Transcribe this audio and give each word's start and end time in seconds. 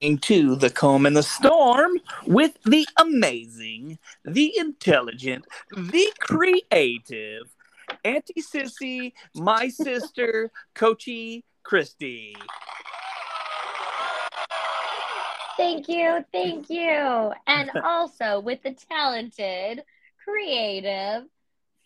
to 0.00 0.56
the 0.56 0.70
calm 0.70 1.04
and 1.04 1.14
the 1.14 1.22
storm 1.22 1.92
with 2.26 2.56
the 2.64 2.88
amazing, 2.98 3.98
the 4.24 4.56
intelligent, 4.56 5.44
the 5.72 6.10
creative, 6.18 7.54
Auntie 8.02 8.40
Sissy, 8.40 9.12
my 9.34 9.68
sister, 9.68 10.50
Coachy 10.74 11.44
Christy. 11.64 12.34
Thank 15.58 15.86
you, 15.86 16.24
thank 16.32 16.70
you. 16.70 17.32
And 17.46 17.70
also 17.84 18.40
with 18.40 18.62
the 18.62 18.72
talented, 18.72 19.84
creative, 20.24 21.24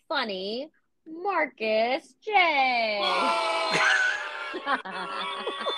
funny 0.07 0.69
Markus 1.05 2.15
J. 2.23 3.01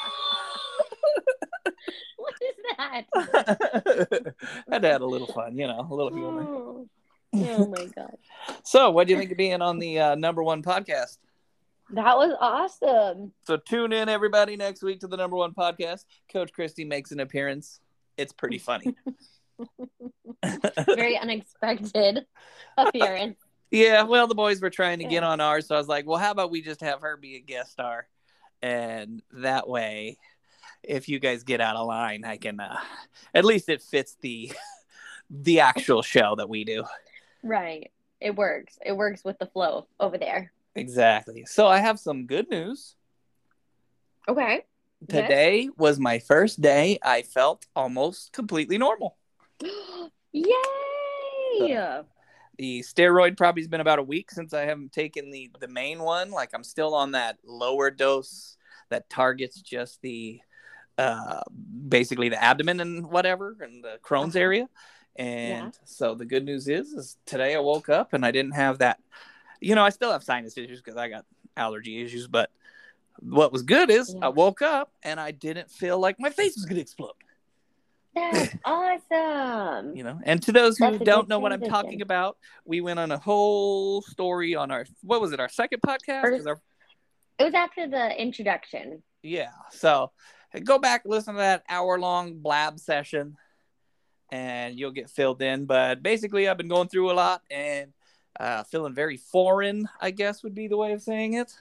that? 2.78 3.06
Had 4.72 4.82
to 4.82 4.92
add 4.92 5.02
a 5.02 5.06
little 5.06 5.28
fun, 5.28 5.58
you 5.58 5.68
know, 5.68 5.88
a 5.90 5.94
little 5.94 6.14
humor. 6.14 6.44
Oh, 6.48 6.90
oh 7.36 7.68
my 7.68 7.86
god. 7.96 8.18
So, 8.64 8.92
what 8.92 9.08
do 9.08 9.14
you 9.14 9.20
think 9.20 9.32
of 9.32 9.38
being 9.38 9.62
on 9.62 9.80
the 9.80 10.00
uh, 10.00 10.16
number 10.16 10.44
one 10.44 10.64
podcast? 10.64 11.18
That 11.92 12.18
was 12.18 12.36
awesome. 12.40 13.34
So, 13.46 13.58
tune 13.58 13.94
in 13.94 14.10
everybody 14.10 14.56
next 14.56 14.84
week 14.84 15.02
to 15.02 15.08
the 15.08 15.18
number 15.18 15.36
one 15.38 15.54
podcast. 15.54 16.06
Coach 16.32 16.52
Christy 16.54 16.86
makes 16.86 17.12
an 17.12 17.20
appearance. 17.20 17.80
It's 18.18 18.34
pretty 18.34 18.58
funny. 18.58 18.96
Very 20.86 21.18
unexpected 21.18 22.26
appearance. 22.78 23.38
Yeah, 23.72 24.04
well, 24.04 24.28
the 24.28 24.36
boys 24.36 24.62
were 24.62 24.70
trying 24.70 25.00
to 25.00 25.06
get 25.06 25.24
on 25.24 25.42
ours, 25.42 25.68
so 25.68 25.76
I 25.76 25.78
was 25.78 25.90
like, 25.90 26.08
well, 26.08 26.18
how 26.18 26.32
about 26.32 26.52
we 26.52 26.62
just 26.62 26.82
have 26.82 27.02
her 27.02 27.18
be 27.18 27.36
a 27.36 27.40
guest 27.40 27.72
star? 27.72 28.08
And 28.62 29.22
that 29.34 29.68
way, 29.68 30.18
if 30.88 31.10
you 31.10 31.20
guys 31.20 31.44
get 31.44 31.62
out 31.62 31.76
of 31.76 31.86
line, 31.88 32.24
I 32.24 32.38
can 32.38 32.60
uh 32.60 32.80
at 33.34 33.46
least 33.46 33.70
it 33.70 33.82
fits 33.82 34.18
the 34.22 34.52
the 35.30 35.60
actual 35.60 36.02
show 36.02 36.36
that 36.36 36.50
we 36.50 36.64
do. 36.64 36.84
Right. 37.44 37.92
It 38.20 38.36
works. 38.36 38.80
It 38.84 38.94
works 38.94 39.24
with 39.24 39.38
the 39.38 39.46
flow 39.46 39.88
over 40.00 40.18
there. 40.18 40.52
Exactly. 40.76 41.46
So 41.46 41.68
I 41.68 41.80
have 41.80 42.00
some 42.00 42.26
good 42.26 42.50
news. 42.50 42.96
Okay. 44.28 44.64
Yes. 45.02 45.10
Today 45.10 45.70
was 45.78 46.00
my 46.00 46.20
first 46.20 46.62
day 46.62 46.98
I 47.04 47.22
felt 47.22 47.66
almost 47.76 48.34
completely 48.34 48.78
normal. 48.78 49.18
Yay! 50.32 52.02
The 52.58 52.82
steroid 52.82 53.38
probably's 53.38 53.68
been 53.68 53.82
about 53.82 54.00
a 54.00 54.04
week 54.04 54.32
since 54.32 54.54
I 54.54 54.62
haven't 54.64 54.92
taken 54.92 55.30
the 55.30 55.52
the 55.60 55.68
main 55.68 56.00
one. 56.00 56.32
Like 56.32 56.52
I'm 56.54 56.64
still 56.64 56.96
on 56.96 57.12
that 57.12 57.38
lower 57.46 57.92
dose 57.92 58.58
that 58.90 59.10
targets 59.10 59.62
just 59.62 60.02
the 60.02 60.40
uh 60.98 61.42
basically 61.88 62.30
the 62.30 62.42
abdomen 62.44 62.80
and 62.80 63.08
whatever 63.12 63.56
and 63.62 63.84
the 63.84 64.00
Crohn's 64.04 64.36
Uh-huh. 64.36 64.44
area. 64.44 64.70
And 65.16 65.76
so 65.86 66.14
the 66.16 66.26
good 66.26 66.46
news 66.46 66.68
is 66.68 66.94
is 66.94 67.18
today 67.26 67.56
I 67.56 67.60
woke 67.60 67.90
up 67.90 68.14
and 68.14 68.26
I 68.26 68.32
didn't 68.32 68.54
have 68.54 68.80
that 68.80 69.00
you 69.60 69.74
know, 69.74 69.84
I 69.84 69.90
still 69.90 70.12
have 70.12 70.24
sinus 70.24 70.56
issues 70.58 70.80
because 70.82 70.98
I 70.98 71.10
got 71.10 71.26
allergy 71.56 72.02
issues, 72.04 72.28
but 72.28 72.52
what 73.20 73.52
was 73.52 73.64
good 73.64 73.90
is 73.90 74.14
Yeah. 74.14 74.26
I 74.28 74.30
woke 74.30 74.62
up 74.62 74.92
and 75.02 75.20
I 75.20 75.32
didn't 75.32 75.72
feel 75.72 75.98
like 76.00 76.20
my 76.20 76.30
face 76.30 76.56
was 76.56 76.66
gonna 76.66 76.82
explode. 76.82 77.14
That's 78.16 78.56
awesome. 78.66 79.96
you 79.96 80.04
know 80.04 80.20
and 80.24 80.42
to 80.44 80.52
those 80.52 80.78
who 80.78 80.90
That's 80.92 81.04
don't 81.04 81.28
know 81.30 81.38
what 81.38 81.54
i'm 81.54 81.62
talking 81.62 82.02
about 82.02 82.38
we 82.66 82.82
went 82.82 82.98
on 83.00 83.12
a 83.12 83.18
whole 83.20 84.02
story 84.02 84.56
on 84.56 84.72
our 84.72 84.86
what 85.04 85.22
was 85.22 85.34
it 85.34 85.40
our 85.40 85.50
second 85.50 85.82
podcast? 85.86 86.22
First- 86.22 86.48
our- 86.48 86.60
It 87.40 87.44
was 87.44 87.54
after 87.54 87.88
the 87.88 88.20
introduction. 88.20 89.04
yeah 89.22 89.52
so 89.72 90.12
go 90.64 90.78
back 90.80 91.04
listen 91.06 91.34
to 91.36 91.40
that 91.40 91.64
hour 91.70 92.00
long 92.00 92.36
blab 92.36 92.80
session 92.80 93.38
and 94.32 94.78
you'll 94.80 94.92
get 94.92 95.10
filled 95.10 95.42
in 95.42 95.66
but 95.66 96.02
basically 96.02 96.48
i've 96.48 96.58
been 96.58 96.68
going 96.68 96.88
through 96.88 97.12
a 97.12 97.14
lot 97.14 97.42
and 97.52 97.94
uh, 98.40 98.64
feeling 98.64 98.94
very 98.94 99.18
foreign 99.18 99.88
i 100.02 100.12
guess 100.12 100.44
would 100.44 100.56
be 100.56 100.68
the 100.68 100.78
way 100.78 100.92
of 100.94 101.02
saying 101.02 101.34
it 101.34 101.54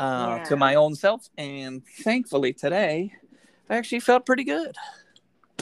uh, 0.00 0.36
Yeah. 0.38 0.44
to 0.44 0.56
my 0.56 0.74
own 0.74 0.94
self 0.94 1.28
and 1.38 1.82
thankfully 1.86 2.52
today 2.52 3.12
i 3.70 3.76
actually 3.76 4.00
felt 4.00 4.26
pretty 4.26 4.44
good 4.44 4.74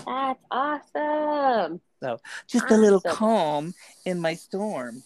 That's 0.07 0.41
awesome. 0.51 1.81
So 2.03 2.19
just 2.47 2.71
a 2.71 2.77
little 2.77 3.01
calm 3.07 3.75
in 4.05 4.21
my 4.21 4.35
storm 4.35 5.03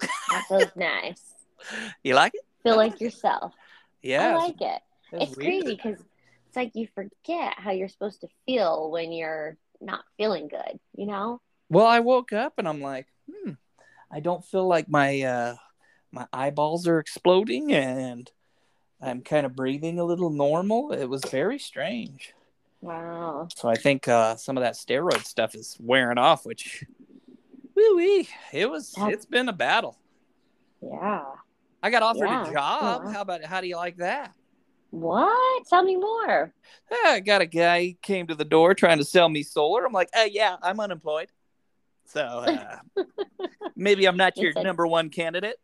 That 0.00 0.44
feels 0.48 0.70
nice. 0.76 1.22
you 2.02 2.14
like 2.14 2.34
it 2.34 2.42
Feel 2.62 2.76
like 2.76 3.00
yourself. 3.00 3.52
yeah 4.02 4.32
I 4.32 4.34
like 4.36 4.60
it. 4.60 4.82
it 5.12 5.22
It's 5.22 5.34
crazy 5.34 5.76
because 5.76 6.02
it's 6.56 6.74
like 6.74 6.74
you 6.74 6.88
forget 6.94 7.54
how 7.58 7.70
you're 7.72 7.88
supposed 7.88 8.22
to 8.22 8.28
feel 8.46 8.90
when 8.90 9.12
you're 9.12 9.56
not 9.80 10.00
feeling 10.16 10.48
good, 10.48 10.78
you 10.96 11.06
know? 11.06 11.40
Well, 11.68 11.86
I 11.86 12.00
woke 12.00 12.32
up 12.32 12.54
and 12.58 12.66
I'm 12.68 12.80
like, 12.80 13.06
hmm, 13.30 13.52
I 14.10 14.20
don't 14.20 14.44
feel 14.44 14.66
like 14.66 14.88
my 14.88 15.20
uh 15.22 15.56
my 16.12 16.26
eyeballs 16.32 16.86
are 16.88 16.98
exploding 16.98 17.72
and 17.72 18.30
I'm 19.02 19.20
kind 19.20 19.44
of 19.44 19.54
breathing 19.54 19.98
a 19.98 20.04
little 20.04 20.30
normal. 20.30 20.92
It 20.92 21.06
was 21.06 21.22
very 21.26 21.58
strange. 21.58 22.32
Wow. 22.80 23.48
So 23.54 23.68
I 23.68 23.74
think 23.74 24.08
uh 24.08 24.36
some 24.36 24.56
of 24.56 24.62
that 24.62 24.74
steroid 24.74 25.24
stuff 25.24 25.54
is 25.54 25.76
wearing 25.80 26.18
off, 26.18 26.46
which 26.46 26.84
woo 27.74 27.96
wee. 27.96 28.28
It 28.52 28.70
was 28.70 28.92
That's- 28.92 29.12
it's 29.14 29.26
been 29.26 29.48
a 29.48 29.52
battle. 29.52 29.98
Yeah. 30.80 31.24
I 31.82 31.90
got 31.90 32.02
offered 32.02 32.26
Yeah. 32.28 32.48
a 32.48 32.52
job. 32.52 33.02
Yeah. 33.04 33.12
How 33.12 33.20
about 33.20 33.44
how 33.44 33.60
do 33.60 33.66
you 33.66 33.76
like 33.76 33.96
that? 33.98 34.32
What? 34.90 35.66
Tell 35.68 35.82
me 35.82 35.96
more. 35.96 36.52
I 37.04 37.20
got 37.20 37.40
a 37.40 37.46
guy 37.46 37.80
he 37.80 37.98
came 38.02 38.26
to 38.28 38.34
the 38.34 38.44
door 38.44 38.74
trying 38.74 38.98
to 38.98 39.04
sell 39.04 39.28
me 39.28 39.42
solar. 39.42 39.84
I'm 39.84 39.92
like, 39.92 40.08
uh 40.16 40.26
yeah, 40.30 40.56
I'm 40.62 40.80
unemployed. 40.80 41.30
So 42.06 42.20
uh, 42.20 42.76
maybe 43.76 44.06
I'm 44.06 44.16
not 44.16 44.36
your 44.36 44.52
said- 44.52 44.64
number 44.64 44.86
one 44.86 45.10
candidate. 45.10 45.56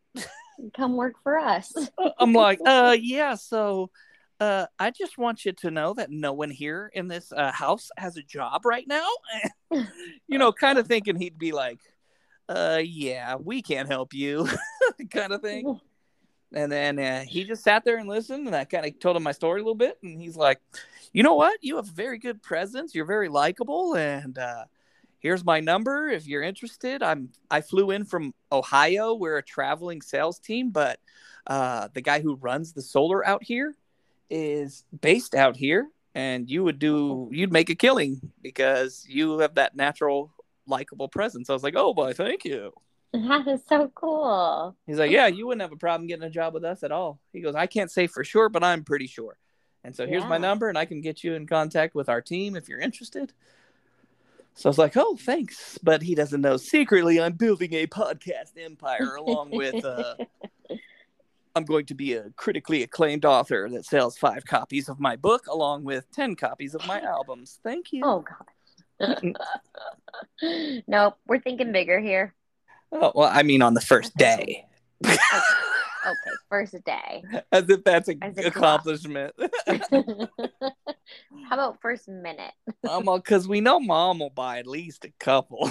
Come 0.76 0.96
work 0.96 1.14
for 1.22 1.38
us. 1.38 1.72
I'm 2.18 2.32
like, 2.32 2.60
uh, 2.66 2.96
yeah. 3.00 3.34
So, 3.34 3.90
uh, 4.38 4.66
I 4.78 4.90
just 4.90 5.18
want 5.18 5.44
you 5.44 5.52
to 5.52 5.70
know 5.70 5.94
that 5.94 6.10
no 6.10 6.32
one 6.32 6.50
here 6.50 6.90
in 6.92 7.08
this 7.08 7.32
uh, 7.32 7.52
house 7.52 7.90
has 7.96 8.16
a 8.16 8.22
job 8.22 8.64
right 8.66 8.86
now. 8.86 9.06
you 9.70 10.38
know, 10.38 10.52
kind 10.52 10.78
of 10.78 10.86
thinking 10.86 11.16
he'd 11.16 11.38
be 11.38 11.52
like, 11.52 11.78
uh, 12.48 12.80
yeah, 12.84 13.36
we 13.36 13.62
can't 13.62 13.88
help 13.88 14.12
you, 14.12 14.48
kind 15.10 15.32
of 15.32 15.40
thing. 15.42 15.80
And 16.54 16.70
then 16.70 16.98
uh, 16.98 17.24
he 17.26 17.44
just 17.44 17.62
sat 17.62 17.84
there 17.84 17.96
and 17.96 18.08
listened, 18.08 18.46
and 18.46 18.54
I 18.54 18.64
kind 18.64 18.84
of 18.84 18.98
told 18.98 19.16
him 19.16 19.22
my 19.22 19.32
story 19.32 19.60
a 19.60 19.64
little 19.64 19.74
bit, 19.74 19.98
and 20.02 20.20
he's 20.20 20.36
like, 20.36 20.60
you 21.12 21.22
know 21.22 21.34
what? 21.34 21.58
You 21.62 21.76
have 21.76 21.88
a 21.88 21.92
very 21.92 22.18
good 22.18 22.42
presence. 22.42 22.94
You're 22.94 23.06
very 23.06 23.28
likable, 23.28 23.94
and 23.94 24.36
uh, 24.36 24.64
here's 25.20 25.44
my 25.44 25.60
number 25.60 26.08
if 26.08 26.26
you're 26.26 26.42
interested. 26.42 27.02
I'm 27.02 27.30
I 27.50 27.60
flew 27.60 27.90
in 27.90 28.04
from 28.04 28.34
Ohio. 28.50 29.14
We're 29.14 29.38
a 29.38 29.42
traveling 29.42 30.02
sales 30.02 30.38
team, 30.38 30.70
but 30.70 30.98
uh, 31.46 31.88
the 31.94 32.02
guy 32.02 32.20
who 32.20 32.36
runs 32.36 32.72
the 32.72 32.82
solar 32.82 33.26
out 33.26 33.42
here 33.42 33.74
is 34.28 34.84
based 35.00 35.34
out 35.34 35.56
here, 35.56 35.88
and 36.14 36.50
you 36.50 36.64
would 36.64 36.78
do 36.78 37.28
you'd 37.32 37.52
make 37.52 37.70
a 37.70 37.74
killing 37.74 38.20
because 38.42 39.06
you 39.08 39.38
have 39.38 39.54
that 39.54 39.76
natural 39.76 40.32
likable 40.66 41.08
presence. 41.08 41.50
I 41.50 41.54
was 41.54 41.62
like, 41.62 41.76
oh 41.76 41.94
boy, 41.94 42.12
thank 42.12 42.44
you. 42.44 42.72
That 43.28 43.46
is 43.46 43.60
so 43.68 43.92
cool. 43.94 44.74
He's 44.86 44.98
like, 44.98 45.10
yeah, 45.10 45.26
you 45.26 45.46
wouldn't 45.46 45.60
have 45.60 45.72
a 45.72 45.76
problem 45.76 46.06
getting 46.06 46.24
a 46.24 46.30
job 46.30 46.54
with 46.54 46.64
us 46.64 46.82
at 46.82 46.92
all. 46.92 47.20
He 47.32 47.42
goes, 47.42 47.54
I 47.54 47.66
can't 47.66 47.90
say 47.90 48.06
for 48.06 48.24
sure, 48.24 48.48
but 48.48 48.64
I'm 48.64 48.84
pretty 48.84 49.06
sure. 49.06 49.36
And 49.84 49.94
so 49.94 50.06
here's 50.06 50.24
my 50.24 50.38
number, 50.38 50.68
and 50.68 50.78
I 50.78 50.84
can 50.84 51.00
get 51.00 51.22
you 51.24 51.34
in 51.34 51.46
contact 51.46 51.94
with 51.94 52.08
our 52.08 52.22
team 52.22 52.56
if 52.56 52.68
you're 52.68 52.80
interested. 52.80 53.32
So 54.54 54.68
I 54.68 54.70
was 54.70 54.78
like, 54.78 54.96
oh, 54.96 55.16
thanks. 55.16 55.78
But 55.82 56.02
he 56.02 56.14
doesn't 56.14 56.40
know 56.40 56.56
secretly 56.56 57.20
I'm 57.20 57.32
building 57.32 57.72
a 57.74 57.86
podcast 57.86 58.52
empire 58.56 59.16
along 59.16 59.50
with, 59.50 59.84
uh, 59.84 60.14
I'm 61.56 61.64
going 61.64 61.86
to 61.86 61.94
be 61.94 62.14
a 62.14 62.30
critically 62.36 62.82
acclaimed 62.82 63.24
author 63.24 63.68
that 63.70 63.84
sells 63.84 64.16
five 64.16 64.44
copies 64.44 64.88
of 64.88 65.00
my 65.00 65.16
book 65.16 65.48
along 65.48 65.84
with 65.84 66.10
10 66.12 66.36
copies 66.36 66.74
of 66.74 66.86
my 66.86 67.00
albums. 67.00 67.58
Thank 67.62 67.92
you. 67.92 68.02
Oh 68.04 68.24
god. 69.00 69.34
nope, 70.86 71.18
we're 71.26 71.40
thinking 71.40 71.72
bigger 71.72 71.98
here. 71.98 72.34
Oh, 72.92 73.12
well, 73.14 73.30
I 73.32 73.42
mean, 73.42 73.62
on 73.62 73.74
the 73.74 73.80
first 73.80 74.14
day. 74.16 74.66
Okay, 76.04 76.36
first 76.48 76.74
day. 76.84 77.22
As 77.52 77.68
if 77.70 77.84
that's 77.84 78.08
an 78.08 78.18
accomplishment. 78.44 79.34
How 79.66 81.52
about 81.52 81.80
first 81.80 82.08
minute? 82.08 82.52
Um, 82.88 83.04
because 83.04 83.46
we 83.46 83.60
know 83.60 83.78
mom 83.78 84.18
will 84.18 84.30
buy 84.30 84.58
at 84.58 84.66
least 84.66 85.04
a 85.04 85.12
couple. 85.20 85.70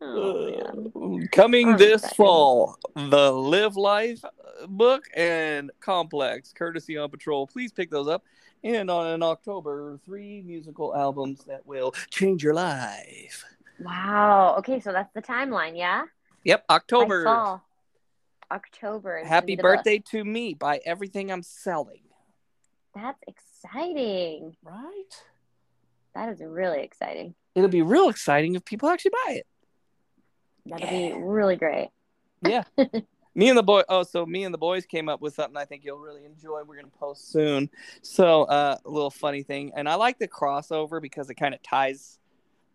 Oh. 0.00 1.20
Coming 1.32 1.70
I'm 1.70 1.76
this 1.76 2.06
fall, 2.14 2.78
the 2.94 3.30
Live 3.30 3.76
Life 3.76 4.24
book 4.66 5.04
and 5.14 5.70
Complex, 5.80 6.54
courtesy 6.54 6.96
on 6.96 7.10
Patrol. 7.10 7.46
Please 7.46 7.70
pick 7.70 7.90
those 7.90 8.08
up. 8.08 8.24
And 8.64 8.90
on 8.90 9.12
in 9.12 9.22
October, 9.22 10.00
three 10.04 10.42
musical 10.42 10.96
albums 10.96 11.44
that 11.44 11.66
will 11.66 11.92
change 12.10 12.42
your 12.42 12.54
life. 12.54 13.44
Wow. 13.80 14.56
Okay, 14.58 14.80
so 14.80 14.92
that's 14.92 15.12
the 15.14 15.22
timeline, 15.22 15.76
yeah? 15.76 16.04
Yep, 16.44 16.64
October. 16.70 17.60
October. 18.50 19.22
Happy 19.24 19.56
birthday 19.56 19.98
to 20.10 20.24
me. 20.24 20.54
Buy 20.54 20.80
everything 20.84 21.30
I'm 21.30 21.42
selling. 21.42 22.02
That's 22.94 23.20
exciting. 23.26 24.56
Right? 24.64 25.24
That 26.14 26.30
is 26.30 26.40
really 26.40 26.82
exciting. 26.82 27.34
It'll 27.54 27.68
be 27.68 27.82
real 27.82 28.08
exciting 28.08 28.54
if 28.54 28.64
people 28.64 28.88
actually 28.88 29.12
buy 29.26 29.32
it. 29.34 29.46
That'll 30.66 30.88
be 30.88 31.12
really 31.16 31.56
great. 31.56 31.90
Yeah. 32.42 32.64
me 33.34 33.48
and 33.48 33.56
the 33.56 33.62
boy 33.62 33.82
oh 33.88 34.02
so 34.02 34.26
me 34.26 34.42
and 34.42 34.52
the 34.52 34.58
boys 34.58 34.84
came 34.84 35.08
up 35.08 35.20
with 35.20 35.34
something 35.34 35.56
i 35.56 35.64
think 35.64 35.84
you'll 35.84 36.00
really 36.00 36.24
enjoy 36.24 36.62
we're 36.66 36.74
going 36.74 36.84
to 36.84 36.98
post 36.98 37.30
soon 37.30 37.70
so 38.02 38.42
uh, 38.42 38.76
a 38.84 38.90
little 38.90 39.10
funny 39.10 39.44
thing 39.44 39.70
and 39.76 39.88
i 39.88 39.94
like 39.94 40.18
the 40.18 40.26
crossover 40.26 41.00
because 41.00 41.30
it 41.30 41.34
kind 41.34 41.54
of 41.54 41.62
ties 41.62 42.18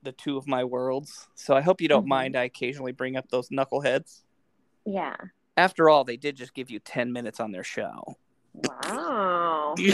the 0.06 0.12
two 0.14 0.38
of 0.38 0.48
my 0.48 0.64
worlds 0.64 1.28
so 1.36 1.54
i 1.56 1.62
hope 1.62 1.82
you 1.82 1.88
don't 1.90 2.06
Mhm. 2.06 2.10
mind 2.10 2.36
i 2.38 2.44
occasionally 2.44 2.92
bring 2.94 3.18
up 3.18 3.28
those 3.30 3.50
knuckleheads 3.50 4.22
Yeah. 4.86 5.16
after 5.58 5.90
all 5.90 6.04
they 6.06 6.16
did 6.18 6.36
just 6.38 6.54
give 6.54 6.70
you 6.72 6.80
10 6.80 7.12
minutes 7.12 7.40
on 7.40 7.52
their 7.52 7.64
show 7.64 8.16
Wow. 8.54 9.76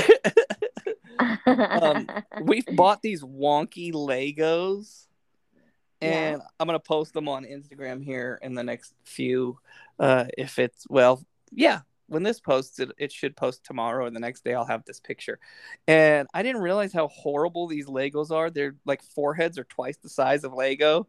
Um, 1.47 2.07
we've 2.41 2.65
bought 2.75 3.01
these 3.01 3.21
wonky 3.23 3.91
legos 3.93 5.07
Yeah. 6.01 6.09
and 6.33 6.41
i'm 6.59 6.67
going 6.67 6.79
to 6.79 6.83
post 6.83 7.13
them 7.13 7.27
on 7.27 7.43
instagram 7.45 8.03
here 8.03 8.39
in 8.41 8.53
the 8.55 8.63
next 8.63 8.93
few 9.03 9.59
uh 9.99 10.25
if 10.37 10.57
it's 10.59 10.85
well 10.89 11.23
yeah 11.51 11.81
when 12.11 12.23
this 12.23 12.39
posts 12.39 12.79
it, 12.79 12.91
it 12.97 13.11
should 13.11 13.35
post 13.35 13.63
tomorrow 13.63 14.05
and 14.05 14.15
the 14.15 14.19
next 14.19 14.43
day 14.43 14.53
i'll 14.53 14.65
have 14.65 14.83
this 14.85 14.99
picture 14.99 15.39
and 15.87 16.27
i 16.33 16.43
didn't 16.43 16.61
realize 16.61 16.91
how 16.93 17.07
horrible 17.07 17.67
these 17.67 17.87
legos 17.87 18.31
are 18.31 18.49
they're 18.49 18.75
like 18.85 19.01
foreheads 19.01 19.57
are 19.57 19.63
twice 19.65 19.97
the 19.97 20.09
size 20.09 20.43
of 20.43 20.53
lego 20.53 21.07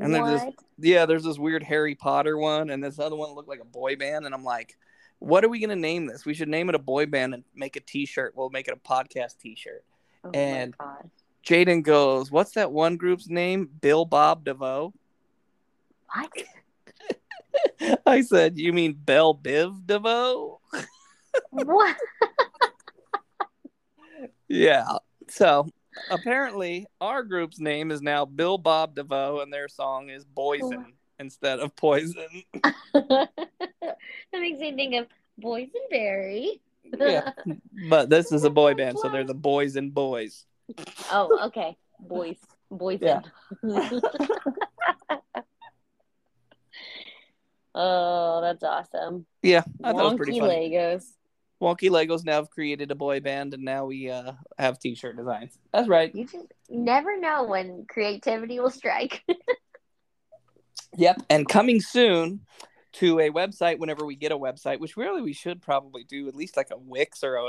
and 0.00 0.14
they're 0.14 0.26
just- 0.26 0.44
what? 0.46 0.54
yeah 0.78 1.06
there's 1.06 1.24
this 1.24 1.38
weird 1.38 1.62
harry 1.62 1.94
potter 1.94 2.36
one 2.36 2.70
and 2.70 2.82
this 2.82 2.98
other 2.98 3.16
one 3.16 3.34
looked 3.34 3.48
like 3.48 3.60
a 3.60 3.64
boy 3.64 3.96
band 3.96 4.26
and 4.26 4.34
i'm 4.34 4.44
like 4.44 4.76
what 5.18 5.44
are 5.44 5.48
we 5.48 5.60
going 5.60 5.70
to 5.70 5.76
name 5.76 6.06
this 6.06 6.24
we 6.26 6.34
should 6.34 6.48
name 6.48 6.68
it 6.68 6.74
a 6.74 6.78
boy 6.80 7.06
band 7.06 7.34
and 7.34 7.44
make 7.54 7.76
a 7.76 7.80
t-shirt 7.80 8.32
we'll 8.36 8.50
make 8.50 8.68
it 8.68 8.74
a 8.74 8.88
podcast 8.88 9.38
t-shirt 9.38 9.84
Oh 10.24 10.30
and-. 10.34 10.74
Jaden 11.44 11.82
goes, 11.82 12.30
"What's 12.30 12.52
that 12.52 12.70
one 12.70 12.96
group's 12.96 13.28
name? 13.28 13.68
Bill 13.80 14.04
Bob 14.04 14.44
DeVoe." 14.44 14.94
What? 16.14 16.30
I 18.06 18.22
said, 18.22 18.58
"You 18.58 18.72
mean 18.72 18.94
Bell 18.94 19.34
Biv 19.34 19.86
DeVoe?" 19.86 20.60
what? 21.50 21.96
Yeah. 24.48 24.98
So 25.28 25.66
apparently, 26.10 26.86
our 27.00 27.22
group's 27.22 27.58
name 27.58 27.90
is 27.90 28.02
now 28.02 28.26
Bill 28.26 28.58
Bob 28.58 28.94
DeVoe, 28.94 29.40
and 29.40 29.50
their 29.50 29.66
song 29.66 30.10
is 30.10 30.26
Poison 30.36 30.92
instead 31.18 31.58
of 31.58 31.74
Poison. 31.74 32.26
that 32.92 33.28
makes 34.34 34.58
me 34.58 34.74
think 34.74 34.94
of 34.94 35.06
boysenberry. 35.42 36.60
yeah, 36.98 37.30
but 37.88 38.10
this 38.10 38.30
is 38.30 38.44
a 38.44 38.50
boy 38.50 38.74
band, 38.74 38.98
so 38.98 39.08
they're 39.08 39.24
the 39.24 39.32
Boys 39.32 39.76
and 39.76 39.94
Boys. 39.94 40.44
oh, 41.10 41.46
okay. 41.46 41.74
Boys. 41.98 42.36
Boys. 42.70 42.98
Yeah. 43.00 43.22
Oh, 47.74 48.40
that's 48.42 48.62
awesome. 48.62 49.26
Yeah, 49.42 49.62
I 49.82 49.92
thought 49.92 50.00
it 50.00 50.04
was 50.04 50.14
pretty 50.16 50.32
Wonky 50.32 50.40
funny. 50.40 50.70
Legos. 50.70 51.04
Wonky 51.60 51.90
Legos 51.90 52.24
now 52.24 52.32
have 52.34 52.50
created 52.50 52.90
a 52.90 52.94
boy 52.94 53.20
band, 53.20 53.54
and 53.54 53.62
now 53.64 53.86
we 53.86 54.10
uh, 54.10 54.32
have 54.58 54.78
T-shirt 54.78 55.16
designs. 55.16 55.56
That's 55.72 55.88
right. 55.88 56.14
You 56.14 56.24
just 56.26 56.46
never 56.68 57.18
know 57.18 57.44
when 57.44 57.86
creativity 57.88 58.60
will 58.60 58.70
strike. 58.70 59.22
Yep. 60.96 61.22
And 61.30 61.48
coming 61.48 61.80
soon 61.80 62.40
to 62.94 63.18
a 63.20 63.30
website 63.30 63.78
whenever 63.78 64.04
we 64.04 64.14
get 64.14 64.32
a 64.32 64.36
website, 64.36 64.78
which 64.78 64.96
really 64.96 65.22
we 65.22 65.32
should 65.32 65.62
probably 65.62 66.04
do 66.04 66.28
at 66.28 66.34
least 66.34 66.56
like 66.56 66.68
a 66.70 66.76
Wix 66.76 67.24
or 67.24 67.36
a, 67.36 67.46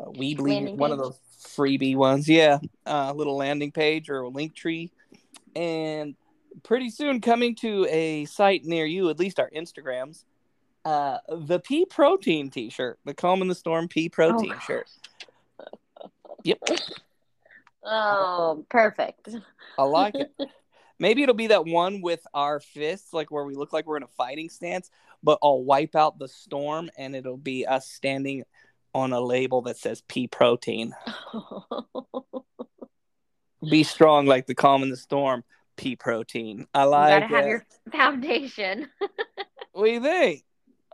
a 0.00 0.12
Weebly, 0.12 0.40
Landing 0.40 0.76
one 0.76 0.92
of 0.92 0.98
page. 0.98 1.04
those 1.06 1.18
freebie 1.56 1.96
ones. 1.96 2.28
Yeah. 2.28 2.58
a 2.84 3.14
little 3.14 3.36
landing 3.36 3.72
page 3.72 4.10
or 4.10 4.22
a 4.24 4.30
Linktree. 4.30 4.90
And 5.56 6.14
pretty 6.62 6.90
soon 6.90 7.20
coming 7.20 7.54
to 7.56 7.86
a 7.90 8.24
site 8.26 8.64
near 8.64 8.84
you, 8.84 9.10
at 9.10 9.18
least 9.18 9.38
our 9.38 9.50
Instagrams, 9.50 10.24
uh, 10.84 11.18
the 11.28 11.60
Pea 11.60 11.86
Protein 11.86 12.50
t 12.50 12.70
shirt, 12.70 12.98
the 13.04 13.14
Calm 13.14 13.42
in 13.42 13.48
the 13.48 13.54
Storm 13.54 13.88
Pea 13.88 14.08
Protein 14.08 14.50
gosh. 14.50 14.66
shirt. 14.66 14.90
Yep. 16.44 16.62
Oh, 17.84 18.64
perfect. 18.68 19.28
I 19.76 19.82
like 19.82 20.14
it. 20.14 20.32
Maybe 20.98 21.22
it'll 21.22 21.34
be 21.34 21.48
that 21.48 21.64
one 21.64 22.00
with 22.00 22.26
our 22.34 22.58
fists, 22.58 23.12
like 23.12 23.30
where 23.30 23.44
we 23.44 23.54
look 23.54 23.72
like 23.72 23.86
we're 23.86 23.98
in 23.98 24.02
a 24.02 24.08
fighting 24.08 24.48
stance, 24.48 24.90
but 25.22 25.38
I'll 25.42 25.62
wipe 25.62 25.94
out 25.94 26.18
the 26.18 26.26
storm 26.26 26.90
and 26.98 27.14
it'll 27.14 27.36
be 27.36 27.66
us 27.66 27.88
standing 27.88 28.42
on 28.94 29.12
a 29.12 29.20
label 29.20 29.62
that 29.62 29.76
says 29.76 30.02
pea 30.08 30.26
protein. 30.26 30.92
Be 33.68 33.82
strong 33.82 34.26
like 34.26 34.46
the 34.46 34.54
calm 34.54 34.82
in 34.82 34.90
the 34.90 34.96
storm. 34.96 35.44
Pea 35.78 35.96
protein. 35.96 36.66
I 36.74 36.82
you 36.84 36.90
like 36.90 37.22
gotta 37.22 37.34
have 37.34 37.44
it. 37.46 37.48
your 37.48 37.66
foundation. 37.92 38.88
What 39.72 39.84
do 39.84 39.92
you 39.92 40.00
think? 40.02 40.42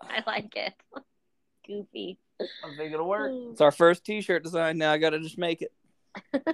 I 0.02 0.22
like 0.26 0.54
it. 0.56 0.75
Goofy. 1.66 2.19
I 2.38 2.76
think 2.76 2.92
it'll 2.92 3.08
work. 3.08 3.32
It's 3.50 3.62
our 3.62 3.70
first 3.72 4.04
T-shirt 4.04 4.42
design. 4.44 4.76
Now 4.76 4.92
I 4.92 4.98
gotta 4.98 5.20
just 5.20 5.38
make 5.38 5.62
it. 5.62 5.72
it's 6.34 6.44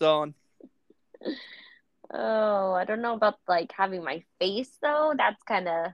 on. 0.00 0.34
Oh, 2.14 2.72
I 2.72 2.84
don't 2.84 3.02
know 3.02 3.14
about 3.14 3.34
like 3.48 3.72
having 3.76 4.04
my 4.04 4.22
face 4.38 4.70
though. 4.80 5.12
That's 5.16 5.42
kind 5.42 5.66
of 5.66 5.92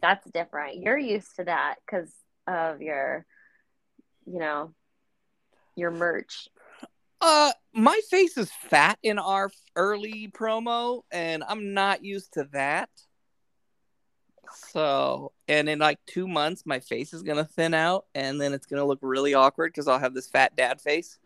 that's 0.00 0.26
different. 0.30 0.76
You're 0.76 0.96
used 0.96 1.36
to 1.36 1.44
that 1.44 1.74
because 1.84 2.10
of 2.46 2.80
your, 2.80 3.26
you 4.24 4.38
know, 4.38 4.72
your 5.76 5.90
merch. 5.90 6.48
Uh, 7.20 7.52
my 7.72 8.00
face 8.10 8.36
is 8.36 8.50
fat 8.68 8.98
in 9.02 9.18
our 9.18 9.50
early 9.76 10.28
promo, 10.28 11.02
and 11.10 11.42
I'm 11.48 11.74
not 11.74 12.04
used 12.04 12.34
to 12.34 12.48
that. 12.52 12.90
So, 14.70 15.32
and 15.46 15.68
in 15.68 15.78
like 15.78 15.98
two 16.06 16.26
months, 16.26 16.64
my 16.64 16.80
face 16.80 17.12
is 17.12 17.22
gonna 17.22 17.44
thin 17.44 17.74
out, 17.74 18.06
and 18.14 18.40
then 18.40 18.52
it's 18.52 18.66
gonna 18.66 18.84
look 18.84 19.00
really 19.02 19.34
awkward 19.34 19.72
because 19.72 19.88
I'll 19.88 19.98
have 19.98 20.14
this 20.14 20.28
fat 20.28 20.56
dad 20.56 20.80
face, 20.80 21.18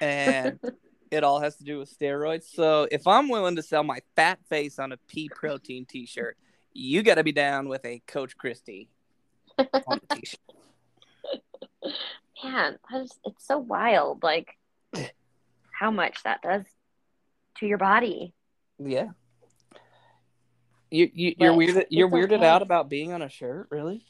and 0.00 0.58
it 1.10 1.24
all 1.24 1.40
has 1.40 1.56
to 1.56 1.64
do 1.64 1.78
with 1.78 1.96
steroids. 1.96 2.44
So, 2.44 2.86
if 2.90 3.06
I'm 3.06 3.28
willing 3.28 3.56
to 3.56 3.62
sell 3.62 3.84
my 3.84 4.00
fat 4.16 4.40
face 4.48 4.78
on 4.78 4.92
a 4.92 4.96
pea 5.08 5.28
protein 5.28 5.86
T-shirt, 5.86 6.36
you 6.72 7.02
got 7.02 7.16
to 7.16 7.24
be 7.24 7.32
down 7.32 7.68
with 7.68 7.84
a 7.84 8.02
Coach 8.06 8.36
Christy 8.36 8.88
on 9.58 10.00
the 10.08 10.14
T-shirt. 10.16 10.40
Man, 12.44 12.78
I 12.90 12.98
just, 12.98 13.18
it's 13.24 13.46
so 13.46 13.58
wild. 13.58 14.22
Like 14.22 14.56
how 15.80 15.90
much 15.90 16.22
that 16.24 16.42
does 16.42 16.62
to 17.56 17.66
your 17.66 17.78
body. 17.78 18.34
Yeah. 18.78 19.08
You, 20.90 21.10
you 21.12 21.34
you're 21.38 21.54
weirded 21.54 21.86
you're 21.88 22.10
weirded 22.10 22.34
okay. 22.34 22.46
out 22.46 22.60
about 22.60 22.90
being 22.90 23.12
on 23.14 23.22
a 23.22 23.30
shirt, 23.30 23.68
really? 23.70 24.04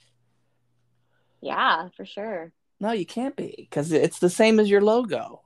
Yeah, 1.40 1.88
for 1.96 2.04
sure. 2.04 2.52
No, 2.80 2.90
you 2.90 3.06
can't 3.06 3.36
be 3.36 3.54
because 3.56 3.92
it's 3.92 4.18
the 4.18 4.30
same 4.30 4.58
as 4.58 4.68
your 4.68 4.80
logo. 4.80 5.42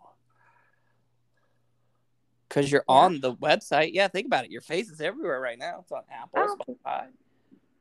Because 2.49 2.73
you're 2.73 2.85
Yeah. 2.89 2.95
on 2.95 3.21
the 3.21 3.35
website. 3.35 3.91
Yeah, 3.93 4.09
think 4.09 4.27
about 4.27 4.47
it. 4.47 4.51
Your 4.51 4.63
face 4.63 4.89
is 4.89 5.03
everywhere 5.03 5.41
right 5.41 5.59
now. 5.59 5.81
It's 5.81 5.93
on 5.93 6.05
Apple, 6.11 6.31
Oh. 6.37 6.57
Spotify. 6.57 7.09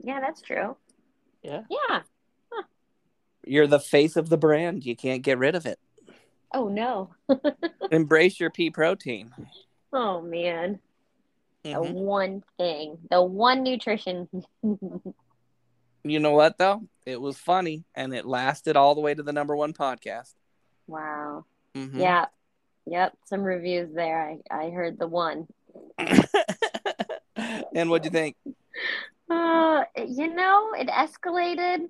Yeah, 0.03 0.19
that's 0.19 0.41
true. 0.41 0.75
Yeah. 1.43 1.61
Yeah. 1.69 2.01
You're 3.45 3.67
the 3.67 3.79
face 3.79 4.17
of 4.17 4.27
the 4.29 4.37
brand. 4.37 4.85
You 4.85 4.97
can't 4.97 5.21
get 5.21 5.37
rid 5.37 5.55
of 5.55 5.65
it. 5.65 5.79
Oh 6.53 6.67
no. 6.67 7.09
Embrace 7.91 8.39
your 8.39 8.49
pea 8.51 8.69
protein. 8.69 9.31
Oh 9.91 10.21
man. 10.21 10.79
The 11.63 11.71
Mhm. 11.71 11.93
one 11.93 12.43
thing. 12.57 12.97
The 13.09 13.21
one 13.23 13.63
nutrition. 13.63 14.27
You 16.05 16.19
know 16.19 16.31
what 16.33 16.57
though? 16.57 16.81
It 17.05 17.21
was 17.21 17.37
funny 17.37 17.85
and 17.95 18.13
it 18.13 18.25
lasted 18.25 18.75
all 18.75 18.93
the 18.93 18.99
way 18.99 19.13
to 19.13 19.23
the 19.23 19.31
number 19.31 19.55
one 19.55 19.71
podcast. 19.71 20.33
wow. 20.85 21.45
Mhm. 21.75 21.97
Yeah. 21.97 22.25
Yep. 22.87 23.13
Some 23.25 23.41
reviews 23.41 23.93
there. 23.95 24.21
I, 24.51 24.65
I 24.65 24.69
heard 24.71 24.99
the 24.99 25.07
one. 25.07 25.47
and 27.73 27.89
what'd 27.89 28.03
you 28.03 28.11
think? 28.11 28.35
Uh, 29.29 29.83
you 30.05 30.33
know, 30.35 30.73
it 30.77 30.89
escalated 30.89 31.87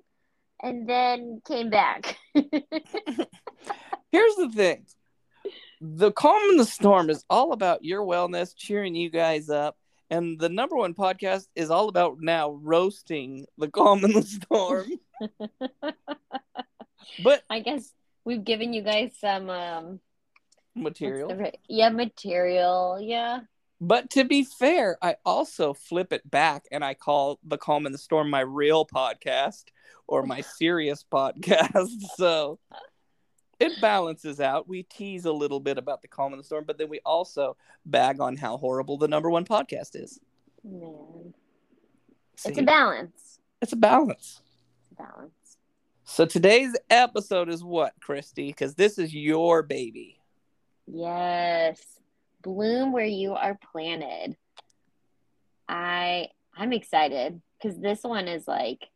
and 0.62 0.88
then 0.88 1.42
came 1.44 1.68
back. 1.70 2.16
Here's 4.14 4.36
the 4.36 4.48
thing. 4.48 4.86
The 5.80 6.12
Calm 6.12 6.40
in 6.50 6.56
the 6.56 6.64
Storm 6.64 7.10
is 7.10 7.24
all 7.28 7.52
about 7.52 7.84
your 7.84 8.02
wellness, 8.02 8.54
cheering 8.56 8.94
you 8.94 9.10
guys 9.10 9.50
up. 9.50 9.76
And 10.08 10.38
the 10.38 10.48
number 10.48 10.76
one 10.76 10.94
podcast 10.94 11.48
is 11.56 11.68
all 11.68 11.88
about 11.88 12.20
now 12.20 12.52
roasting 12.52 13.46
the 13.58 13.68
Calm 13.68 14.04
in 14.04 14.12
the 14.12 14.22
Storm. 14.22 14.86
but 17.24 17.42
I 17.50 17.58
guess 17.58 17.92
we've 18.24 18.44
given 18.44 18.72
you 18.72 18.82
guys 18.82 19.10
some 19.20 19.50
um 19.50 19.98
material. 20.76 21.30
the 21.30 21.52
yeah, 21.68 21.88
material. 21.88 23.00
Yeah. 23.00 23.40
But 23.80 24.10
to 24.10 24.22
be 24.22 24.44
fair, 24.44 24.96
I 25.02 25.16
also 25.26 25.74
flip 25.74 26.12
it 26.12 26.30
back 26.30 26.66
and 26.70 26.84
I 26.84 26.94
call 26.94 27.40
the 27.42 27.58
Calm 27.58 27.84
in 27.84 27.90
the 27.90 27.98
Storm 27.98 28.30
my 28.30 28.42
real 28.42 28.86
podcast 28.86 29.64
or 30.06 30.22
my 30.22 30.40
serious 30.40 31.04
podcast. 31.12 31.90
So 32.16 32.60
it 33.60 33.80
balances 33.80 34.40
out. 34.40 34.68
We 34.68 34.82
tease 34.84 35.24
a 35.24 35.32
little 35.32 35.60
bit 35.60 35.78
about 35.78 36.02
the 36.02 36.08
calm 36.08 36.32
and 36.32 36.40
the 36.40 36.44
storm, 36.44 36.64
but 36.66 36.78
then 36.78 36.88
we 36.88 37.00
also 37.04 37.56
bag 37.86 38.20
on 38.20 38.36
how 38.36 38.56
horrible 38.56 38.96
the 38.98 39.08
number 39.08 39.30
one 39.30 39.44
podcast 39.44 39.94
is. 39.94 40.20
Man, 40.64 41.34
See, 42.36 42.50
it's 42.50 42.58
a 42.58 42.62
balance. 42.62 43.38
it's 43.62 43.72
a 43.72 43.76
balance. 43.76 44.40
It's 44.90 45.00
a 45.00 45.02
balance. 45.02 45.56
So 46.04 46.26
today's 46.26 46.74
episode 46.90 47.48
is 47.48 47.64
what, 47.64 47.94
Christy? 48.00 48.48
Because 48.48 48.74
this 48.74 48.98
is 48.98 49.14
your 49.14 49.62
baby. 49.62 50.18
Yes. 50.86 51.80
Bloom 52.42 52.92
where 52.92 53.06
you 53.06 53.32
are 53.32 53.58
planted. 53.72 54.36
I 55.68 56.28
I'm 56.56 56.72
excited 56.72 57.40
because 57.58 57.78
this 57.78 58.02
one 58.02 58.28
is 58.28 58.46
like 58.46 58.86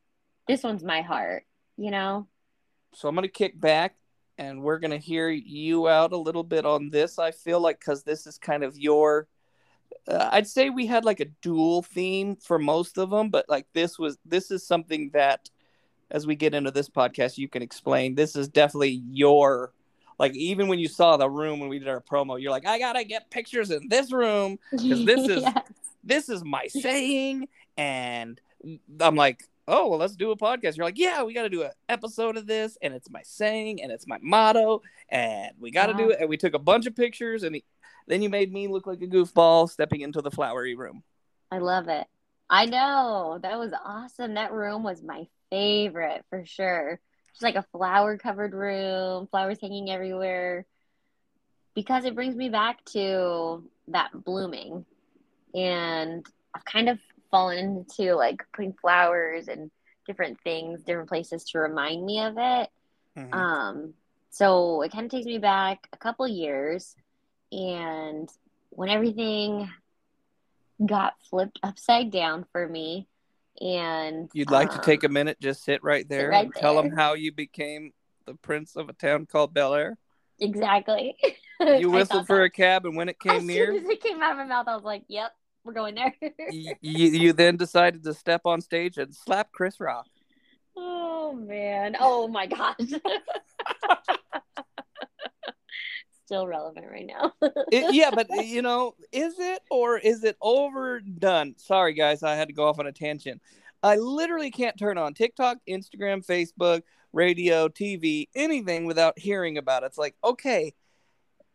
this 0.46 0.62
one's 0.62 0.84
my 0.84 1.00
heart, 1.02 1.44
you 1.76 1.90
know? 1.90 2.26
So 2.94 3.08
I'm 3.08 3.14
going 3.14 3.22
to 3.26 3.32
kick 3.32 3.58
back 3.58 3.96
and 4.38 4.62
we're 4.62 4.78
going 4.78 4.92
to 4.92 4.98
hear 4.98 5.28
you 5.28 5.88
out 5.88 6.12
a 6.12 6.16
little 6.16 6.44
bit 6.44 6.64
on 6.64 6.90
this. 6.90 7.18
I 7.18 7.30
feel 7.32 7.60
like 7.60 7.80
because 7.80 8.02
this 8.04 8.26
is 8.26 8.38
kind 8.38 8.62
of 8.64 8.78
your. 8.78 9.26
Uh, 10.06 10.28
I'd 10.32 10.46
say 10.46 10.70
we 10.70 10.86
had 10.86 11.04
like 11.04 11.20
a 11.20 11.26
dual 11.42 11.82
theme 11.82 12.36
for 12.36 12.58
most 12.58 12.98
of 12.98 13.10
them, 13.10 13.30
but 13.30 13.46
like 13.48 13.66
this 13.74 13.98
was 13.98 14.18
this 14.24 14.50
is 14.50 14.66
something 14.66 15.10
that, 15.12 15.50
as 16.10 16.26
we 16.26 16.36
get 16.36 16.54
into 16.54 16.70
this 16.70 16.88
podcast, 16.88 17.36
you 17.36 17.48
can 17.48 17.62
explain. 17.62 18.14
This 18.14 18.36
is 18.36 18.48
definitely 18.48 19.02
your, 19.10 19.72
like 20.18 20.34
even 20.34 20.68
when 20.68 20.78
you 20.78 20.88
saw 20.88 21.16
the 21.16 21.28
room 21.28 21.60
when 21.60 21.68
we 21.68 21.78
did 21.78 21.88
our 21.88 22.00
promo, 22.00 22.40
you're 22.40 22.50
like, 22.50 22.66
I 22.66 22.78
gotta 22.78 23.04
get 23.04 23.30
pictures 23.30 23.70
in 23.70 23.88
this 23.88 24.12
room 24.12 24.58
because 24.70 25.04
this 25.04 25.28
is- 25.28 25.42
Yes. 25.42 25.62
this 26.04 26.28
is 26.28 26.44
my 26.44 26.66
saying 26.68 27.48
and 27.76 28.40
i'm 29.00 29.14
like 29.16 29.42
oh 29.68 29.88
well 29.88 29.98
let's 29.98 30.16
do 30.16 30.32
a 30.32 30.36
podcast 30.36 30.76
you're 30.76 30.86
like 30.86 30.98
yeah 30.98 31.22
we 31.22 31.32
got 31.32 31.42
to 31.42 31.48
do 31.48 31.62
an 31.62 31.70
episode 31.88 32.36
of 32.36 32.46
this 32.46 32.76
and 32.82 32.92
it's 32.92 33.08
my 33.10 33.22
saying 33.22 33.80
and 33.80 33.92
it's 33.92 34.06
my 34.06 34.18
motto 34.20 34.82
and 35.10 35.52
we 35.60 35.70
got 35.70 35.86
to 35.86 35.94
do 35.94 36.04
uh-huh. 36.04 36.12
it 36.12 36.20
and 36.20 36.28
we 36.28 36.36
took 36.36 36.54
a 36.54 36.58
bunch 36.58 36.86
of 36.86 36.96
pictures 36.96 37.44
and 37.44 37.54
he, 37.54 37.64
then 38.08 38.22
you 38.22 38.28
made 38.28 38.52
me 38.52 38.66
look 38.66 38.86
like 38.86 39.00
a 39.02 39.06
goofball 39.06 39.70
stepping 39.70 40.00
into 40.00 40.20
the 40.20 40.30
flowery 40.30 40.74
room 40.74 41.04
I 41.50 41.58
love 41.58 41.88
it. 41.88 42.06
I 42.50 42.66
know. 42.66 43.38
That 43.42 43.58
was 43.58 43.72
awesome. 43.84 44.34
That 44.34 44.52
room 44.52 44.82
was 44.82 45.02
my 45.02 45.26
favorite 45.50 46.24
for 46.30 46.44
sure. 46.44 47.00
Just 47.32 47.42
like 47.42 47.56
a 47.56 47.66
flower 47.72 48.18
covered 48.18 48.54
room, 48.54 49.28
flowers 49.30 49.60
hanging 49.60 49.90
everywhere. 49.90 50.66
Because 51.74 52.04
it 52.04 52.14
brings 52.14 52.34
me 52.34 52.48
back 52.48 52.84
to 52.86 53.64
that 53.88 54.10
blooming. 54.12 54.84
And 55.54 56.26
I've 56.54 56.64
kind 56.64 56.88
of 56.88 56.98
fallen 57.30 57.58
into 57.58 58.14
like 58.14 58.42
putting 58.54 58.72
flowers 58.74 59.48
and 59.48 59.70
different 60.06 60.38
things, 60.42 60.82
different 60.82 61.08
places 61.08 61.44
to 61.50 61.58
remind 61.58 62.04
me 62.04 62.20
of 62.20 62.34
it. 62.38 62.70
Mhm. 63.16 63.34
Um, 63.34 63.94
so 64.30 64.82
it 64.82 64.92
kind 64.92 65.04
of 65.04 65.10
takes 65.10 65.26
me 65.26 65.38
back 65.38 65.88
a 65.92 65.96
couple 65.96 66.26
years, 66.28 66.94
and 67.52 68.28
when 68.70 68.88
everything 68.88 69.68
got 70.84 71.14
flipped 71.28 71.58
upside 71.62 72.10
down 72.10 72.46
for 72.52 72.68
me, 72.68 73.08
and 73.60 74.30
you'd 74.32 74.50
like 74.50 74.70
to 74.70 74.76
um, 74.76 74.82
take 74.82 75.02
a 75.02 75.08
minute 75.08 75.40
just 75.40 75.64
sit 75.64 75.82
right 75.82 76.08
there 76.08 76.30
right 76.30 76.44
and 76.44 76.54
tell 76.54 76.76
them 76.76 76.92
how 76.92 77.14
you 77.14 77.32
became 77.32 77.92
the 78.24 78.34
prince 78.34 78.76
of 78.76 78.88
a 78.88 78.92
town 78.92 79.26
called 79.26 79.52
bel 79.52 79.74
air 79.74 79.96
exactly. 80.38 81.16
you 81.60 81.90
whistled 81.90 82.26
for 82.26 82.38
that- 82.38 82.44
a 82.44 82.50
cab 82.50 82.86
and 82.86 82.96
when 82.96 83.08
it 83.08 83.16
As 83.26 83.32
came 83.32 83.46
near 83.48 83.72
soon 83.74 83.84
as 83.84 83.90
it 83.90 84.00
came 84.00 84.22
out 84.22 84.32
of 84.32 84.38
my 84.38 84.44
mouth, 84.44 84.68
I 84.68 84.76
was 84.76 84.84
like, 84.84 85.02
"Yep, 85.08 85.34
we're 85.64 85.72
going 85.72 85.94
there." 85.94 86.14
you, 86.50 86.74
you 86.80 87.32
then 87.32 87.56
decided 87.56 88.02
to 88.04 88.14
step 88.14 88.42
on 88.44 88.60
stage 88.60 88.98
and 88.98 89.14
slap 89.14 89.52
chris 89.52 89.80
rock 89.80 90.06
oh 91.28 91.32
man! 91.32 91.96
Oh 92.00 92.28
my 92.28 92.46
gosh! 92.46 92.76
Still 96.26 96.46
relevant 96.46 96.86
right 96.90 97.06
now. 97.06 97.32
It- 97.72 97.94
yeah, 97.94 98.10
but 98.10 98.28
you 98.44 98.62
know, 98.62 98.94
is 99.12 99.38
it 99.38 99.60
or 99.70 99.98
is 99.98 100.24
it 100.24 100.36
overdone? 100.40 101.54
Sorry, 101.58 101.94
guys, 101.94 102.22
I 102.22 102.34
had 102.34 102.48
to 102.48 102.54
go 102.54 102.66
off 102.66 102.78
on 102.78 102.86
a 102.86 102.92
tangent. 102.92 103.42
I 103.82 103.96
literally 103.96 104.50
can't 104.50 104.78
turn 104.78 104.98
on 104.98 105.14
TikTok, 105.14 105.58
Instagram, 105.68 106.26
Facebook, 106.26 106.82
radio, 107.12 107.68
TV, 107.68 108.28
anything 108.34 108.86
without 108.86 109.18
hearing 109.18 109.56
about 109.56 109.84
it. 109.84 109.86
It's 109.86 109.98
like, 109.98 110.16
okay, 110.24 110.74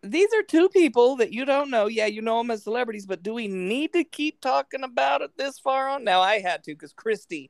these 0.04 0.34
are 0.34 0.44
two 0.44 0.68
people 0.70 1.16
that 1.16 1.32
you 1.32 1.46
don't 1.46 1.70
know. 1.70 1.88
Yeah, 1.88 2.08
you 2.08 2.22
know 2.22 2.38
them 2.38 2.52
as 2.52 2.64
celebrities, 2.64 3.06
but 3.06 3.24
do 3.24 3.34
we 3.34 3.48
need 3.48 3.94
to 3.94 4.04
keep 4.04 4.42
talking 4.42 4.84
about 4.84 5.22
it 5.22 5.32
this 5.38 5.60
far 5.60 5.88
on? 5.90 6.04
Now, 6.04 6.22
I 6.22 6.40
had 6.40 6.64
to 6.66 6.74
because 6.74 6.94
Christy 6.94 7.50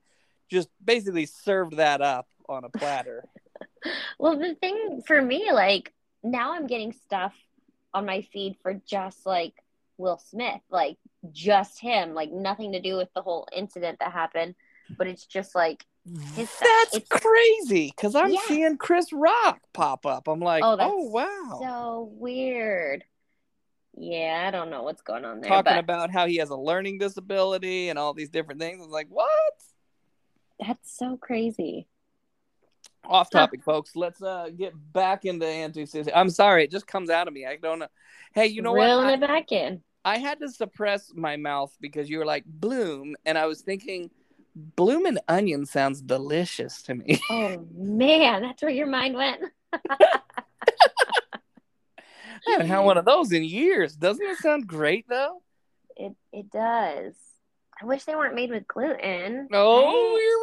just 0.50 0.69
basically 0.83 1.25
served 1.25 1.77
that 1.77 2.01
up 2.01 2.27
on 2.48 2.63
a 2.63 2.69
platter. 2.69 3.25
Well, 4.17 4.38
the 4.38 4.55
thing 4.55 5.01
for 5.05 5.22
me, 5.22 5.51
like 5.51 5.93
now 6.24 6.53
I'm 6.53 6.67
getting 6.67 6.93
stuff 6.93 7.33
on 7.93 8.05
my 8.05 8.22
feed 8.22 8.55
for 8.62 8.74
just 8.74 9.25
like 9.25 9.53
Will 9.98 10.17
Smith, 10.17 10.62
like 10.69 10.98
just 11.31 11.79
him, 11.79 12.13
like 12.13 12.31
nothing 12.31 12.72
to 12.74 12.81
do 12.81 12.95
with 12.95 13.10
the 13.13 13.22
whole 13.22 13.48
incident 13.55 14.00
that 14.00 14.12
happened, 14.12 14.55
but 14.98 15.07
it's 15.07 15.25
just 15.25 15.53
like, 15.53 15.86
His- 16.36 16.51
That's 16.60 17.00
crazy 17.10 17.93
because 17.95 18.13
I'm 18.15 18.31
Yeah. 18.31 18.41
seeing 18.48 18.77
Chris 18.77 19.13
Rock 19.13 19.62
pop 19.74 20.05
up. 20.05 20.27
I'm 20.27 20.39
like, 20.41 20.63
Oh, 20.63 20.77
oh, 20.79 21.07
wow. 21.10 21.60
so 21.62 22.12
weird. 22.13 23.05
Yeah, 23.95 24.43
I 24.48 24.51
don't 24.51 24.69
know 24.69 24.83
what's 24.83 25.01
going 25.01 25.24
on 25.24 25.39
there, 25.39 25.50
talking 25.50 25.74
but 25.74 25.79
about 25.79 26.10
how 26.12 26.25
he 26.25 26.38
has 26.38 26.50
a 26.50 26.55
learning 26.57 26.98
disability 26.98 27.89
and 27.89 28.00
all 28.00 28.13
these 28.13 28.29
different 28.29 28.60
things. 28.60 28.79
I 28.79 28.83
was 28.83 28.91
like, 28.91 29.07
what? 29.10 29.29
that's 30.60 30.98
so 30.98 31.17
crazy. 31.17 31.88
Off 33.05 33.29
topic, 33.29 33.63
folks. 33.63 33.95
Let's 33.95 34.22
uh 34.22 34.50
get 34.55 34.74
back 34.93 35.25
into 35.25 35.45
anti 35.45 35.86
I'm 36.13 36.29
sorry, 36.29 36.63
it 36.63 36.72
just 36.72 36.88
comes 36.88 37.10
out 37.10 37.27
of 37.27 37.33
me. 37.33 37.45
I 37.45 37.57
don't 37.57 37.79
know. 37.79 37.88
Hey, 38.33 38.48
you 38.48 38.62
know 38.62 38.74
Reeling 38.74 39.05
what? 39.05 39.13
it 39.15 39.19
back 39.22 39.51
in. 39.51 39.83
I 40.05 40.17
had 40.19 40.39
to 40.39 40.50
suppress 40.50 41.12
my 41.13 41.36
mouth 41.38 41.75
because 41.81 42.10
you 42.10 42.17
were 42.17 42.25
like 42.25 42.45
bloom, 42.45 43.15
and 43.25 43.38
I 43.38 43.45
was 43.45 43.62
thinking 43.62 44.10
bloom 44.55 45.05
and 45.05 45.19
onion 45.27 45.65
sounds 45.65 46.01
delicious 46.01 46.81
to 46.83 46.95
me. 46.95 47.19
Oh 47.29 47.65
man, 47.74 48.41
that's 48.41 48.62
where 48.62 48.72
your 48.72 48.88
mind 48.88 49.15
went. 49.15 49.41
I 49.74 50.19
haven't 52.51 52.67
had 52.67 52.79
one 52.79 52.98
of 52.98 53.05
those 53.05 53.31
in 53.31 53.43
years. 53.43 53.95
Doesn't 53.95 54.25
it 54.25 54.38
sound 54.38 54.67
great 54.67 55.05
though? 55.07 55.41
It 55.95 56.13
it 56.31 56.50
does. 56.51 57.13
I 57.81 57.86
wish 57.86 58.03
they 58.03 58.15
weren't 58.15 58.36
made 58.36 58.51
with 58.51 58.67
gluten. 58.67 59.48
Oh, 59.51 60.19
here 60.19 60.38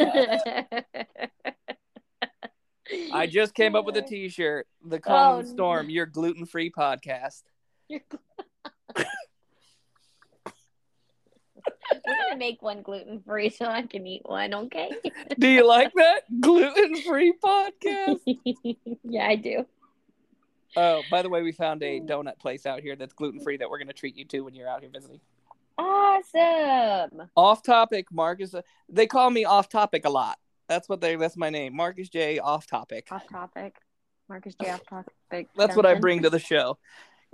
go 0.00 0.10
again. 0.60 0.84
I 3.12 3.26
just 3.26 3.54
came 3.54 3.74
up 3.74 3.84
with 3.84 3.96
a 3.96 4.02
t-shirt. 4.08 4.66
The 4.86 5.00
Calm 5.00 5.40
Oh, 5.40 5.42
Storm, 5.42 5.90
your 5.90 6.06
gluten-free 6.06 6.70
podcast. 6.70 7.42
We're 12.06 12.14
gonna 12.24 12.36
make 12.38 12.62
one 12.62 12.82
gluten 12.82 13.20
free 13.20 13.50
so 13.50 13.66
I 13.66 13.82
can 13.82 14.06
eat 14.06 14.22
one, 14.24 14.54
okay? 14.54 14.90
Do 15.38 15.48
you 15.48 15.66
like 15.66 15.92
that 15.94 16.40
gluten-free 16.40 17.34
podcast? 17.42 18.20
yeah, 19.04 19.26
I 19.26 19.36
do. 19.36 19.66
Oh, 20.76 21.02
by 21.10 21.22
the 21.22 21.28
way, 21.28 21.42
we 21.42 21.52
found 21.52 21.82
a 21.82 21.98
hmm. 21.98 22.06
donut 22.06 22.38
place 22.38 22.66
out 22.66 22.80
here 22.80 22.96
that's 22.96 23.14
gluten-free 23.14 23.58
that 23.58 23.70
we're 23.70 23.78
to 23.84 23.92
treat 23.92 24.16
you 24.16 24.24
to 24.26 24.40
when 24.40 24.54
you're 24.54 24.68
out 24.68 24.80
here 24.80 24.90
visiting. 24.92 25.20
Awesome. 25.78 27.28
Off 27.36 27.62
topic, 27.62 28.06
Markus. 28.10 28.54
They 28.88 29.06
call 29.06 29.30
me 29.30 29.44
off 29.44 29.68
topic 29.68 30.04
a 30.04 30.10
lot. 30.10 30.38
That's 30.68 30.88
what 30.88 31.00
they. 31.00 31.16
That's 31.16 31.36
my 31.36 31.50
name, 31.50 31.74
Markus 31.74 32.08
J. 32.08 32.38
Off 32.40 32.66
topic. 32.66 33.06
Off 33.10 33.26
topic. 33.28 33.76
Markus 34.28 34.54
J. 34.60 34.70
Off 34.70 34.84
topic. 34.84 35.48
That's 35.56 35.76
what 35.76 35.86
I 35.86 35.94
bring 35.94 36.22
to 36.22 36.30
the 36.30 36.38
show. 36.38 36.78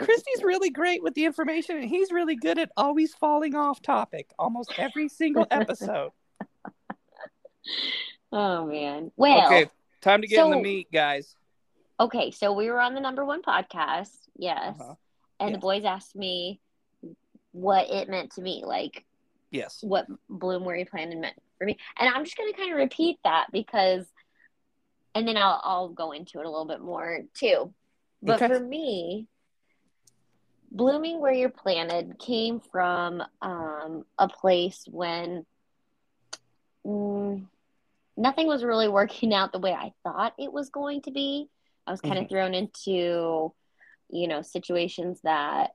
Christy's 0.00 0.42
really 0.42 0.70
great 0.70 1.02
with 1.02 1.14
the 1.14 1.24
information, 1.24 1.76
and 1.76 1.88
he's 1.88 2.10
really 2.10 2.34
good 2.36 2.58
at 2.58 2.70
always 2.76 3.14
falling 3.14 3.54
off 3.54 3.80
topic 3.80 4.30
almost 4.38 4.72
every 4.78 5.08
single 5.08 5.46
episode. 5.50 6.10
Oh 8.32 8.66
man. 8.66 9.12
Well, 9.16 9.46
okay, 9.46 9.70
time 10.00 10.20
to 10.22 10.26
get 10.26 10.44
in 10.44 10.50
the 10.50 10.56
meat, 10.60 10.88
guys. 10.92 11.36
okay, 12.00 12.30
so 12.32 12.52
we 12.52 12.68
were 12.68 12.80
on 12.80 12.94
the 12.94 13.00
number 13.00 13.24
one 13.24 13.42
podcast, 13.42 14.10
yes, 14.36 14.76
Uh-huh. 14.80 14.94
and 15.40 15.50
yes. 15.50 15.56
the 15.56 15.60
boys 15.60 15.84
asked 15.84 16.16
me 16.16 16.60
what 17.52 17.88
it 17.90 18.08
meant 18.08 18.32
to 18.32 18.42
me, 18.42 18.64
like 18.66 19.04
Yes. 19.50 19.78
what 19.82 20.06
bloom 20.28 20.64
where 20.64 20.74
you 20.76 20.84
planted 20.84 21.18
meant 21.18 21.40
for 21.58 21.64
me, 21.64 21.78
and 21.98 22.12
I'm 22.12 22.24
just 22.24 22.36
gonna 22.36 22.52
kind 22.52 22.72
of 22.72 22.76
repeat 22.78 23.18
that 23.22 23.46
because, 23.52 24.04
and 25.14 25.28
then 25.28 25.36
I'll 25.36 25.60
I'll 25.62 25.88
go 25.90 26.10
into 26.10 26.40
it 26.40 26.46
a 26.46 26.50
little 26.50 26.66
bit 26.66 26.80
more 26.80 27.20
too. 27.34 27.72
But 28.20 28.42
Okay. 28.42 28.48
for 28.52 28.58
me, 28.60 29.28
blooming 30.74 31.20
where 31.20 31.32
you're 31.32 31.48
planted 31.48 32.18
came 32.18 32.60
from 32.60 33.22
um, 33.40 34.04
a 34.18 34.28
place 34.28 34.84
when 34.90 35.46
mm, 36.86 37.46
nothing 38.16 38.46
was 38.46 38.64
really 38.64 38.88
working 38.88 39.32
out 39.32 39.52
the 39.52 39.60
way 39.60 39.72
I 39.72 39.92
thought 40.02 40.34
it 40.38 40.52
was 40.52 40.70
going 40.70 41.02
to 41.02 41.12
be. 41.12 41.48
I 41.86 41.92
was 41.92 42.00
kind 42.00 42.18
of 42.18 42.24
Mhm. 42.24 42.30
thrown 42.30 42.54
into, 42.54 43.52
you 44.10 44.28
know, 44.28 44.42
situations 44.42 45.20
that 45.22 45.74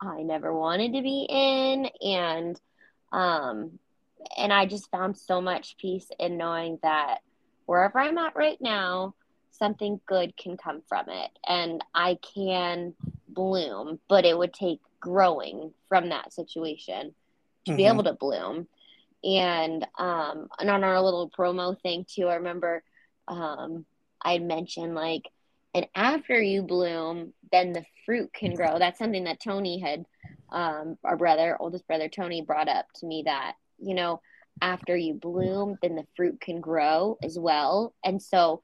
I 0.00 0.22
never 0.22 0.54
wanted 0.54 0.94
to 0.94 1.02
be 1.02 1.26
in, 1.28 1.86
and 2.00 2.60
um, 3.12 3.78
and 4.36 4.52
I 4.52 4.66
just 4.66 4.90
found 4.90 5.18
so 5.18 5.40
much 5.40 5.76
peace 5.76 6.10
in 6.18 6.36
knowing 6.36 6.78
that 6.82 7.20
wherever 7.66 7.98
I'm 7.98 8.18
at 8.18 8.36
right 8.36 8.60
now, 8.60 9.14
something 9.50 10.00
good 10.06 10.36
can 10.36 10.56
come 10.56 10.82
from 10.88 11.08
it 11.08 11.30
and 11.46 11.84
I 11.94 12.18
can 12.34 12.94
bloom, 13.34 14.00
but 14.08 14.24
it 14.24 14.36
would 14.36 14.52
take 14.52 14.80
growing 15.00 15.72
from 15.88 16.10
that 16.10 16.32
situation 16.32 17.14
to 17.66 17.74
be 17.74 17.84
Mhm. 17.84 17.88
able 17.88 18.04
to 18.04 18.12
bloom. 18.14 18.68
And 19.22 19.86
um 19.98 20.48
and 20.58 20.70
on 20.70 20.84
our 20.84 21.00
little 21.00 21.30
promo 21.30 21.80
thing 21.80 22.06
too, 22.08 22.28
I 22.28 22.36
remember 22.36 22.82
um 23.28 23.84
I 24.22 24.38
mentioned 24.38 24.94
like 24.94 25.30
and 25.74 25.86
after 25.94 26.40
you 26.40 26.62
bloom, 26.62 27.32
then 27.52 27.72
the 27.72 27.84
fruit 28.06 28.32
can 28.32 28.54
grow. 28.54 28.78
That's 28.78 28.98
something 28.98 29.24
that 29.24 29.40
Tony 29.40 29.78
had 29.80 30.04
um 30.50 30.98
our 31.04 31.16
brother, 31.16 31.56
oldest 31.60 31.86
brother 31.86 32.08
Tony 32.08 32.42
brought 32.42 32.68
up 32.68 32.86
to 32.96 33.06
me 33.06 33.22
that, 33.26 33.54
you 33.78 33.94
know, 33.94 34.20
after 34.62 34.96
you 34.96 35.14
bloom, 35.14 35.78
then 35.82 35.96
the 35.96 36.06
fruit 36.16 36.40
can 36.40 36.60
grow 36.60 37.18
as 37.22 37.38
well. 37.38 37.94
And 38.04 38.22
so 38.22 38.62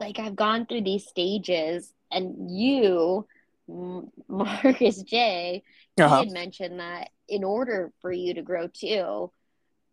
like 0.00 0.18
I've 0.18 0.36
gone 0.36 0.66
through 0.66 0.82
these 0.82 1.06
stages 1.06 1.92
and 2.10 2.50
you 2.50 3.26
Markus 4.28 5.02
J 5.02 5.62
he 5.96 6.02
Uh-huh. 6.02 6.20
had 6.20 6.30
mentioned 6.30 6.80
that 6.80 7.10
in 7.28 7.44
order 7.44 7.92
for 8.00 8.10
you 8.12 8.34
to 8.34 8.42
grow 8.42 8.68
too, 8.68 9.30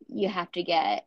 you 0.07 0.29
have 0.29 0.51
to 0.53 0.63
get 0.63 1.05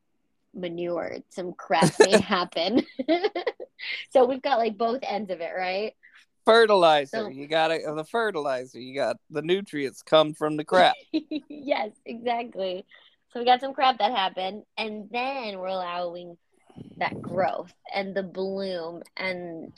manured. 0.54 1.22
Some 1.30 1.52
crap 1.54 1.92
may 1.98 2.20
happen. 2.20 2.84
so 4.10 4.24
we've 4.26 4.42
got 4.42 4.58
like 4.58 4.76
both 4.76 5.00
ends 5.02 5.30
of 5.30 5.40
it, 5.40 5.52
right? 5.56 5.94
Fertilizer. 6.44 7.16
So- 7.16 7.28
you 7.28 7.46
got 7.46 7.68
to 7.68 7.78
the 7.96 8.04
fertilizer. 8.04 8.78
You 8.80 8.94
got 8.94 9.16
the 9.30 9.42
nutrients 9.42 10.02
come 10.02 10.34
from 10.34 10.56
the 10.56 10.64
crap. 10.64 10.94
yes, 11.12 11.90
exactly. 12.04 12.84
So 13.32 13.38
we 13.40 13.46
got 13.46 13.60
some 13.60 13.74
crap 13.74 13.98
that 13.98 14.10
happened, 14.10 14.64
and 14.76 15.08
then 15.12 15.58
we're 15.58 15.68
allowing 15.68 16.36
that 16.96 17.20
growth 17.22 17.72
and 17.94 18.14
the 18.14 18.24
bloom, 18.24 19.02
and 19.16 19.72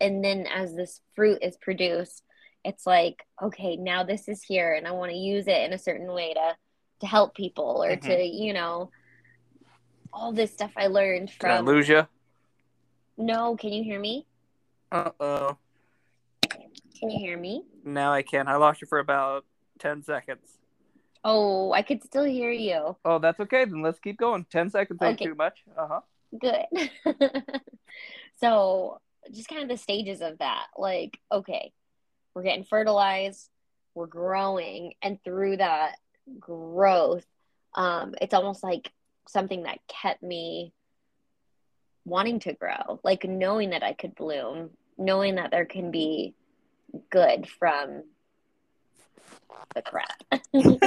and 0.00 0.22
then 0.22 0.46
as 0.46 0.74
this 0.74 1.00
fruit 1.14 1.38
is 1.42 1.56
produced, 1.56 2.22
it's 2.64 2.86
like 2.86 3.24
okay, 3.42 3.76
now 3.76 4.04
this 4.04 4.28
is 4.28 4.42
here, 4.42 4.74
and 4.74 4.86
I 4.86 4.92
want 4.92 5.10
to 5.12 5.16
use 5.16 5.46
it 5.46 5.62
in 5.62 5.72
a 5.72 5.78
certain 5.78 6.12
way 6.12 6.34
to 6.34 6.56
to 7.00 7.06
help 7.06 7.34
people 7.34 7.82
or 7.82 7.96
to 7.96 8.22
you 8.22 8.52
know 8.52 8.90
all 10.12 10.32
this 10.32 10.52
stuff 10.52 10.72
I 10.76 10.88
learned 10.88 11.32
Did 11.38 11.50
I 11.50 11.56
from. 11.58 11.66
lose 11.66 11.88
you? 11.88 12.06
No, 13.16 13.56
can 13.56 13.72
you 13.72 13.82
hear 13.84 14.00
me? 14.00 14.26
Uh 14.92 15.10
oh. 15.20 15.56
Can 16.98 17.10
you 17.10 17.18
hear 17.18 17.38
me? 17.38 17.64
Now 17.84 18.12
I 18.12 18.22
can. 18.22 18.48
I 18.48 18.56
lost 18.56 18.80
you 18.82 18.86
for 18.86 18.98
about 18.98 19.44
ten 19.78 20.02
seconds. 20.02 20.58
Oh, 21.22 21.72
I 21.72 21.82
could 21.82 22.02
still 22.02 22.24
hear 22.24 22.50
you. 22.50 22.96
Oh, 23.04 23.18
that's 23.18 23.40
okay. 23.40 23.64
Then 23.64 23.82
let's 23.82 23.98
keep 23.98 24.16
going. 24.18 24.46
Ten 24.50 24.70
seconds 24.70 25.00
ain't 25.02 25.14
Okay. 25.14 25.26
too 25.26 25.34
much. 25.34 25.58
Uh 25.76 25.86
huh. 25.88 26.00
good. 26.38 27.12
so, 28.40 29.00
just 29.32 29.48
kind 29.48 29.62
of 29.62 29.68
the 29.68 29.76
stages 29.76 30.20
of 30.22 30.38
that. 30.38 30.66
Like, 30.78 31.18
okay, 31.30 31.72
we're 32.34 32.42
getting 32.42 32.64
fertilized, 32.64 33.48
we're 33.94 34.06
growing, 34.06 34.94
and 35.02 35.22
through 35.24 35.56
that 35.58 35.96
growth, 36.38 37.24
um, 37.74 38.14
it's 38.20 38.34
almost 38.34 38.62
like 38.62 38.92
something 39.28 39.64
that 39.64 39.78
kept 39.88 40.22
me 40.22 40.72
wanting 42.04 42.40
to 42.40 42.52
grow, 42.52 43.00
like 43.04 43.24
knowing 43.24 43.70
that 43.70 43.82
I 43.82 43.92
could 43.92 44.14
bloom, 44.14 44.70
knowing 44.98 45.36
that 45.36 45.50
there 45.50 45.64
can 45.66 45.90
be 45.90 46.34
good 47.10 47.48
from 47.48 48.02
the 49.74 49.82
crap. 49.82 50.20
I 50.32 50.38
was 50.54 50.78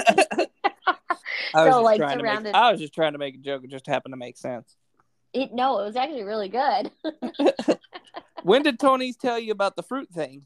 So, 1.53 1.65
just 1.65 1.83
like, 1.83 1.97
trying 1.99 2.17
to 2.17 2.23
surrounded- 2.23 2.43
make. 2.51 2.55
I 2.55 2.71
was 2.71 2.79
just 2.81 2.93
trying 2.93 3.13
to 3.13 3.19
make 3.19 3.35
a 3.35 3.39
joke. 3.39 3.63
It 3.63 3.69
just 3.69 3.87
happened 3.87 4.13
to 4.13 4.17
make 4.17 4.37
sense. 4.37 4.75
it, 5.33 5.53
no, 5.53 5.79
it 5.79 5.85
was 5.85 5.95
actually 5.95 6.23
really 6.23 6.49
good. 6.49 6.91
when 8.43 8.63
did 8.63 8.79
Tony's 8.79 9.15
tell 9.17 9.39
you 9.39 9.51
about 9.51 9.75
the 9.75 9.83
fruit 9.83 10.09
thing? 10.09 10.45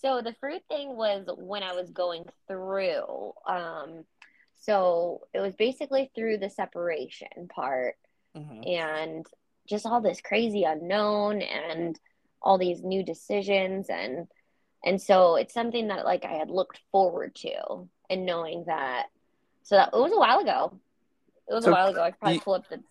So 0.00 0.22
the 0.22 0.34
fruit 0.40 0.62
thing 0.68 0.96
was 0.96 1.26
when 1.36 1.62
I 1.62 1.72
was 1.74 1.90
going 1.90 2.24
through. 2.48 3.32
Um, 3.46 4.04
so 4.56 5.22
it 5.34 5.40
was 5.40 5.54
basically 5.56 6.10
through 6.14 6.38
the 6.38 6.50
separation 6.50 7.48
part 7.48 7.96
Mhm. 8.36 8.66
and 8.66 9.26
just 9.66 9.86
all 9.86 10.00
this 10.00 10.20
crazy 10.20 10.64
unknown 10.64 11.42
and 11.42 11.98
all 12.42 12.56
these 12.58 12.82
new 12.82 13.02
decisions 13.02 13.88
and 13.90 14.26
and 14.82 15.00
so 15.00 15.36
it's 15.36 15.52
something 15.52 15.88
that 15.88 16.06
like 16.06 16.24
I 16.24 16.32
had 16.32 16.48
looked 16.48 16.80
forward 16.90 17.34
to 17.36 17.86
and 18.08 18.24
knowing 18.24 18.64
that. 18.64 19.08
So 19.62 19.76
that 19.76 19.90
it 19.92 19.96
was 19.96 20.12
a 20.12 20.18
while 20.18 20.38
ago. 20.38 20.72
It 21.48 21.52
was 21.52 21.64
So 21.64 21.70
a 21.70 21.74
while 21.74 21.88
ago. 21.88 22.02
I 22.02 22.12
probably 22.12 22.36
you- 22.36 22.40
pull 22.40 22.54
up 22.54 22.66
the 22.68 22.82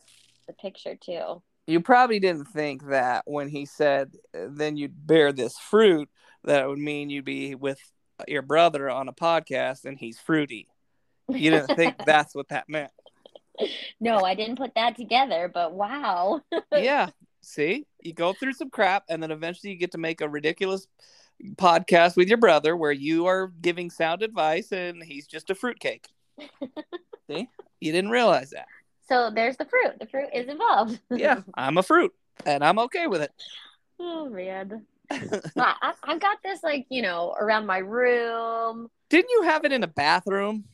the 0.45 0.53
picture 0.53 0.95
too. 0.95 1.41
You 1.67 1.81
probably 1.81 2.19
didn't 2.19 2.45
think 2.45 2.87
that 2.87 3.23
when 3.27 3.47
he 3.49 3.65
said, 3.65 4.15
"Then 4.33 4.77
you'd 4.77 5.05
bear 5.07 5.31
this 5.31 5.57
fruit," 5.59 6.09
that 6.43 6.67
would 6.67 6.79
mean 6.79 7.09
you'd 7.09 7.25
be 7.25 7.55
with 7.55 7.79
your 8.27 8.41
brother 8.41 8.89
on 8.89 9.07
a 9.07 9.13
podcast 9.13 9.85
and 9.85 9.97
he's 9.97 10.19
fruity. 10.19 10.67
You 11.27 11.51
didn't 11.51 11.75
think 11.75 11.95
that's 12.05 12.35
what 12.35 12.49
that 12.49 12.67
meant. 12.67 12.91
No, 13.99 14.19
I 14.19 14.35
didn't 14.35 14.57
put 14.57 14.75
that 14.75 14.95
together, 14.95 15.51
but 15.53 15.73
wow. 15.73 16.41
yeah. 16.71 17.09
See, 17.41 17.85
you 18.01 18.13
go 18.13 18.33
through 18.33 18.53
some 18.53 18.69
crap, 18.69 19.03
and 19.09 19.21
then 19.23 19.31
eventually 19.31 19.71
you 19.71 19.79
get 19.79 19.91
to 19.93 19.97
make 19.97 20.21
a 20.21 20.29
ridiculous 20.29 20.87
podcast 21.55 22.15
with 22.15 22.27
your 22.27 22.37
brother 22.37 22.75
where 22.75 22.91
you 22.91 23.27
are 23.27 23.51
giving 23.61 23.89
sound 23.89 24.23
advice 24.23 24.71
and 24.73 25.01
he's 25.01 25.25
just 25.25 25.49
a 25.49 25.55
fruitcake. 25.55 26.07
See, 27.29 27.47
you 27.79 27.91
didn't 27.91 28.11
realize 28.11 28.51
that. 28.51 28.67
So 29.07 29.31
there's 29.33 29.57
the 29.57 29.65
fruit. 29.65 29.99
The 29.99 30.07
fruit 30.07 30.29
is 30.33 30.47
involved. 30.47 30.99
Yeah, 31.09 31.41
I'm 31.55 31.77
a 31.77 31.83
fruit, 31.83 32.13
and 32.45 32.63
I'm 32.63 32.79
okay 32.79 33.07
with 33.07 33.21
it. 33.21 33.31
oh 33.99 34.29
man. 34.29 34.85
I, 35.11 35.75
I, 35.81 35.93
I've 36.03 36.19
got 36.19 36.37
this 36.43 36.61
like 36.63 36.85
you 36.89 37.01
know 37.01 37.35
around 37.39 37.65
my 37.65 37.79
room. 37.79 38.89
Didn't 39.09 39.31
you 39.31 39.43
have 39.43 39.65
it 39.65 39.71
in 39.71 39.83
a 39.83 39.87
bathroom? 39.87 40.65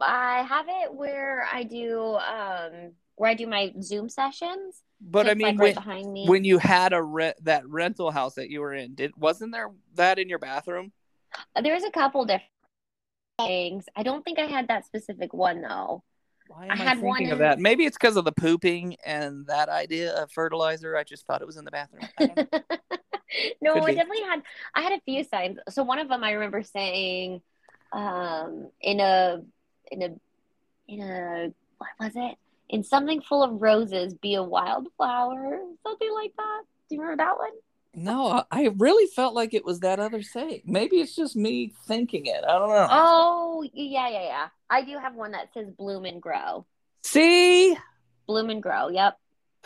I 0.00 0.42
have 0.42 0.66
it 0.68 0.94
where 0.94 1.46
I 1.52 1.62
do 1.62 2.16
um 2.16 2.92
where 3.16 3.30
I 3.30 3.34
do 3.34 3.46
my 3.46 3.72
Zoom 3.80 4.08
sessions. 4.08 4.82
But 5.00 5.26
So 5.26 5.32
I 5.32 5.34
mean, 5.34 5.46
like, 5.46 5.58
when, 5.58 5.66
right 5.66 5.74
behind 5.74 6.12
me. 6.12 6.26
when 6.26 6.44
you 6.44 6.58
had 6.58 6.92
a 6.92 7.02
re- 7.02 7.34
that 7.42 7.66
rental 7.68 8.10
house 8.10 8.34
that 8.34 8.50
you 8.50 8.60
were 8.60 8.72
in, 8.74 8.94
did 8.94 9.12
wasn't 9.16 9.52
there 9.52 9.70
that 9.94 10.18
in 10.18 10.28
your 10.28 10.38
bathroom? 10.38 10.92
There's 11.60 11.84
a 11.84 11.90
couple 11.90 12.24
different 12.24 12.44
things. 13.38 13.84
I 13.94 14.02
don't 14.02 14.24
think 14.24 14.38
I 14.38 14.46
had 14.46 14.68
that 14.68 14.86
specific 14.86 15.34
one 15.34 15.60
though. 15.60 16.02
Why 16.48 16.64
I 16.64 16.66
am 16.66 16.80
I, 16.80 16.84
had 16.84 17.02
one 17.02 17.18
thinking 17.18 17.32
of 17.32 17.38
that? 17.40 17.58
Maybe 17.58 17.84
it's 17.84 17.96
because 17.98 18.16
of 18.16 18.24
the 18.24 18.32
pooping 18.32 18.96
and 19.04 19.46
that 19.46 19.68
idea 19.68 20.14
of 20.14 20.30
fertilizer. 20.30 20.96
I 20.96 21.04
just 21.04 21.26
thought 21.26 21.42
it 21.42 21.46
was 21.46 21.56
in 21.56 21.64
the 21.64 21.70
bathroom. 21.70 22.08
I 23.30 23.52
don't 23.60 23.62
know. 23.62 23.74
no, 23.74 23.74
Could 23.74 23.82
I 23.82 23.90
be. 23.90 23.94
definitely 23.96 24.22
had. 24.24 24.42
I 24.74 24.80
had 24.82 24.92
a 24.92 25.00
few 25.04 25.24
signs. 25.24 25.58
So 25.70 25.82
one 25.82 25.98
of 25.98 26.08
them 26.08 26.22
I 26.24 26.32
remember 26.32 26.62
saying, 26.62 27.40
um, 27.92 28.68
in 28.80 29.00
a, 29.00 29.42
in 29.90 30.02
a, 30.02 30.14
in 30.88 31.00
a, 31.00 31.52
what 31.78 31.90
was 32.00 32.12
it? 32.14 32.36
In 32.68 32.82
something 32.82 33.20
full 33.22 33.42
of 33.44 33.60
roses, 33.62 34.14
be 34.14 34.34
a 34.34 34.42
wildflower, 34.42 35.60
something 35.82 36.12
like 36.14 36.32
that. 36.36 36.62
Do 36.88 36.94
you 36.96 37.00
remember 37.00 37.22
that 37.24 37.38
one? 37.38 37.50
No, 37.94 38.26
I- 38.28 38.44
I 38.50 38.66
really 38.76 39.06
felt 39.06 39.34
like 39.34 39.54
it 39.54 39.64
was 39.64 39.80
that 39.80 39.98
other 39.98 40.20
saying. 40.22 40.62
Maybe 40.66 40.96
it's 41.00 41.14
just 41.16 41.34
me 41.36 41.72
thinking 41.86 42.26
it. 42.26 42.44
I 42.46 42.58
don't 42.58 42.68
know. 42.68 42.88
Oh, 42.90 43.64
yeah, 43.72 44.08
yeah, 44.08 44.22
yeah. 44.22 44.48
I 44.68 44.82
do 44.82 44.98
have 44.98 45.14
one 45.14 45.32
that 45.32 45.52
says 45.54 45.68
bloom 45.70 46.04
and 46.04 46.20
grow. 46.20 46.66
See, 47.04 47.76
Bloom 48.26 48.50
and 48.50 48.60
grow. 48.62 48.88
Yep. 48.88 49.16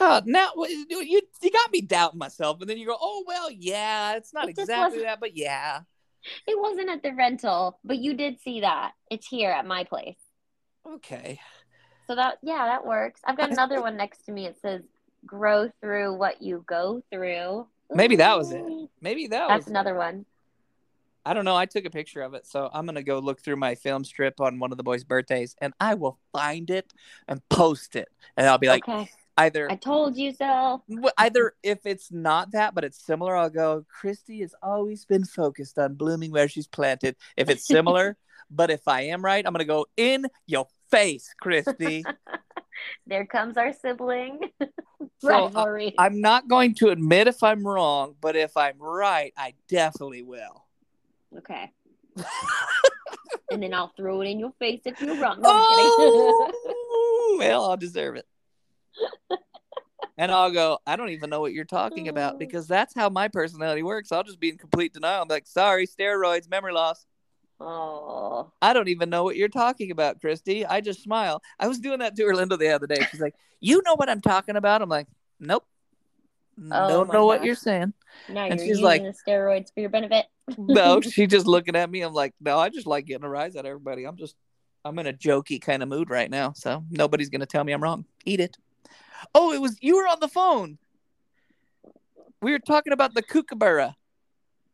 Oh, 0.00 0.22
now 0.24 0.50
you 0.88 1.04
you 1.42 1.50
got 1.52 1.72
me 1.72 1.80
doubting 1.80 2.18
myself, 2.18 2.60
and 2.60 2.68
then 2.68 2.78
you 2.78 2.86
go, 2.86 2.96
"Oh 3.00 3.24
well, 3.26 3.50
yeah, 3.50 4.16
it's 4.16 4.32
not 4.32 4.48
It 4.48 4.58
exactly 4.58 5.02
that, 5.02 5.20
but 5.20 5.36
yeah." 5.36 5.80
It 6.46 6.58
wasn't 6.58 6.90
at 6.90 7.02
the 7.02 7.12
rental, 7.14 7.78
but 7.84 7.98
you 7.98 8.14
did 8.14 8.40
see 8.40 8.60
that. 8.60 8.92
It's 9.10 9.26
here 9.26 9.50
at 9.50 9.66
my 9.66 9.84
place. 9.84 10.18
Okay. 10.86 11.40
So 12.06 12.14
that 12.14 12.38
yeah, 12.42 12.66
that 12.66 12.84
works. 12.84 13.20
I've 13.24 13.36
got 13.36 13.50
another 13.50 13.80
one 13.80 13.96
next 13.96 14.26
to 14.26 14.32
me. 14.32 14.46
It 14.46 14.58
says 14.60 14.82
grow 15.24 15.70
through 15.80 16.14
what 16.16 16.42
you 16.42 16.64
go 16.66 17.02
through. 17.12 17.66
Maybe 17.90 18.16
that 18.16 18.36
was 18.36 18.52
it. 18.52 18.64
Maybe 19.00 19.26
that 19.28 19.48
That's 19.48 19.66
was 19.66 19.70
another 19.70 19.94
one. 19.94 20.24
I 21.24 21.34
don't 21.34 21.44
know. 21.44 21.56
I 21.56 21.66
took 21.66 21.84
a 21.84 21.90
picture 21.90 22.22
of 22.22 22.34
it, 22.34 22.46
so 22.46 22.70
I'm 22.72 22.86
gonna 22.86 23.02
go 23.02 23.18
look 23.18 23.40
through 23.40 23.56
my 23.56 23.74
film 23.74 24.04
strip 24.04 24.40
on 24.40 24.58
one 24.58 24.72
of 24.72 24.78
the 24.78 24.82
boys' 24.82 25.04
birthdays, 25.04 25.54
and 25.60 25.74
I 25.78 25.94
will 25.94 26.18
find 26.32 26.70
it 26.70 26.92
and 27.28 27.46
post 27.48 27.94
it, 27.94 28.08
and 28.36 28.46
I'll 28.46 28.58
be 28.58 28.68
like, 28.68 28.88
okay. 28.88 29.10
Either 29.40 29.70
I 29.70 29.76
told 29.76 30.16
you 30.16 30.32
so. 30.32 30.82
either 31.18 31.54
if 31.62 31.86
it's 31.86 32.12
not 32.12 32.52
that, 32.52 32.74
but 32.74 32.84
it's 32.84 33.00
similar, 33.04 33.36
I'll 33.36 33.50
go. 33.50 33.84
Christy 33.88 34.40
has 34.40 34.54
always 34.62 35.04
been 35.04 35.24
focused 35.24 35.78
on 35.78 35.94
blooming 35.94 36.30
where 36.30 36.48
she's 36.48 36.66
planted. 36.66 37.16
If 37.36 37.48
it's 37.48 37.66
similar, 37.66 38.16
but 38.50 38.70
if 38.70 38.86
I 38.86 39.02
am 39.02 39.24
right, 39.24 39.44
I'm 39.46 39.52
gonna 39.52 39.64
go 39.64 39.86
in 39.96 40.26
your 40.46 40.66
face, 40.90 41.34
Christy. 41.40 42.04
There 43.06 43.26
comes 43.26 43.58
our 43.58 43.74
sibling 43.74 44.40
So, 45.18 45.50
uh. 45.54 45.90
I'm 45.98 46.20
not 46.22 46.48
going 46.48 46.74
to 46.76 46.88
admit 46.88 47.28
if 47.28 47.42
I'm 47.42 47.66
wrong, 47.66 48.14
but 48.20 48.36
if 48.36 48.56
I'm 48.56 48.78
right, 48.78 49.34
I 49.36 49.52
definitely 49.68 50.22
will. 50.22 50.64
okay. 51.38 51.70
and 53.50 53.62
then 53.62 53.74
I'll 53.74 53.92
throw 53.96 54.22
it 54.22 54.28
in 54.28 54.38
your 54.38 54.52
face 54.58 54.80
if 54.86 55.00
you're 55.00 55.16
wrong. 55.16 55.40
No, 55.40 55.50
Oh, 55.52 57.36
well, 57.38 57.70
I'll 57.70 57.76
deserve 57.76 58.16
it. 58.16 58.26
And 60.20 60.30
I'll 60.30 60.50
go, 60.50 60.78
I 60.86 60.96
don't 60.96 61.08
even 61.08 61.30
know 61.30 61.40
what 61.40 61.54
you're 61.54 61.64
talking 61.64 62.08
about 62.08 62.34
mm. 62.34 62.40
because 62.40 62.66
that's 62.68 62.94
how 62.94 63.08
my 63.08 63.28
personality 63.28 63.82
works. 63.82 64.12
I'll 64.12 64.22
just 64.22 64.38
be 64.38 64.50
in 64.50 64.58
complete 64.58 64.92
denial. 64.92 65.22
I'm 65.22 65.28
like, 65.28 65.46
sorry, 65.46 65.86
steroids, 65.86 66.50
memory 66.50 66.74
loss. 66.74 67.06
Oh. 67.58 68.52
I 68.60 68.74
don't 68.74 68.88
even 68.88 69.08
know 69.08 69.22
what 69.24 69.36
you're 69.36 69.48
talking 69.48 69.90
about, 69.90 70.20
Christy. 70.20 70.66
I 70.66 70.82
just 70.82 71.02
smile. 71.02 71.42
I 71.58 71.68
was 71.68 71.78
doing 71.78 72.00
that 72.00 72.16
to 72.16 72.24
Orlando 72.24 72.58
the 72.58 72.68
other 72.68 72.86
day. 72.86 73.06
She's 73.10 73.20
like, 73.20 73.34
You 73.60 73.80
know 73.84 73.94
what 73.94 74.10
I'm 74.10 74.20
talking 74.20 74.56
about? 74.56 74.82
I'm 74.82 74.90
like, 74.90 75.06
Nope. 75.38 75.64
Oh 76.70 76.88
don't 76.88 77.10
know 77.10 77.24
what 77.24 77.42
you're 77.42 77.54
saying. 77.54 77.94
Now 78.28 78.44
And 78.44 78.58
you're 78.58 78.58
she's 78.58 78.68
using 78.68 78.84
like- 78.84 79.02
the 79.02 79.14
steroids 79.26 79.72
for 79.72 79.80
your 79.80 79.90
benefit. 79.90 80.26
No, 80.58 81.00
she's 81.00 81.28
just 81.28 81.46
looking 81.46 81.76
at 81.76 81.90
me. 81.90 82.02
I'm 82.02 82.12
like, 82.12 82.34
No, 82.40 82.58
I 82.58 82.68
just 82.68 82.86
like 82.86 83.06
getting 83.06 83.24
a 83.24 83.30
rise 83.30 83.56
out 83.56 83.60
of 83.60 83.70
everybody. 83.70 84.04
I'm 84.04 84.16
just, 84.16 84.36
I'm 84.84 84.98
in 84.98 85.06
a 85.06 85.14
jokey 85.14 85.62
kind 85.62 85.82
of 85.82 85.88
mood 85.88 86.10
right 86.10 86.30
now. 86.30 86.52
So 86.52 86.84
nobody's 86.90 87.30
going 87.30 87.40
to 87.40 87.46
tell 87.46 87.64
me 87.64 87.72
I'm 87.72 87.82
wrong. 87.82 88.04
Eat 88.26 88.40
it. 88.40 88.58
Oh, 89.34 89.52
it 89.52 89.60
was, 89.60 89.76
you 89.80 89.96
were 89.96 90.06
on 90.06 90.20
the 90.20 90.28
phone. 90.28 90.78
We 92.42 92.52
were 92.52 92.58
talking 92.58 92.92
about 92.92 93.14
the 93.14 93.22
kookaburra. 93.22 93.96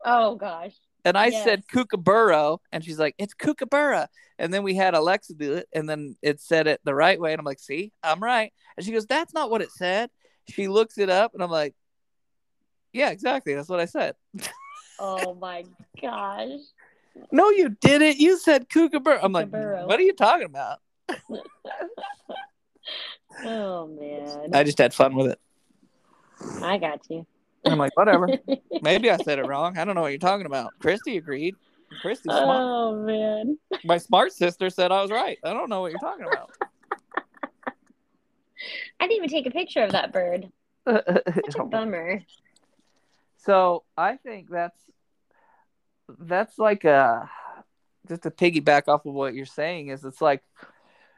Oh 0.04 0.36
gosh. 0.36 0.74
And 1.04 1.16
I 1.16 1.28
Yes. 1.28 1.44
said 1.44 1.68
kookaburra, 1.68 2.56
and 2.72 2.84
she's 2.84 2.98
like, 2.98 3.14
"It's 3.18 3.34
kookaburra." 3.34 4.08
And 4.38 4.52
then 4.52 4.62
we 4.64 4.74
had 4.74 4.94
Alexa 4.94 5.34
do 5.34 5.54
it, 5.54 5.68
and 5.72 5.88
then 5.88 6.16
it 6.22 6.40
said 6.40 6.66
it 6.66 6.80
the 6.84 6.94
right 6.94 7.18
way, 7.20 7.32
and 7.32 7.38
I'm 7.38 7.44
like, 7.44 7.60
"See, 7.60 7.92
I'm 8.02 8.20
right." 8.22 8.52
And 8.76 8.84
she 8.84 8.92
goes, 8.92 9.06
"That's 9.06 9.32
not 9.32 9.50
what 9.50 9.62
it 9.62 9.70
said." 9.70 10.10
She 10.48 10.68
looks 10.68 10.98
it 10.98 11.08
up, 11.10 11.32
and 11.34 11.42
I'm 11.42 11.50
like, 11.50 11.74
"Yeah, 12.92 13.10
exactly. 13.10 13.54
That's 13.54 13.68
what 13.68 13.80
I 13.80 13.86
said." 13.86 14.14
Oh 14.98 15.34
my 15.34 15.62
gosh. 16.00 16.60
no, 17.30 17.50
you 17.50 17.76
didn't. 17.82 18.16
You 18.16 18.38
said 18.38 18.70
kookaburra. 18.70 19.20
I'm 19.22 19.30
like, 19.32 19.50
Kookaburra. 19.50 19.86
"What 19.86 20.00
are 20.00 20.04
you 20.04 20.14
talking 20.14 20.46
about?" 20.46 20.78
Oh 23.44 23.86
man. 23.86 24.54
I 24.54 24.64
just 24.64 24.78
had 24.78 24.94
fun 24.94 25.14
with 25.14 25.32
it. 25.32 25.40
I 26.62 26.78
got 26.78 27.02
you. 27.10 27.26
I'm 27.64 27.78
like, 27.78 27.96
whatever. 27.96 28.28
Maybe 28.82 29.10
I 29.10 29.16
said 29.16 29.38
it 29.38 29.46
wrong. 29.46 29.76
I 29.78 29.84
don't 29.84 29.94
know 29.94 30.02
what 30.02 30.12
you're 30.12 30.18
talking 30.18 30.46
about. 30.46 30.72
Christy 30.78 31.16
agreed. 31.16 31.56
Christy's 32.00 32.32
smart. 32.32 32.60
Oh 32.60 32.96
man. 32.96 33.58
My 33.84 33.98
smart 33.98 34.32
sister 34.32 34.70
said 34.70 34.92
I 34.92 35.02
was 35.02 35.10
right. 35.10 35.38
I 35.44 35.52
don't 35.52 35.68
know 35.68 35.80
what 35.80 35.90
you're 35.90 36.00
talking 36.00 36.26
about. 36.26 36.50
I 39.00 39.06
didn't 39.06 39.16
even 39.16 39.28
take 39.28 39.46
a 39.46 39.50
picture 39.50 39.82
of 39.82 39.92
that 39.92 40.12
bird. 40.12 40.50
Such 40.86 41.04
a 41.06 41.22
oh. 41.62 41.66
bummer. 41.66 42.22
So 43.38 43.84
I 43.96 44.16
think 44.16 44.50
that's 44.50 44.78
that's 46.18 46.58
like 46.58 46.84
a 46.84 47.30
just 48.08 48.22
to 48.22 48.30
piggyback 48.30 48.88
off 48.88 49.06
of 49.06 49.14
what 49.14 49.34
you're 49.34 49.46
saying 49.46 49.88
is 49.88 50.04
it's 50.04 50.20
like 50.20 50.42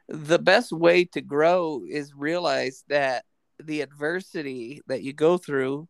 the 0.09 0.39
best 0.39 0.71
way 0.71 1.05
to 1.05 1.21
grow 1.21 1.83
is 1.87 2.13
realize 2.15 2.83
that 2.89 3.25
the 3.63 3.81
adversity 3.81 4.81
that 4.87 5.03
you 5.03 5.13
go 5.13 5.37
through 5.37 5.87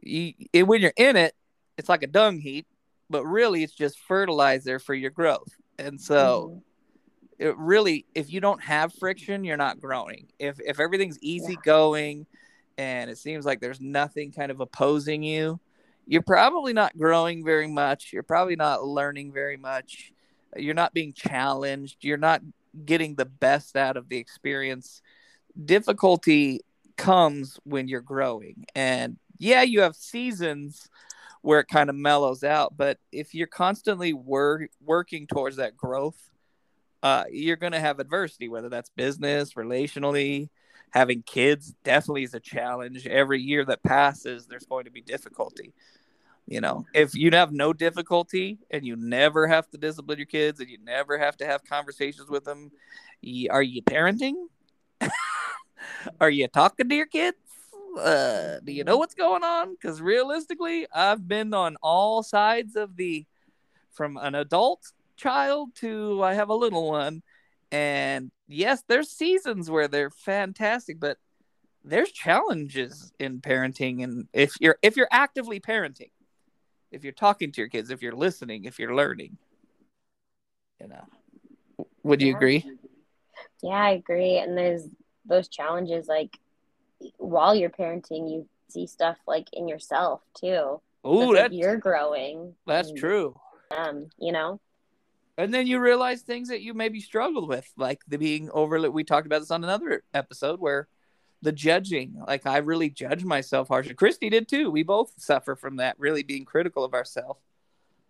you 0.00 0.32
it, 0.52 0.62
when 0.62 0.80
you're 0.80 0.92
in 0.96 1.16
it 1.16 1.34
it's 1.76 1.88
like 1.88 2.02
a 2.02 2.06
dung 2.06 2.38
heap 2.38 2.66
but 3.10 3.24
really 3.24 3.62
it's 3.62 3.74
just 3.74 3.98
fertilizer 4.00 4.78
for 4.78 4.94
your 4.94 5.10
growth. 5.10 5.48
And 5.78 6.00
so 6.00 6.60
mm-hmm. 7.40 7.48
it 7.48 7.56
really 7.56 8.06
if 8.14 8.32
you 8.32 8.40
don't 8.40 8.62
have 8.62 8.92
friction 8.94 9.44
you're 9.44 9.56
not 9.56 9.80
growing. 9.80 10.28
If 10.38 10.60
if 10.60 10.78
everything's 10.78 11.18
easy 11.20 11.58
going 11.64 12.26
and 12.76 13.10
it 13.10 13.18
seems 13.18 13.44
like 13.44 13.60
there's 13.60 13.80
nothing 13.80 14.30
kind 14.30 14.52
of 14.52 14.60
opposing 14.60 15.22
you 15.22 15.58
you're 16.06 16.22
probably 16.22 16.72
not 16.72 16.96
growing 16.96 17.44
very 17.44 17.66
much. 17.68 18.12
You're 18.14 18.22
probably 18.22 18.56
not 18.56 18.82
learning 18.82 19.32
very 19.32 19.58
much. 19.58 20.12
You're 20.56 20.74
not 20.74 20.94
being 20.94 21.12
challenged. 21.12 21.98
You're 22.00 22.16
not 22.16 22.40
getting 22.84 23.14
the 23.14 23.24
best 23.24 23.76
out 23.76 23.96
of 23.96 24.08
the 24.08 24.18
experience 24.18 25.02
difficulty 25.64 26.60
comes 26.96 27.58
when 27.64 27.88
you're 27.88 28.00
growing 28.00 28.64
and 28.74 29.16
yeah 29.38 29.62
you 29.62 29.80
have 29.80 29.94
seasons 29.94 30.88
where 31.42 31.60
it 31.60 31.68
kind 31.68 31.88
of 31.88 31.96
mellows 31.96 32.42
out 32.42 32.76
but 32.76 32.98
if 33.12 33.34
you're 33.34 33.46
constantly 33.46 34.12
wor- 34.12 34.68
working 34.80 35.26
towards 35.26 35.56
that 35.56 35.76
growth 35.76 36.28
uh, 37.02 37.24
you're 37.30 37.56
going 37.56 37.72
to 37.72 37.80
have 37.80 38.00
adversity, 38.00 38.48
whether 38.48 38.68
that's 38.68 38.90
business, 38.90 39.54
relationally, 39.54 40.48
having 40.90 41.22
kids 41.22 41.74
definitely 41.84 42.24
is 42.24 42.34
a 42.34 42.40
challenge. 42.40 43.06
Every 43.06 43.40
year 43.40 43.64
that 43.66 43.82
passes, 43.82 44.46
there's 44.46 44.66
going 44.66 44.84
to 44.84 44.90
be 44.90 45.00
difficulty. 45.00 45.72
You 46.48 46.62
know, 46.62 46.86
if 46.94 47.14
you 47.14 47.30
have 47.32 47.52
no 47.52 47.74
difficulty 47.74 48.58
and 48.70 48.86
you 48.86 48.96
never 48.96 49.46
have 49.46 49.68
to 49.70 49.76
discipline 49.76 50.16
your 50.16 50.26
kids 50.26 50.60
and 50.60 50.70
you 50.70 50.78
never 50.82 51.18
have 51.18 51.36
to 51.36 51.46
have 51.46 51.62
conversations 51.62 52.30
with 52.30 52.44
them, 52.44 52.70
are 53.50 53.62
you 53.62 53.82
parenting? 53.82 54.32
are 56.20 56.30
you 56.30 56.48
talking 56.48 56.88
to 56.88 56.94
your 56.94 57.06
kids? 57.06 57.36
Uh, 58.00 58.60
do 58.64 58.72
you 58.72 58.82
know 58.82 58.96
what's 58.96 59.14
going 59.14 59.44
on? 59.44 59.74
Because 59.74 60.00
realistically, 60.00 60.86
I've 60.90 61.28
been 61.28 61.52
on 61.52 61.76
all 61.82 62.22
sides 62.22 62.76
of 62.76 62.96
the 62.96 63.26
from 63.90 64.16
an 64.16 64.34
adult 64.34 64.80
child 65.18 65.74
to 65.76 66.22
I 66.22 66.32
have 66.32 66.48
a 66.48 66.54
little 66.54 66.88
one. 66.90 67.22
And 67.70 68.30
yes, 68.46 68.82
there's 68.88 69.10
seasons 69.10 69.70
where 69.70 69.86
they're 69.88 70.10
fantastic, 70.10 70.98
but 70.98 71.18
there's 71.84 72.10
challenges 72.10 73.12
in 73.18 73.42
parenting 73.42 74.02
and 74.02 74.28
if 74.32 74.54
you're 74.60 74.78
if 74.82 74.96
you're 74.96 75.08
actively 75.10 75.60
parenting, 75.60 76.10
if 76.90 77.04
you're 77.04 77.12
talking 77.12 77.52
to 77.52 77.60
your 77.60 77.68
kids, 77.68 77.90
if 77.90 78.02
you're 78.02 78.12
listening, 78.14 78.64
if 78.64 78.78
you're 78.78 78.94
learning. 78.94 79.36
You 80.80 80.88
know. 80.88 81.04
Would 82.04 82.22
you 82.22 82.28
Yeah. 82.28 82.36
agree? 82.36 82.64
Yeah, 83.62 83.70
I 83.82 83.90
agree. 83.90 84.38
And 84.38 84.56
there's 84.56 84.88
those 85.24 85.48
challenges 85.48 86.08
like 86.08 86.38
while 87.18 87.54
you're 87.54 87.70
parenting, 87.70 88.30
you 88.30 88.48
see 88.68 88.86
stuff 88.86 89.18
like 89.26 89.46
in 89.52 89.68
yourself 89.68 90.22
too. 90.34 90.80
Oh, 91.04 91.32
It's 91.32 91.42
like 91.42 91.52
you're 91.52 91.76
growing. 91.76 92.54
that's 92.66 92.90
and, 92.90 92.98
true. 92.98 93.38
Um, 93.70 94.08
you 94.18 94.32
know? 94.32 94.60
And 95.36 95.54
then 95.54 95.66
you 95.66 95.78
realize 95.78 96.22
things 96.22 96.48
that 96.48 96.62
you 96.62 96.74
maybe 96.74 97.00
struggled 97.00 97.48
with, 97.48 97.70
like 97.76 98.00
the 98.08 98.18
being 98.18 98.50
overly. 98.50 98.88
We 98.88 99.04
talked 99.04 99.26
about 99.26 99.38
this 99.38 99.52
on 99.52 99.62
another 99.62 100.02
episode 100.12 100.58
where 100.58 100.88
the 101.42 101.52
judging, 101.52 102.22
like 102.26 102.46
I 102.46 102.58
really 102.58 102.90
judge 102.90 103.24
myself 103.24 103.68
harshly. 103.68 103.94
Christy 103.94 104.28
did 104.30 104.48
too. 104.48 104.70
We 104.70 104.82
both 104.82 105.12
suffer 105.16 105.54
from 105.54 105.76
that, 105.76 105.98
really 105.98 106.22
being 106.22 106.44
critical 106.44 106.84
of 106.84 106.94
ourselves. 106.94 107.40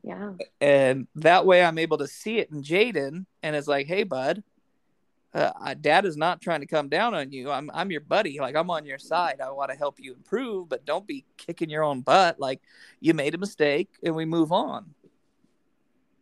Yeah. 0.03 0.33
And 0.61 1.07
that 1.17 1.45
way 1.45 1.62
I'm 1.62 1.79
able 1.79 1.99
to 1.99 2.07
see 2.07 2.38
it 2.38 2.51
in 2.51 2.62
Jaden. 2.62 3.27
And 3.43 3.57
it's 3.57 3.69
like, 3.69 3.87
hey, 3.87 4.05
bud, 4.05 4.43
uh, 5.35 5.75
dad 5.81 6.07
is 6.07 6.17
not 6.17 6.41
trying 6.41 6.61
to 6.61 6.67
come 6.67 6.88
down 6.88 7.14
on 7.14 7.33
you. 7.33 7.51
I'm, 7.51 7.71
I'm 7.75 7.91
your 7.91 8.01
buddy. 8.01 8.41
Like, 8.41 8.57
I'm 8.57 8.71
on 8.71 8.87
your 8.87 8.99
side. 8.99 9.41
I 9.41 9.51
want 9.51 9.71
to 9.71 9.77
help 9.77 10.01
you 10.01 10.14
improve, 10.14 10.69
but 10.69 10.87
don't 10.87 11.07
be 11.07 11.25
kicking 11.37 11.69
your 11.69 11.83
own 11.83 12.01
butt. 12.01 12.41
Like, 12.41 12.62
you 13.01 13.12
made 13.12 13.35
a 13.35 13.38
mistake 13.38 13.91
and 14.03 14.14
we 14.14 14.25
move 14.25 14.53
on. 14.53 14.95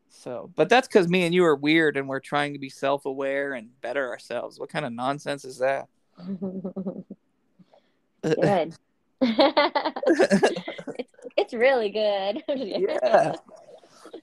So, 0.08 0.50
but 0.56 0.68
that's 0.68 0.88
because 0.88 1.08
me 1.08 1.24
and 1.24 1.34
you 1.34 1.44
are 1.44 1.54
weird 1.54 1.96
and 1.96 2.08
we're 2.08 2.20
trying 2.20 2.54
to 2.54 2.58
be 2.58 2.70
self 2.70 3.04
aware 3.04 3.52
and 3.52 3.68
better 3.80 4.08
ourselves. 4.08 4.58
What 4.58 4.70
kind 4.70 4.84
of 4.84 4.92
nonsense 4.92 5.44
is 5.44 5.58
that? 5.58 5.88
good. 8.22 8.74
it's, 9.22 11.12
it's 11.36 11.54
really 11.54 11.90
good. 11.90 12.42
yeah. 12.48 13.34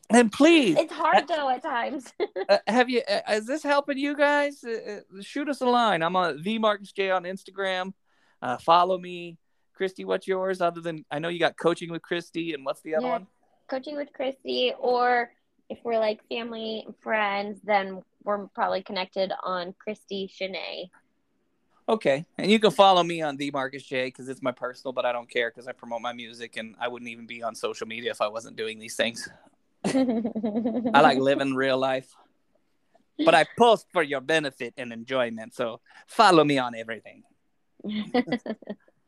And 0.09 0.31
please, 0.31 0.77
It's 0.77 0.93
hard 0.93 1.27
though 1.27 1.49
at 1.49 1.61
times. 1.63 2.13
uh, 2.49 2.57
have 2.67 2.89
you 2.89 3.01
uh, 3.09 3.21
is 3.31 3.45
this 3.47 3.63
helping 3.63 3.97
you 3.97 4.15
guys 4.15 4.63
uh, 4.63 4.99
uh, 5.17 5.21
shoot 5.21 5.49
us 5.49 5.61
a 5.61 5.65
line 5.65 6.01
i'm 6.03 6.15
on 6.15 6.41
the 6.41 6.57
markus 6.59 6.91
j 6.91 7.09
on 7.09 7.23
instagram 7.23 7.93
uh, 8.41 8.57
follow 8.57 8.97
me 8.97 9.37
christy 9.73 10.05
what's 10.05 10.27
yours 10.27 10.61
other 10.61 10.81
than 10.81 11.03
i 11.09 11.19
know 11.19 11.29
you 11.29 11.39
got 11.39 11.57
coaching 11.57 11.89
with 11.91 12.01
christy 12.01 12.53
and 12.53 12.65
what's 12.65 12.81
the 12.81 12.95
other 12.95 13.05
Yeah. 13.07 13.11
one 13.13 13.27
Coaching 13.69 13.95
with 13.95 14.11
Christy, 14.13 14.73
or 14.77 15.31
if 15.69 15.79
we're 15.85 15.97
like 15.97 16.19
family 16.27 16.83
and 16.85 16.93
friends, 17.01 17.59
then 17.63 18.01
we're 18.23 18.45
probably 18.47 18.83
connected 18.83 19.31
on 19.41 19.73
Christy 19.79 20.29
Shanae. 20.29 20.89
Okay. 21.87 22.25
And 22.37 22.49
you 22.49 22.59
can 22.59 22.71
follow 22.71 23.03
me 23.03 23.21
on 23.21 23.37
the 23.37 23.51
markus 23.51 23.83
j 23.83 24.05
because 24.05 24.29
it's 24.29 24.41
my 24.41 24.51
personal 24.51 24.93
but 24.93 25.05
i 25.05 25.11
don't 25.11 25.29
care 25.29 25.49
because 25.49 25.67
i 25.67 25.71
promote 25.71 26.01
my 26.01 26.13
music 26.13 26.55
and 26.57 26.75
i 26.79 26.87
wouldn't 26.87 27.09
even 27.09 27.25
be 27.25 27.43
on 27.43 27.55
social 27.55 27.87
media 27.87 28.11
if 28.11 28.21
i 28.21 28.27
wasn't 28.27 28.55
doing 28.55 28.79
these 28.79 28.95
things. 28.95 29.27
I 29.85 31.01
like 31.01 31.17
living 31.17 31.55
real 31.55 31.77
life 31.77 32.15
but 33.25 33.35
i 33.35 33.45
post 33.57 33.85
for 33.91 34.01
your 34.01 34.21
benefit 34.21 34.73
and 34.77 34.93
enjoyment 34.93 35.53
so 35.53 35.81
follow 36.07 36.43
me 36.43 36.57
on 36.57 36.73
everything. 36.73 37.23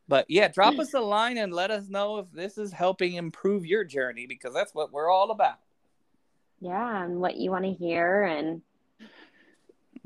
But 0.07 0.25
yeah, 0.29 0.47
drop 0.49 0.77
us 0.77 0.93
a 0.93 0.99
line 0.99 1.37
and 1.37 1.51
let 1.51 1.71
us 1.71 1.87
know 1.89 2.19
if 2.19 2.31
this 2.31 2.57
is 2.57 2.71
helping 2.71 3.15
improve 3.15 3.65
your 3.65 3.83
journey 3.83 4.27
because 4.27 4.53
that's 4.53 4.73
what 4.75 4.91
we're 4.91 5.09
all 5.09 5.31
about. 5.31 5.57
yeah, 6.59 7.03
and 7.03 7.19
what 7.19 7.37
you 7.37 7.49
want 7.49 7.65
to 7.65 7.73
hear, 7.73 8.23
and 8.23 8.61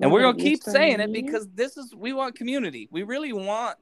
And 0.01 0.12
we're 0.12 0.21
going 0.21 0.38
to 0.38 0.43
keep 0.43 0.63
saying 0.63 0.99
it 0.99 1.12
because 1.12 1.47
this 1.53 1.77
is, 1.77 1.93
we 1.95 2.13
want 2.13 2.35
community. 2.35 2.88
We 2.91 3.03
really 3.03 3.33
want 3.33 3.77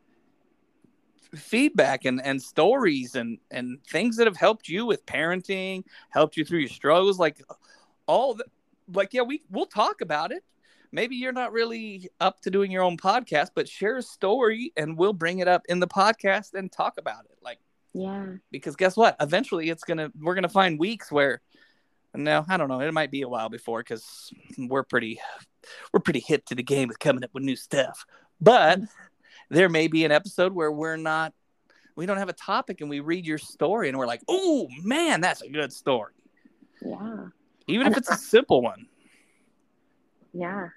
feedback 1.36 2.06
and, 2.06 2.22
and 2.24 2.42
stories 2.42 3.16
and, 3.16 3.38
and 3.52 3.84
things 3.86 4.18
that 4.18 4.28
have 4.28 4.38
helped 4.38 4.68
you 4.68 4.86
with 4.86 5.06
parenting, 5.06 5.84
helped 6.10 6.38
you 6.38 6.46
through 6.46 6.60
your 6.60 6.70
struggles. 6.70 7.20
Like 7.20 7.42
all 8.08 8.34
the, 8.34 8.46
like, 8.92 9.14
yeah, 9.14 9.22
we, 9.22 9.44
we'll 9.50 9.66
talk 9.66 10.02
about 10.02 10.32
it, 10.32 10.44
maybe 10.92 11.16
you're 11.16 11.34
not 11.34 11.52
really 11.52 12.10
up 12.20 12.42
to 12.42 12.50
doing 12.50 12.72
your 12.72 12.84
own 12.84 12.98
podcast, 12.98 13.50
but 13.54 13.68
share 13.68 13.98
a 13.98 14.02
story 14.02 14.72
and 14.78 14.98
we'll 14.98 15.14
bring 15.14 15.40
it 15.40 15.48
up 15.48 15.64
in 15.70 15.80
the 15.80 15.88
podcast 15.88 16.54
and 16.54 16.72
talk 16.72 16.98
about 16.98 17.26
it. 17.26 17.38
Like, 17.44 17.60
Yeah. 17.94 18.26
because 18.52 18.76
guess 18.76 18.96
what? 18.96 19.16
Eventually, 19.20 19.70
it's 19.70 19.84
gonna 19.84 20.12
we're 20.20 20.36
gonna 20.36 20.50
find 20.50 20.80
weeks 20.80 21.12
where. 21.12 21.42
No, 22.16 22.46
I 22.48 22.58
don't 22.58 22.70
know. 22.70 22.80
It 22.80 22.92
might 22.94 23.12
be 23.12 23.22
a 23.22 23.28
while 23.28 23.50
before 23.50 23.82
because 23.82 24.32
we're 24.58 24.84
pretty, 24.84 25.20
we're 25.94 26.00
pretty 26.00 26.20
hip 26.20 26.46
to 26.46 26.56
the 26.56 26.64
game 26.64 26.88
with 26.88 27.00
coming 27.00 27.24
up 27.24 27.32
with 27.34 27.44
new 27.44 27.56
stuff. 27.56 28.06
But 28.40 28.80
there 29.50 29.70
may 29.70 29.88
be 29.88 30.06
an 30.06 30.12
episode 30.12 30.54
where 30.54 30.72
we're 30.72 30.98
not, 30.98 31.34
we 31.96 32.06
don't 32.06 32.18
have 32.18 32.30
a 32.30 32.34
topic, 32.34 32.82
and 32.82 32.90
we 32.90 33.00
read 33.00 33.26
your 33.26 33.38
story, 33.38 33.90
and 33.90 33.98
we're 33.98 34.06
like, 34.08 34.22
"Oh 34.28 34.68
man, 34.84 35.22
that's 35.22 35.42
a 35.42 35.50
good 35.50 35.74
story," 35.74 36.14
Yeah. 36.82 37.28
even 37.68 37.88
And 37.88 37.94
if 37.94 37.98
it's 37.98 38.12
a 38.12 38.18
simple 38.18 38.62
one. 38.62 38.88
Yeah. 40.34 40.70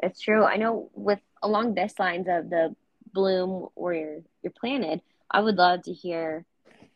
It's 0.00 0.20
true. 0.20 0.44
I 0.44 0.56
know 0.56 0.90
with 0.94 1.18
along 1.42 1.74
this 1.74 1.98
lines 1.98 2.26
of 2.28 2.50
the 2.50 2.74
bloom 3.12 3.68
where 3.74 3.94
you're 3.94 4.20
you're 4.42 4.52
planted, 4.52 5.02
I 5.30 5.40
would 5.40 5.56
love 5.56 5.82
to 5.82 5.92
hear 5.92 6.44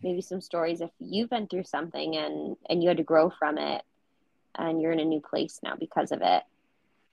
maybe 0.02 0.20
some 0.20 0.40
stories 0.40 0.80
if 0.80 0.90
you've 1.00 1.30
been 1.30 1.48
through 1.48 1.64
something 1.64 2.16
and 2.16 2.56
and 2.68 2.82
you 2.82 2.88
had 2.88 2.98
to 2.98 3.02
grow 3.02 3.30
from 3.30 3.58
it 3.58 3.82
and 4.54 4.80
you're 4.80 4.92
in 4.92 5.00
a 5.00 5.04
new 5.04 5.20
place 5.20 5.58
now 5.64 5.74
because 5.74 6.12
of 6.12 6.20
it. 6.22 6.42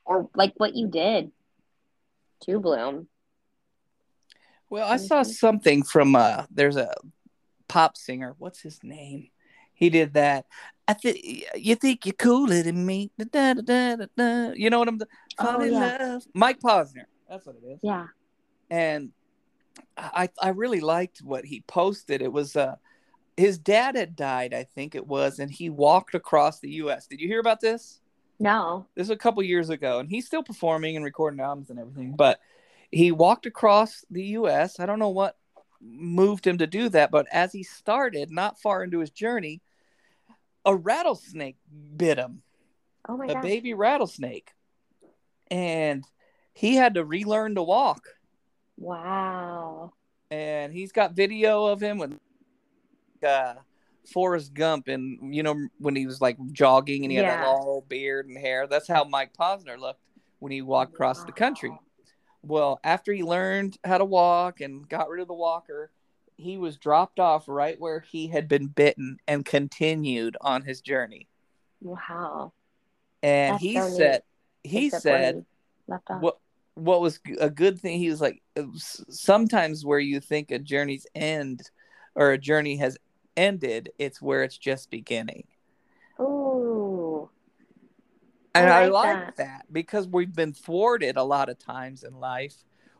Or 0.09 0.27
like 0.35 0.53
what 0.57 0.75
you 0.75 0.87
did 0.87 1.31
to 2.41 2.59
bloom. 2.59 3.07
Well, 4.67 4.91
I 4.91 4.97
saw 4.97 5.21
Mhm. 5.21 5.33
something 5.33 5.83
from 5.83 6.15
uh 6.15 6.45
there's 6.49 6.77
a 6.77 6.95
pop 7.67 7.95
singer. 7.95 8.33
What's 8.39 8.61
his 8.61 8.79
name? 8.83 9.29
He 9.73 9.91
did 9.91 10.13
that. 10.15 10.47
I 10.87 10.93
think 10.93 11.45
you 11.55 11.75
think 11.75 12.07
you're 12.07 12.13
cooler 12.13 12.63
than 12.63 12.87
me. 12.87 13.11
Da, 13.19 13.53
da, 13.53 13.95
da. 14.17 14.51
You 14.55 14.71
know 14.71 14.79
what 14.79 14.87
I'm 14.87 14.97
fall 15.37 15.61
Oh, 15.61 15.63
in 15.63 15.73
yeah. 15.73 15.97
love. 15.99 16.23
Mike 16.33 16.59
Posner. 16.59 17.05
That's 17.29 17.45
what 17.45 17.55
it 17.57 17.65
is. 17.67 17.79
Yeah. 17.83 18.07
And 18.71 19.11
I 19.95 20.29
I 20.41 20.49
really 20.49 20.81
liked 20.81 21.19
what 21.19 21.45
he 21.45 21.61
posted. 21.67 22.23
It 22.23 22.33
was 22.33 22.55
uh 22.55 22.77
his 23.37 23.59
dad 23.59 23.95
had 23.95 24.15
died, 24.15 24.55
I 24.55 24.63
think 24.63 24.95
it 24.95 25.05
was, 25.05 25.37
and 25.37 25.51
he 25.51 25.69
walked 25.69 26.15
across 26.15 26.59
the 26.59 26.71
US. 26.81 27.05
Did 27.05 27.21
you 27.21 27.27
hear 27.27 27.39
about 27.39 27.61
this? 27.61 28.01
No. 28.39 28.85
this 28.95 29.09
was 29.09 29.15
a 29.15 29.17
couple 29.17 29.43
years 29.43 29.69
ago 29.69 29.99
and 29.99 30.09
he's 30.09 30.25
still 30.25 30.43
performing 30.43 30.95
and 30.95 31.03
recording 31.05 31.39
albums 31.41 31.69
and 31.69 31.79
everything 31.79 32.13
but 32.15 32.39
he 32.91 33.11
walked 33.11 33.45
across 33.45 34.05
the 34.09 34.23
us 34.23 34.79
i 34.79 34.85
don't 34.85 34.99
know 34.99 35.09
what 35.09 35.37
moved 35.81 36.45
him 36.47 36.57
to 36.57 36.67
do 36.67 36.89
that 36.89 37.11
but 37.11 37.27
as 37.31 37.51
he 37.53 37.63
started 37.63 38.31
not 38.31 38.59
far 38.59 38.83
into 38.83 38.99
his 38.99 39.09
journey 39.11 39.61
a 40.65 40.75
rattlesnake 40.75 41.57
bit 41.97 42.17
him 42.17 42.41
Oh 43.07 43.17
my 43.17 43.27
god. 43.27 43.31
a 43.31 43.33
gosh. 43.35 43.43
baby 43.43 43.73
rattlesnake 43.73 44.51
and 45.51 46.03
he 46.53 46.75
had 46.75 46.95
to 46.95 47.03
relearn 47.05 47.55
to 47.55 47.63
walk 47.63 48.03
Wow. 48.77 49.93
and 50.31 50.71
he's 50.73 50.91
got 50.91 51.13
video 51.13 51.65
of 51.65 51.81
him 51.81 51.97
with 51.97 52.17
uh 53.25 53.55
Forrest 54.13 54.53
Gump 54.53 54.87
and 54.87 55.33
you 55.35 55.43
know 55.43 55.67
when 55.77 55.95
he 55.95 56.05
was 56.05 56.19
like 56.21 56.37
jogging 56.51 57.03
and 57.05 57.11
he 57.11 57.17
had 57.17 57.25
that 57.25 57.39
Yeah. 57.41 57.51
long 57.51 57.81
beard 57.87 58.27
and 58.27 58.37
hair. 58.37 58.65
That's 58.67 58.87
how 58.87 59.03
Mike 59.03 59.33
Posner 59.33 59.77
looked 59.77 60.01
when 60.39 60.51
he 60.51 60.61
walked 60.61 60.93
across 60.93 61.23
the 61.25 61.31
country. 61.31 61.71
Well, 62.41 62.79
after 62.83 63.11
he 63.13 63.23
learned 63.23 63.77
how 63.83 63.97
to 63.97 64.05
walk 64.05 64.61
and 64.61 64.87
got 64.87 65.09
rid 65.09 65.21
of 65.21 65.27
the 65.27 65.33
walker, 65.33 65.91
he 66.37 66.57
was 66.57 66.77
dropped 66.77 67.19
off 67.19 67.49
right 67.49 67.79
where 67.79 67.99
he 67.99 68.27
had 68.27 68.47
been 68.47 68.67
bitten 68.67 69.17
and 69.27 69.43
continued 69.45 70.37
on 70.39 70.63
his 70.63 70.79
journey. 70.81 71.27
Wow. 71.81 72.53
And 73.21 73.55
That's 73.55 73.63
he 73.63 73.73
so 73.75 73.89
said 73.89 74.23
he 74.63 74.85
Except 74.87 75.03
said 75.03 75.35
he 75.35 75.91
left 75.91 76.09
off. 76.09 76.21
what 76.21 76.39
what 76.75 77.01
was 77.01 77.19
a 77.41 77.49
good 77.49 77.77
thing 77.79 77.99
he 77.99 78.09
was 78.09 78.21
like 78.21 78.41
sometimes 78.77 79.83
where 79.85 79.99
you 79.99 80.21
think 80.21 80.49
a 80.51 80.59
journey's 80.59 81.05
end 81.13 81.69
or 82.15 82.31
a 82.31 82.37
journey 82.37 82.77
has 82.77 82.97
ended 83.39 83.91
it's 83.97 84.21
where 84.21 84.43
it's 84.43 84.57
just 84.57 84.89
beginning 84.91 85.45
Ooh. 86.19 87.29
and 88.53 88.69
I 88.69 88.81
i 88.83 88.85
like 88.87 89.17
like 89.17 89.35
that. 89.37 89.37
that. 89.37 89.65
because 89.71 90.07
we've 90.07 90.33
been 90.35 90.53
thwarted 90.53 91.15
a 91.17 91.23
lot 91.23 91.47
of 91.49 91.57
times 91.57 92.03
in 92.03 92.19
life 92.19 92.55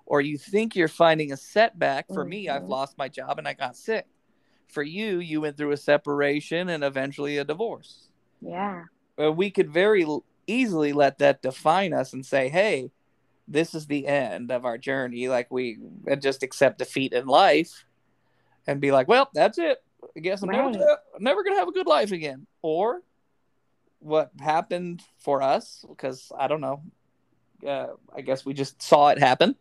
or 0.06 0.22
you 0.22 0.38
think 0.38 0.76
you're 0.76 0.88
finding 0.88 1.32
a 1.34 1.38
setback 1.38 2.08
for 2.14 2.24
me 2.24 2.48
i've 2.50 2.64
Mhm. 2.64 2.70
lost 2.70 2.98
my 2.98 3.10
job 3.10 3.38
and 3.38 3.48
i 3.48 3.54
got 3.54 3.76
sick 3.76 4.06
for 4.68 4.84
you 4.84 5.20
you 5.20 5.42
went 5.42 5.58
through 5.58 5.72
a 5.72 5.78
separation 5.78 6.70
and 6.70 6.84
eventually 6.84 7.38
a 7.38 7.44
divorce 7.44 8.10
Yeah. 8.42 8.86
Uh, 9.22 9.34
we 9.34 9.52
could 9.52 9.70
very 9.70 10.06
easily 10.48 10.94
let 10.94 11.18
that 11.18 11.42
define 11.42 11.92
us 11.94 12.14
and 12.14 12.26
say, 12.26 12.48
hey, 12.48 12.90
this 13.50 13.76
is 13.76 13.86
the 13.88 14.08
end 14.08 14.50
of 14.50 14.64
our 14.64 14.78
journey. 14.78 15.28
Like 15.28 15.52
we 15.52 15.78
just 16.20 16.42
accept 16.42 16.78
defeat 16.80 17.12
in 17.12 17.28
life 17.28 17.84
and 18.66 18.80
be 18.80 18.92
like, 18.92 19.10
well, 19.10 19.30
that's 19.34 19.58
it. 19.58 19.84
I 20.16 20.20
guess 20.20 20.42
I'm 20.42 20.50
never, 20.50 20.70
Right. 20.70 20.98
I'm 21.16 21.24
never 21.24 21.44
gonna 21.44 21.58
have 21.58 21.68
a 21.68 21.74
good 21.74 21.88
life 21.88 22.12
again. 22.12 22.48
Or 22.62 23.02
what 24.00 24.32
happened 24.40 25.04
for 25.18 25.42
us, 25.42 25.86
because 25.88 26.32
I 26.38 26.48
don't 26.48 26.62
know, 26.62 26.82
uh, 27.68 27.88
I 28.16 28.22
guess 28.22 28.46
we 28.46 28.54
just 28.54 28.82
saw 28.82 29.10
it 29.10 29.20
happen, 29.20 29.56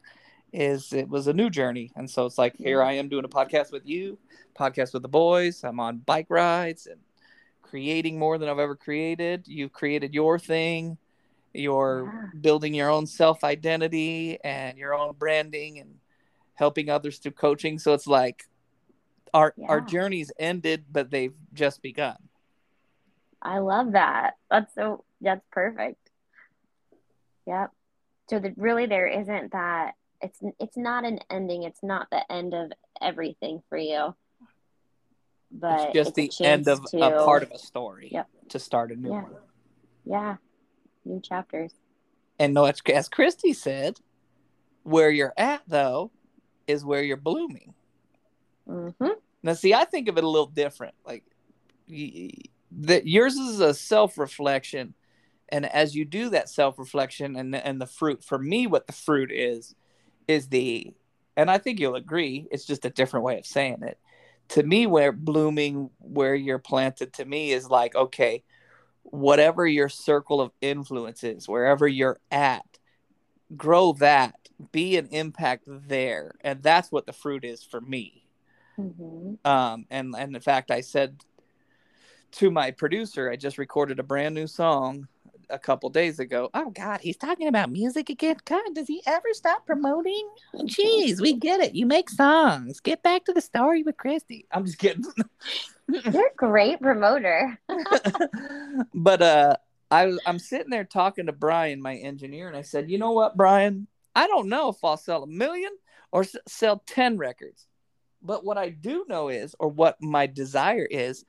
is 0.53 0.93
it 0.93 1.09
was 1.09 1.27
a 1.27 1.33
new 1.33 1.51
journey. 1.51 1.91
And 1.97 2.09
so 2.09 2.25
it's 2.27 2.39
like, 2.39 2.57
here 2.57 2.83
I 2.83 2.93
am 2.93 3.09
doing 3.09 3.25
a 3.25 3.29
podcast 3.29 3.73
with 3.73 3.87
you, 3.87 4.19
podcast 4.59 4.93
with 4.93 5.03
the 5.03 5.09
boys. 5.09 5.65
I'm 5.65 5.81
on 5.81 5.99
bike 5.99 6.31
rides 6.31 6.87
and 6.87 7.01
creating 7.63 8.19
more 8.19 8.39
than 8.39 8.49
I've 8.49 8.59
ever 8.59 8.77
created. 8.77 9.47
You've 9.47 9.73
created 9.73 10.15
your 10.15 10.39
thing. 10.39 10.97
You're 11.53 12.05
Yeah. 12.05 12.41
building 12.41 12.75
your 12.75 12.91
own 12.91 13.07
self 13.07 13.43
identity 13.43 14.39
and 14.45 14.79
your 14.79 14.95
own 14.95 15.15
branding 15.19 15.81
and 15.81 15.99
helping 16.55 16.89
others 16.89 17.19
through 17.19 17.33
coaching. 17.33 17.79
So 17.79 17.93
it's 17.95 18.07
like 18.07 18.47
our 19.35 19.55
our 19.67 19.81
journeys 19.81 20.33
ended, 20.39 20.85
but 20.91 21.11
they've 21.11 21.35
just 21.53 21.83
begun. 21.83 22.17
I 23.41 23.59
love 23.59 23.93
that. 23.93 24.35
That's 24.51 24.75
so 24.75 25.05
that's 25.21 25.45
perfect. 25.51 26.11
Yep. 27.47 27.71
So 28.31 28.39
that 28.39 28.53
really 28.57 28.87
there 28.87 29.07
isn't 29.07 29.53
that 29.53 29.93
it's 30.21 30.39
it's 30.59 30.77
not 30.77 31.05
an 31.05 31.21
ending. 31.31 31.63
It's 31.63 31.83
not 31.83 32.09
the 32.11 32.31
end 32.31 32.55
of 32.55 32.73
everything 33.01 33.63
for 33.69 33.79
you. 33.79 34.15
But 35.51 35.81
it's 35.81 35.95
just 35.95 36.19
it's 36.19 36.39
the 36.39 36.45
end 36.45 36.69
of 36.69 36.85
to, 36.91 37.01
a 37.01 37.25
part 37.25 37.43
of 37.43 37.51
a 37.53 37.59
story 37.59 38.11
Yep. 38.13 38.29
to 38.51 38.59
start 38.59 38.93
a 38.93 38.97
new 38.97 39.11
Yeah. 39.11 39.23
one. 39.23 39.37
Yeah. 40.05 40.37
New 41.05 41.21
chapters. 41.21 41.73
And 42.39 42.55
no, 42.55 42.65
as 42.65 43.09
Christy 43.09 43.53
said, 43.53 43.99
where 44.83 45.11
you're 45.11 45.35
at 45.37 45.63
though 45.67 46.11
is 46.67 46.85
where 46.85 47.03
you're 47.03 47.17
blooming. 47.17 47.75
Mm-hmm. 48.69 49.09
Now, 49.43 49.53
see, 49.55 49.75
I 49.75 49.85
think 49.85 50.09
of 50.09 50.19
it 50.19 50.25
a 50.25 50.29
little 50.29 50.47
different. 50.47 50.95
Like 51.07 51.25
that, 51.89 53.07
yours 53.07 53.35
is 53.37 53.61
a 53.61 53.73
self-reflection, 53.73 54.95
and 55.49 55.67
as 55.67 55.95
you 55.95 56.05
do 56.05 56.31
that 56.31 56.49
self-reflection 56.51 57.37
and 57.37 57.55
and 57.55 57.81
the 57.81 57.87
fruit, 57.87 58.23
for 58.23 58.39
me, 58.39 58.67
what 58.67 58.87
the 58.87 58.93
fruit 58.93 59.31
is, 59.33 59.75
is 60.27 60.49
the, 60.49 60.93
and 61.37 61.51
I 61.51 61.59
think 61.59 61.81
you'll 61.81 61.95
agree, 61.95 62.47
it's 62.51 62.67
just 62.67 62.85
a 62.85 62.91
different 62.91 63.25
way 63.25 63.39
of 63.39 63.47
saying 63.47 63.83
it. 63.83 63.99
To 64.51 64.63
me, 64.63 64.87
where 64.87 65.13
blooming, 65.13 65.91
where 65.99 66.35
you're 66.35 66.59
planted, 66.59 67.13
to 67.15 67.25
me 67.25 67.53
is 67.53 67.71
like 67.71 67.95
okay, 67.95 68.43
whatever 69.03 69.67
your 69.67 69.89
circle 69.89 70.41
of 70.41 70.53
influence 70.61 71.25
is, 71.25 71.49
wherever 71.49 71.89
you're 71.89 72.19
at, 72.31 72.67
grow 73.57 73.95
that, 73.95 74.35
be 74.73 74.97
an 74.99 75.09
impact 75.11 75.65
there, 75.67 76.33
and 76.43 76.63
that's 76.63 76.93
what 76.93 77.07
the 77.07 77.13
fruit 77.13 77.45
is 77.45 77.63
for 77.63 77.81
me 77.81 78.28
Mm-hmm. 78.79 79.35
um 79.45 79.87
and 79.91 80.15
and 80.17 80.37
in 80.37 80.41
fact 80.41 80.71
i 80.71 80.81
said 80.81 81.17
to 82.33 82.51
my 82.51 82.71
producer 82.71 83.31
i 83.31 83.37
just 83.37 83.59
recorded 83.59 83.99
a 83.99 84.03
brand 84.03 84.35
new 84.35 84.47
song 84.47 85.09
a 85.51 85.59
couple 85.59 85.91
days 85.91 86.21
ago 86.21 86.51
oh 86.55 86.71
god 86.71 87.01
he's 87.01 87.17
talking 87.17 87.49
about 87.49 87.71
music 87.71 88.11
again 88.11 88.37
god 88.45 88.63
does 88.75 88.87
he 88.87 89.03
ever 89.07 89.29
stop 89.33 89.67
promoting 89.67 90.29
jeez 90.59 91.21
we 91.21 91.33
get 91.33 91.61
it 91.61 91.75
you 91.75 91.87
make 91.87 92.09
songs 92.11 92.81
get 92.81 93.03
back 93.03 93.25
to 93.25 93.33
the 93.33 93.41
story 93.41 93.83
with 93.83 93.97
christy 93.97 94.47
i'm 94.53 94.65
just 94.65 94.79
kidding 94.79 95.05
You're 95.89 96.29
a 96.29 96.37
great 96.37 96.81
promoter. 96.81 97.59
but 98.95 99.23
uh 99.23 99.57
I 99.91 100.13
I'm 100.27 100.39
sitting 100.39 100.71
there 100.71 100.85
talking 100.85 101.27
to 101.27 101.33
Brian, 101.33 101.81
my 101.81 101.97
engineer, 101.97 102.49
and 102.49 102.57
I 102.57 102.63
said, 102.63 102.91
"You 102.91 102.99
know 102.99 103.13
what, 103.13 103.37
Brian? 103.37 103.87
I 104.15 104.27
don't 104.27 104.51
know 104.51 104.69
if 104.69 104.77
I'll 104.85 104.99
sell 104.99 105.23
a 105.23 105.27
million 105.27 105.71
or 106.13 106.23
s- 106.25 106.37
sell 106.47 106.83
10 106.87 107.17
records. 107.17 107.67
But 108.23 108.45
what 108.45 108.59
I 108.59 108.71
do 108.71 109.05
know 109.09 109.29
is 109.29 109.55
or 109.59 109.69
what 109.69 110.01
my 110.03 110.27
desire 110.27 110.87
is 110.91 111.25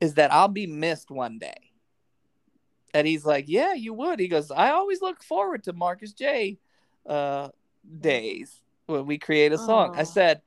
is 0.00 0.14
that 0.14 0.32
I'll 0.32 0.48
be 0.48 0.66
missed 0.66 1.10
one 1.10 1.38
day." 1.38 1.72
And 2.92 3.06
he's 3.06 3.24
like, 3.24 3.46
"Yeah, 3.48 3.74
you 3.74 3.92
would." 3.94 4.20
He 4.20 4.28
goes, 4.28 4.50
"I 4.50 4.70
always 4.70 5.02
look 5.02 5.22
forward 5.22 5.64
to 5.64 5.72
Markus 5.72 6.12
J 6.12 6.58
uh 7.06 7.50
days 8.00 8.62
when 8.86 9.06
we 9.06 9.18
create 9.18 9.52
a 9.52 9.58
song." 9.58 9.90
I 9.94 10.04
said, 10.04 10.42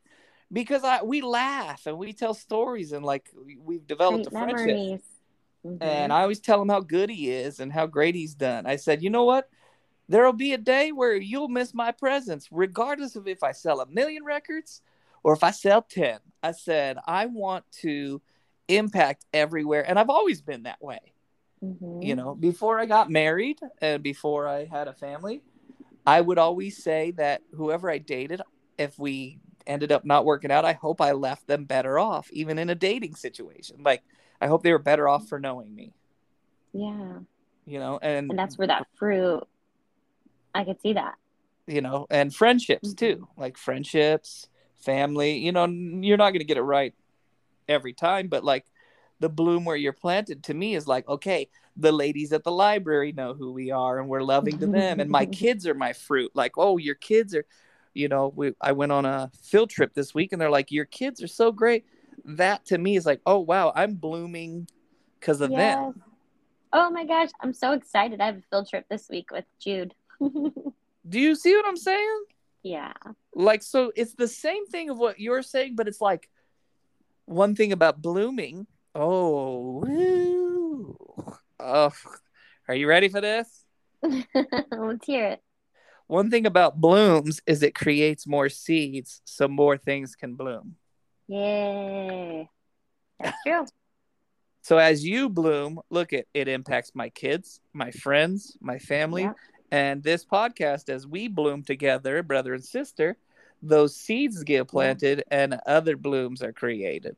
"Because 0.52 0.84
I 0.84 1.04
we 1.04 1.22
laugh 1.22 1.86
and 1.88 1.98
we 1.98 2.14
tell 2.14 2.34
stories 2.34 2.92
and 2.94 3.06
like 3.06 3.30
we- 3.36 3.58
we've 3.58 3.88
developed 3.88 4.30
Great 4.30 4.42
a 4.42 4.46
friendship." 4.46 5.02
Mhm. 5.66 5.82
And 5.82 6.14
I 6.14 6.22
always 6.22 6.40
tell 6.40 6.62
him 6.62 6.70
how 6.70 6.80
good 6.82 7.10
he 7.10 7.30
is 7.32 7.60
and 7.60 7.72
how 7.72 7.86
great 7.88 8.16
he's 8.16 8.36
done. 8.36 8.66
I 8.66 8.78
said, 8.78 9.04
you 9.04 9.10
know 9.10 9.26
what? 9.26 9.50
there'll 10.10 10.34
be 10.34 10.54
a 10.54 10.58
day 10.58 10.92
where 10.92 11.16
you'll 11.16 11.50
miss 11.50 11.74
my 11.74 11.92
presence, 11.92 12.48
regardless 12.52 13.16
of 13.16 13.28
if 13.28 13.44
I 13.44 13.52
sell 13.52 13.82
a 13.82 13.88
million 13.88 14.24
records 14.24 14.82
or 15.28 15.34
if 15.34 15.44
I 15.44 15.52
sell 15.52 15.82
10. 15.82 16.20
I 16.42 16.54
said, 16.54 16.98
I 17.06 17.26
want 17.26 17.70
to 17.82 18.22
impact 18.70 19.26
everywhere. 19.34 19.84
And 19.86 20.00
I've 20.00 20.10
always 20.10 20.42
been 20.42 20.64
that 20.64 20.82
way. 20.82 21.00
Mhm. 21.62 22.02
You 22.02 22.16
know, 22.16 22.34
before 22.34 22.80
I 22.80 22.86
got 22.86 23.10
married 23.10 23.60
and 23.82 24.02
before 24.02 24.48
I 24.48 24.64
had 24.64 24.88
a 24.88 24.94
family, 24.94 25.42
I 26.06 26.22
would 26.22 26.38
always 26.38 26.82
say 26.82 27.12
that 27.18 27.42
whoever 27.54 27.92
I 27.92 27.98
dated, 27.98 28.42
if 28.78 28.98
we 28.98 29.42
ended 29.66 29.92
up 29.92 30.06
not 30.06 30.24
working 30.24 30.50
out, 30.50 30.64
I 30.64 30.72
hope 30.72 31.02
I 31.02 31.12
left 31.12 31.46
them 31.46 31.66
better 31.66 32.00
off, 32.00 32.32
even 32.32 32.58
in 32.58 32.70
a 32.70 32.76
dating 32.76 33.16
situation. 33.16 33.84
Like, 33.84 34.04
I 34.40 34.48
hope 34.48 34.64
they 34.64 34.72
were 34.72 34.80
better 34.80 35.10
off 35.10 35.28
for 35.28 35.42
knowing 35.42 35.76
me, 35.76 35.94
Yeah. 36.72 37.20
you 37.66 37.80
know, 37.80 38.00
and, 38.02 38.30
And 38.32 38.40
that's 38.40 38.58
where 38.58 38.68
that 38.68 38.88
fruit, 38.96 39.46
I 40.56 40.64
could 40.64 40.80
see 40.80 40.94
that. 40.94 41.16
you 41.68 41.82
know, 41.82 42.08
and 42.10 42.34
friendships 42.34 42.94
too, 42.94 43.28
like 43.36 43.58
friendships, 43.58 44.48
family, 44.80 45.38
you 45.38 45.52
know, 45.52 45.66
you're 45.66 46.18
not 46.18 46.32
going 46.32 46.40
to 46.40 46.46
get 46.46 46.58
it 46.58 46.62
right 46.62 46.94
every 47.68 47.94
time, 47.94 48.28
but 48.28 48.44
like 48.44 48.66
the 49.20 49.30
bloom 49.30 49.66
where 49.66 49.76
you're 49.76 49.94
planted 49.94 50.44
to 50.46 50.54
me 50.54 50.76
is 50.76 50.88
like, 50.88 51.08
okay, 51.08 51.50
the 51.76 51.92
ladies 51.92 52.34
at 52.34 52.44
the 52.44 52.52
library 52.52 53.12
know 53.12 53.34
who 53.34 53.52
we 53.52 53.72
are 53.72 54.00
and 54.00 54.08
we're 54.08 54.24
loving 54.24 54.58
to 54.60 54.68
them. 54.68 55.00
And 55.00 55.10
my 55.10 55.26
kids 55.42 55.68
are 55.68 55.74
my 55.74 55.94
fruit. 55.94 56.32
Like, 56.34 56.54
oh, 56.58 56.78
your 56.78 56.96
kids 56.96 57.36
are, 57.36 57.46
you 57.94 58.08
know, 58.08 58.32
we, 58.36 58.54
I 58.62 58.72
went 58.72 58.92
on 58.92 59.06
a 59.06 59.32
field 59.42 59.70
trip 59.70 59.94
this 59.94 60.14
week 60.14 60.32
and 60.32 60.42
they're 60.42 60.50
like, 60.50 60.72
your 60.72 60.86
kids 60.86 61.22
are 61.24 61.28
so 61.28 61.52
great. 61.52 61.86
That 62.26 62.66
to 62.66 62.78
me 62.78 62.96
is 62.96 63.06
like, 63.06 63.22
oh, 63.26 63.40
wow, 63.40 63.72
I'm 63.76 63.96
blooming 63.96 64.68
because 65.20 65.42
of 65.42 65.52
them. 65.52 66.02
Oh 66.74 66.90
my 66.90 67.06
gosh, 67.06 67.30
I'm 67.42 67.54
so 67.54 67.72
excited. 67.72 68.20
I 68.20 68.26
have 68.28 68.38
a 68.38 68.42
field 68.50 68.70
trip 68.70 68.86
this 68.90 69.08
week 69.10 69.32
with 69.32 69.46
Jude. 69.60 69.94
Do 70.20 71.20
you 71.20 71.36
see 71.36 71.56
what 71.56 71.66
I'm 71.66 71.78
saying? 71.78 72.24
yeah. 72.64 72.94
Like 73.38 73.62
so 73.62 73.92
it's 73.96 74.16
the 74.16 74.28
same 74.28 74.66
thing 74.66 74.90
of 74.90 74.98
what 74.98 75.20
you're 75.20 75.44
saying 75.44 75.76
but 75.76 75.88
it's 75.88 76.02
like 76.02 76.28
one 77.26 77.56
thing 77.56 77.72
about 77.72 78.02
blooming 78.02 78.66
oh 78.96 79.84
woo. 79.86 80.98
oh 81.60 81.92
are 82.68 82.76
you 82.76 82.88
ready 82.88 83.10
for 83.10 83.22
this 83.22 83.64
Let's 84.04 85.06
hear 85.06 85.26
it. 85.30 85.42
one 86.08 86.30
thing 86.32 86.46
about 86.46 86.80
blooms 86.82 87.40
is 87.46 87.62
it 87.64 87.76
creates 87.76 88.26
more 88.28 88.50
seeds 88.50 89.22
so 89.26 89.48
more 89.48 89.78
things 89.78 90.16
can 90.16 90.36
bloom 90.36 90.76
Yay. 91.28 92.50
That's 93.20 93.38
true. 93.46 93.66
so 94.62 94.78
as 94.78 95.06
you 95.06 95.30
bloom 95.30 95.80
look 95.90 96.12
at 96.14 96.26
it 96.34 96.48
impacts 96.48 96.92
my 96.96 97.10
kids 97.10 97.60
my 97.74 97.92
friends 97.92 98.58
my 98.62 98.80
family 98.80 99.24
Yeah. 99.24 99.34
and 99.72 100.02
this 100.04 100.26
podcast 100.26 100.90
as 100.90 101.06
we 101.06 101.28
bloom 101.28 101.64
together 101.64 102.24
brother 102.24 102.54
and 102.56 102.64
sister 102.66 103.16
those 103.62 103.96
seeds 103.96 104.44
get 104.44 104.68
planted 104.68 105.24
and 105.32 105.60
other 105.66 105.96
blooms 105.98 106.42
are 106.44 106.54
created 106.54 107.16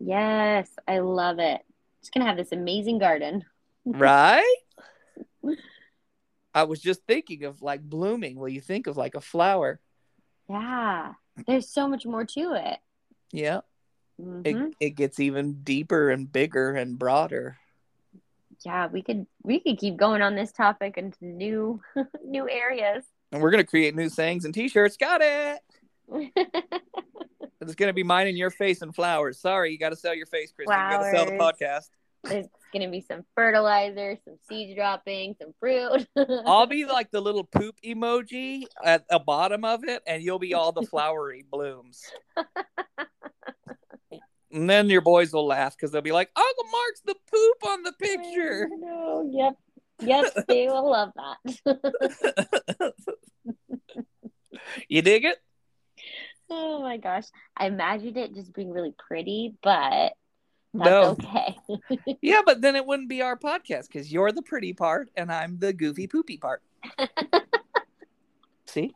Yes, 0.00 0.68
I 0.88 0.98
love 0.98 1.38
it. 1.38 1.62
Just 2.00 2.12
gonna 2.12 2.26
have 2.26 2.36
this 2.36 2.52
amazing 2.52 2.98
garden. 2.98 3.44
right? 3.86 4.56
I 6.54 6.64
was 6.64 6.80
just 6.80 7.02
thinking 7.06 7.44
of 7.44 7.62
like 7.62 7.80
blooming. 7.82 8.36
Well, 8.38 8.48
you 8.48 8.60
think 8.60 8.86
of 8.86 8.96
like 8.96 9.14
a 9.14 9.20
flower. 9.20 9.80
Yeah. 10.48 11.14
There's 11.46 11.68
so 11.68 11.88
much 11.88 12.04
more 12.06 12.24
to 12.24 12.52
it. 12.54 12.78
Yeah. 13.32 13.60
Mhm. 14.20 14.42
It 14.44 14.74
it 14.80 14.90
gets 14.90 15.18
even 15.20 15.62
deeper 15.62 16.10
and 16.10 16.30
bigger 16.30 16.72
and 16.74 16.98
broader. 16.98 17.56
yeah, 18.64 18.86
we 18.86 19.02
could 19.02 19.26
we 19.42 19.60
could 19.60 19.78
keep 19.78 19.96
going 19.96 20.22
on 20.22 20.34
this 20.34 20.52
topic 20.52 20.96
into 20.98 21.24
new 21.24 21.80
new 22.24 22.48
areas. 22.48 23.04
And 23.32 23.42
we're 23.42 23.50
gonna 23.50 23.64
create 23.64 23.94
new 23.96 24.08
sayings 24.08 24.44
and 24.44 24.52
t-shirts. 24.54 24.96
Got 24.96 25.22
it. 25.22 25.60
It's 27.60 27.74
gonna 27.76 27.94
be 27.94 28.02
mine 28.02 28.26
and 28.26 28.36
your 28.36 28.50
face 28.50 28.82
and 28.82 28.94
flowers. 28.94 29.38
Sorry, 29.38 29.72
you 29.72 29.78
gotta 29.78 29.96
sell 29.96 30.14
your 30.14 30.26
face, 30.26 30.52
Christy. 30.52 30.74
You 30.74 30.90
gotta 30.90 31.10
sell 31.10 31.24
the 31.24 31.32
podcast. 31.32 31.88
There's 32.22 32.46
gonna 32.72 32.90
be 32.90 33.00
some 33.00 33.24
fertilizer, 33.34 34.18
some 34.24 34.36
seed 34.48 34.76
dropping, 34.76 35.36
some 35.40 35.54
fruit. 35.58 36.06
I'll 36.46 36.66
be 36.66 36.84
like 36.84 37.10
the 37.10 37.20
little 37.20 37.44
poop 37.44 37.76
emoji 37.84 38.64
at 38.84 39.08
the 39.08 39.18
bottom 39.18 39.64
of 39.64 39.84
it, 39.84 40.02
and 40.06 40.22
you'll 40.22 40.38
be 40.38 40.54
all 40.54 40.72
the 40.72 40.82
flowery 40.82 41.44
blooms. 41.50 42.02
And 44.52 44.70
then 44.70 44.88
your 44.88 45.00
boys 45.00 45.32
will 45.32 45.46
laugh 45.46 45.76
because 45.76 45.90
they'll 45.90 46.00
be 46.00 46.12
like, 46.12 46.30
Uncle 46.36 46.64
Mark's 46.70 47.00
the 47.04 47.16
poop 47.30 47.70
on 47.72 47.82
the 47.82 47.92
picture. 47.92 48.68
No, 48.78 49.28
yep. 49.32 49.54
Yep, 50.00 50.46
they 50.48 50.66
will 50.68 50.90
love 50.90 51.10
that. 51.16 52.94
you 54.88 55.02
dig 55.02 55.24
it? 55.24 55.38
Oh 56.54 56.80
my 56.82 56.96
gosh. 56.96 57.24
I 57.56 57.66
imagined 57.66 58.16
it 58.16 58.34
just 58.34 58.52
being 58.54 58.70
really 58.70 58.94
pretty, 58.96 59.54
but 59.62 60.12
that's 60.72 60.90
no. 60.90 61.16
okay. 61.20 61.56
Yeah, 62.22 62.40
but 62.44 62.60
then 62.60 62.76
it 62.76 62.86
wouldn't 62.86 63.08
be 63.08 63.22
our 63.22 63.36
podcast 63.36 63.88
because 63.88 64.12
you're 64.12 64.32
the 64.32 64.42
pretty 64.42 64.72
part 64.72 65.10
and 65.16 65.30
I'm 65.30 65.58
the 65.58 65.72
goofy 65.72 66.06
poopy 66.06 66.38
part. 66.38 66.62
See? 68.66 68.94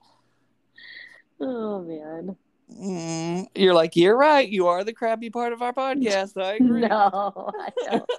oh 1.40 1.83
man. 1.83 2.37
Mm, 2.71 3.47
you're 3.55 3.75
like, 3.75 3.97
you're 3.97 4.16
right. 4.16 4.47
You 4.47 4.66
are 4.66 4.85
the 4.85 4.92
crappy 4.92 5.31
part 5.31 5.53
of 5.53 5.62
our 5.62 5.73
podcast. 5.73 6.40
I 6.42 6.55
agree. 6.61 6.83
No, 6.83 7.51
I 7.59 7.71
don't. 7.85 8.11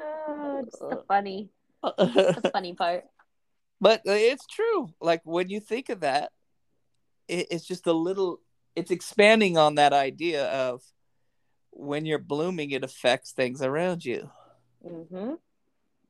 Oh, 0.00 0.62
just 0.64 0.78
the 0.78 1.04
funny, 1.06 1.50
the 1.82 2.50
funny 2.52 2.74
part. 2.74 3.04
but 3.80 4.00
it's 4.04 4.46
true. 4.46 4.88
Like 5.00 5.20
when 5.24 5.48
you 5.48 5.60
think 5.60 5.90
of 5.90 6.00
that, 6.00 6.32
it, 7.28 7.48
it's 7.50 7.64
just 7.64 7.86
a 7.86 7.92
little. 7.92 8.40
It's 8.74 8.90
expanding 8.90 9.58
on 9.58 9.76
that 9.76 9.92
idea 9.92 10.46
of 10.46 10.82
when 11.70 12.06
you're 12.06 12.18
blooming, 12.18 12.70
it 12.70 12.84
affects 12.84 13.32
things 13.32 13.62
around 13.62 14.04
you. 14.04 14.30
Mm-hmm. 14.86 15.34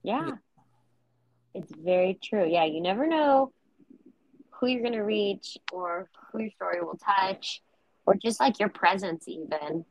Yeah. 0.03 0.31
It's 1.55 1.73
very 1.75 2.19
true. 2.23 2.47
Yeah, 2.49 2.65
you 2.65 2.81
never 2.81 3.07
know 3.07 3.53
who 4.51 4.67
you're 4.67 4.83
going 4.83 4.95
to 4.95 5.01
reach 5.01 5.57
or 5.73 6.11
who 6.31 6.41
your 6.41 6.51
story 6.51 6.81
will 6.83 6.99
touch 6.99 7.63
or 8.07 8.15
just 8.15 8.41
like 8.41 8.59
your 8.59 8.69
presence, 8.69 9.29
even 9.29 9.85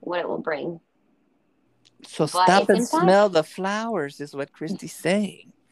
what 0.00 0.20
it 0.20 0.28
will 0.28 0.38
bring. 0.38 0.80
So 2.06 2.24
But 2.24 2.30
stop 2.30 2.68
and 2.68 2.86
smell 2.86 3.28
the 3.28 3.44
flowers, 3.44 4.20
is 4.20 4.34
what 4.34 4.52
Christy's 4.52 4.94
saying. 4.94 5.52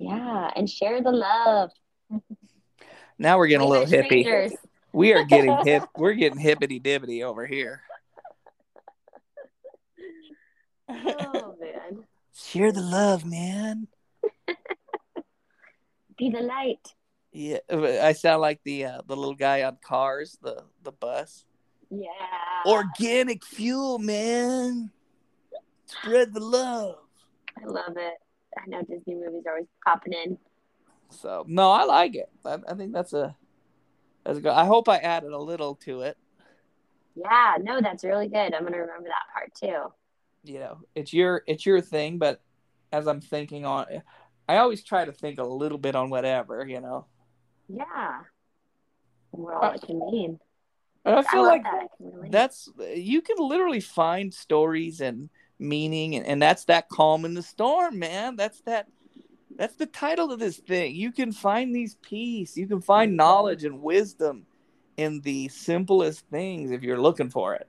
Yeah, 0.00 0.52
and 0.54 0.70
share 0.70 1.02
the 1.02 1.10
love. 1.10 1.72
Now 3.18 3.38
we're 3.38 3.48
getting 3.48 3.66
a 3.66 3.68
little 3.68 3.86
hippie. 3.86 4.22
strangers. 4.22 4.52
We 4.92 5.12
are 5.12 5.24
getting 5.24 5.56
hip. 5.64 5.84
We're 5.96 6.14
getting 6.14 6.38
hippity 6.38 6.80
dippity 6.80 7.22
over 7.22 7.46
here. 7.46 7.82
Oh, 10.88 11.54
man. 11.60 12.04
Share 12.34 12.72
the 12.72 12.80
love, 12.80 13.24
man. 13.24 13.88
Be 16.16 16.30
the 16.30 16.40
light. 16.40 16.94
Yeah, 17.30 17.58
I 17.70 18.12
sound 18.12 18.40
like 18.40 18.60
the 18.64 18.86
uh, 18.86 19.02
the 19.06 19.14
little 19.14 19.34
guy 19.34 19.62
on 19.62 19.76
Cars, 19.84 20.38
the 20.42 20.64
the 20.82 20.92
bus. 20.92 21.44
Yeah. 21.90 22.08
Organic 22.66 23.44
fuel, 23.44 23.98
man. 23.98 24.90
Spread 25.86 26.32
the 26.34 26.40
love. 26.40 26.96
I 27.62 27.66
love 27.66 27.96
it. 27.96 28.14
I 28.56 28.66
know 28.66 28.80
Disney 28.80 29.14
movies 29.14 29.44
are 29.46 29.52
always 29.52 29.66
popping 29.84 30.14
in. 30.14 30.38
So 31.10 31.44
no, 31.48 31.70
I 31.70 31.84
like 31.84 32.14
it. 32.14 32.30
I, 32.44 32.58
I 32.68 32.74
think 32.74 32.92
that's 32.92 33.12
a 33.12 33.36
that's 34.24 34.38
a 34.38 34.40
good. 34.40 34.52
I 34.52 34.66
hope 34.66 34.88
I 34.88 34.98
added 34.98 35.32
a 35.32 35.38
little 35.38 35.74
to 35.76 36.02
it. 36.02 36.16
Yeah, 37.14 37.56
no, 37.60 37.80
that's 37.80 38.04
really 38.04 38.28
good. 38.28 38.54
I'm 38.54 38.62
going 38.62 38.72
to 38.74 38.78
remember 38.80 39.08
that 39.08 39.32
part 39.32 39.54
too. 39.54 39.92
You 40.44 40.60
know, 40.60 40.78
it's 40.94 41.12
your 41.12 41.42
it's 41.46 41.66
your 41.66 41.80
thing, 41.80 42.18
but 42.18 42.40
as 42.92 43.06
I'm 43.06 43.20
thinking 43.20 43.64
on, 43.66 43.86
I 44.48 44.58
always 44.58 44.84
try 44.84 45.04
to 45.04 45.12
think 45.12 45.38
a 45.38 45.44
little 45.44 45.78
bit 45.78 45.96
on 45.96 46.10
whatever. 46.10 46.66
You 46.66 46.80
know, 46.80 47.06
Yeah. 47.68 48.20
What 49.30 49.54
all 49.62 49.72
it 49.72 49.82
can 49.82 49.98
mean. 49.98 50.38
and 51.04 51.14
I 51.14 51.18
I 51.18 51.22
feel 51.22 51.42
love 51.42 51.52
like 51.52 51.62
that. 51.64 51.88
I 52.24 52.28
that's 52.30 52.68
you 52.94 53.20
can 53.22 53.36
literally 53.38 53.80
find 53.80 54.32
stories 54.32 55.00
and 55.00 55.30
meaning 55.58 56.14
and, 56.16 56.26
and 56.26 56.40
that's 56.42 56.64
that 56.66 56.88
calm 56.88 57.24
in 57.24 57.34
the 57.34 57.42
storm 57.42 57.98
man 57.98 58.36
that's 58.36 58.60
that 58.62 58.86
that's 59.58 59.74
the 59.74 59.86
title 59.86 60.32
of 60.32 60.38
this 60.38 60.56
thing 60.56 60.94
you 60.94 61.12
can 61.12 61.32
find 61.32 61.74
these 61.74 61.96
peace 61.96 62.56
you 62.56 62.66
can 62.66 62.80
find 62.80 63.16
knowledge 63.16 63.64
and 63.64 63.82
wisdom 63.82 64.46
in 64.96 65.20
the 65.20 65.48
simplest 65.48 66.24
things 66.30 66.70
if 66.70 66.82
you're 66.82 67.00
looking 67.00 67.28
for 67.28 67.54
it 67.54 67.66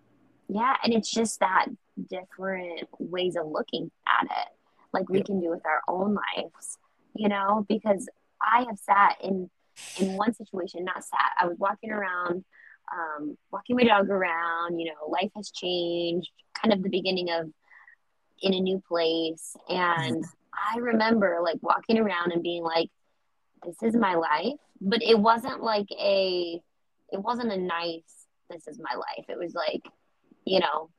Yeah, 0.48 0.76
and 0.84 0.94
it's 0.94 1.12
just 1.12 1.40
that 1.42 1.66
different 2.10 2.88
ways 2.98 3.36
of 3.36 3.46
looking 3.48 3.92
at 4.08 4.24
it, 4.26 4.50
like 4.94 5.08
we 5.10 5.18
Yeah. 5.20 5.26
can 5.26 5.42
do 5.42 5.50
with 5.50 5.66
our 5.66 5.82
own 5.88 6.16
lives, 6.16 6.78
you 7.14 7.28
know. 7.30 7.66
Because 7.70 8.08
I 8.42 8.64
have 8.68 8.80
sat 8.80 9.18
in 9.22 9.50
in 10.00 10.08
one 10.14 10.34
situation, 10.34 10.86
not 10.86 11.04
sat. 11.04 11.32
I 11.40 11.46
was 11.46 11.58
walking 11.60 11.92
around, 11.92 12.46
um, 12.92 13.38
walking 13.52 13.76
my 13.76 13.84
dog 13.84 14.10
around. 14.10 14.80
You 14.80 14.88
know, 14.92 15.08
life 15.08 15.32
has 15.36 15.52
changed. 15.52 16.32
Kind 16.60 16.74
of 16.74 16.82
the 16.82 16.90
beginning 16.90 17.30
of 17.30 17.52
in 18.42 18.54
a 18.54 18.60
new 18.60 18.82
place, 18.88 19.56
and 19.68 20.24
I 20.74 20.80
remember 20.80 21.40
like 21.44 21.58
walking 21.62 21.98
around 21.98 22.32
and 22.32 22.44
being 22.44 22.64
like, 22.64 22.90
this 23.66 23.82
is 23.84 23.96
my 23.96 24.16
life. 24.16 24.60
But 24.82 25.04
it 25.04 25.20
wasn't 25.20 25.62
like 25.62 25.90
a, 25.92 26.62
it 27.12 27.22
wasn't 27.22 27.52
a 27.52 27.58
nice, 27.58 28.28
this 28.50 28.68
is 28.68 28.80
my 28.80 28.96
life. 28.96 29.26
It 29.28 29.38
was 29.38 29.54
like, 29.54 29.84
you 30.46 30.60
know, 30.60 30.90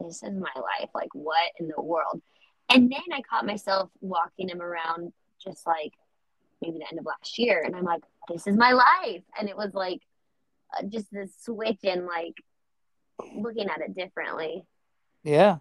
this 0.00 0.22
is 0.22 0.34
my 0.34 0.52
life. 0.54 0.90
Like, 0.94 1.14
what 1.14 1.50
in 1.58 1.68
the 1.68 1.82
world? 1.82 2.22
And 2.70 2.90
then 2.90 3.02
I 3.12 3.22
caught 3.22 3.46
myself 3.46 3.90
walking 4.00 4.48
him 4.48 4.62
around 4.62 5.12
just 5.42 5.66
like 5.66 5.92
maybe 6.62 6.78
the 6.78 6.86
end 6.90 6.98
of 6.98 7.04
last 7.04 7.38
year. 7.38 7.62
And 7.64 7.76
I'm 7.76 7.84
like, 7.84 8.02
this 8.28 8.46
is 8.46 8.56
my 8.56 8.72
life. 8.72 9.22
And 9.38 9.48
it 9.48 9.56
was 9.56 9.74
like 9.74 10.00
uh, 10.76 10.84
just 10.84 11.12
this 11.12 11.30
switch 11.40 11.80
in 11.82 12.06
like 12.06 12.34
looking 13.36 13.68
at 13.68 13.80
it 13.80 13.94
differently. 13.94 14.64
Yeah. 15.22 15.58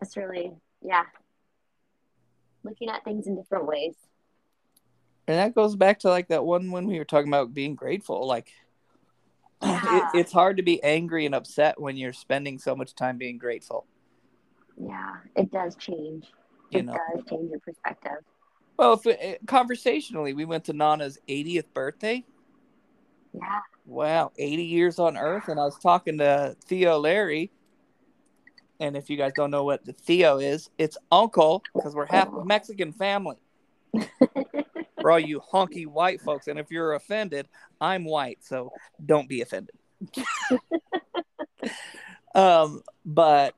That's 0.00 0.16
really, 0.16 0.52
yeah. 0.82 1.04
Looking 2.64 2.88
at 2.90 3.04
things 3.04 3.26
in 3.26 3.36
different 3.36 3.66
ways. 3.66 3.94
And 5.26 5.36
that 5.38 5.54
goes 5.54 5.76
back 5.76 6.00
to 6.00 6.08
like 6.08 6.28
that 6.28 6.44
one 6.44 6.70
when 6.70 6.86
we 6.86 6.98
were 6.98 7.04
talking 7.04 7.28
about 7.28 7.52
being 7.54 7.74
grateful. 7.74 8.26
Like, 8.26 8.52
Yeah. 9.62 10.10
it, 10.14 10.20
it's 10.20 10.32
hard 10.32 10.56
to 10.58 10.62
be 10.62 10.82
angry 10.82 11.26
and 11.26 11.34
upset 11.34 11.80
when 11.80 11.96
you're 11.96 12.12
spending 12.12 12.58
so 12.58 12.76
much 12.76 12.94
time 12.94 13.18
being 13.18 13.38
grateful. 13.38 13.86
Yeah, 14.80 15.16
it 15.36 15.50
does 15.50 15.74
change. 15.76 16.26
You 16.70 16.80
it 16.80 16.86
know. 16.86 16.92
does 16.92 17.24
change 17.28 17.50
your 17.50 17.58
perspective. 17.60 18.18
Well, 18.76 18.92
if 18.92 19.06
it, 19.06 19.40
conversationally, 19.46 20.32
we 20.34 20.44
went 20.44 20.64
to 20.66 20.72
Nana's 20.72 21.18
80th 21.28 21.72
birthday. 21.74 22.24
Yeah. 23.34 23.60
Wow, 23.86 24.32
80 24.38 24.62
years 24.62 24.98
on 24.98 25.16
Earth. 25.16 25.48
And 25.48 25.58
I 25.58 25.64
was 25.64 25.78
talking 25.78 26.18
to 26.18 26.56
Theo 26.66 26.98
Larry. 26.98 27.50
And 28.80 28.96
if 28.96 29.10
you 29.10 29.16
guys 29.16 29.32
don't 29.34 29.50
know 29.50 29.64
what 29.64 29.84
the 29.84 29.92
Theo 29.92 30.38
is, 30.38 30.70
it's 30.78 30.96
uncle 31.10 31.62
because 31.74 31.94
we're 31.94 32.06
half 32.06 32.28
Mexican 32.44 32.92
family. 32.92 33.36
For 35.00 35.12
all 35.12 35.20
you 35.20 35.40
honky 35.40 35.86
white 35.86 36.20
folks. 36.20 36.48
And 36.48 36.58
if 36.58 36.70
you're 36.70 36.94
offended, 36.94 37.48
I'm 37.80 38.04
white, 38.04 38.38
so 38.40 38.72
don't 39.04 39.28
be 39.28 39.42
offended. 39.42 39.74
um, 42.34 42.82
but 43.04 43.54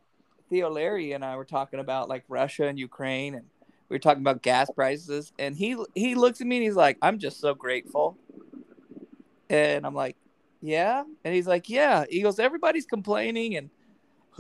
Theo 0.51 0.71
Larry 0.71 1.13
and 1.13 1.25
I 1.25 1.37
were 1.37 1.45
talking 1.45 1.81
about 1.81 2.09
like 2.09 2.25
Russia 2.29 2.67
and 2.67 2.79
Ukraine 2.79 3.35
and 3.35 3.47
we 3.89 3.95
were 3.95 4.01
talking 4.01 4.23
about 4.23 4.43
gas 4.43 4.71
prices 4.71 5.33
and 5.39 5.57
he 5.57 5.77
he 5.95 6.15
looks 6.15 6.41
at 6.41 6.47
me 6.47 6.57
and 6.57 6.65
he's 6.65 6.77
like, 6.77 6.99
I'm 7.03 7.19
just 7.19 7.41
so 7.41 7.55
grateful. 7.55 8.19
And 9.49 9.87
I'm 9.87 9.95
like, 9.95 10.17
Yeah. 10.61 11.05
And 11.25 11.35
he's 11.35 11.47
like, 11.47 11.69
Yeah. 11.69 12.05
He 12.09 12.23
goes, 12.23 12.39
Everybody's 12.39 12.87
complaining 12.87 13.57
and 13.57 13.71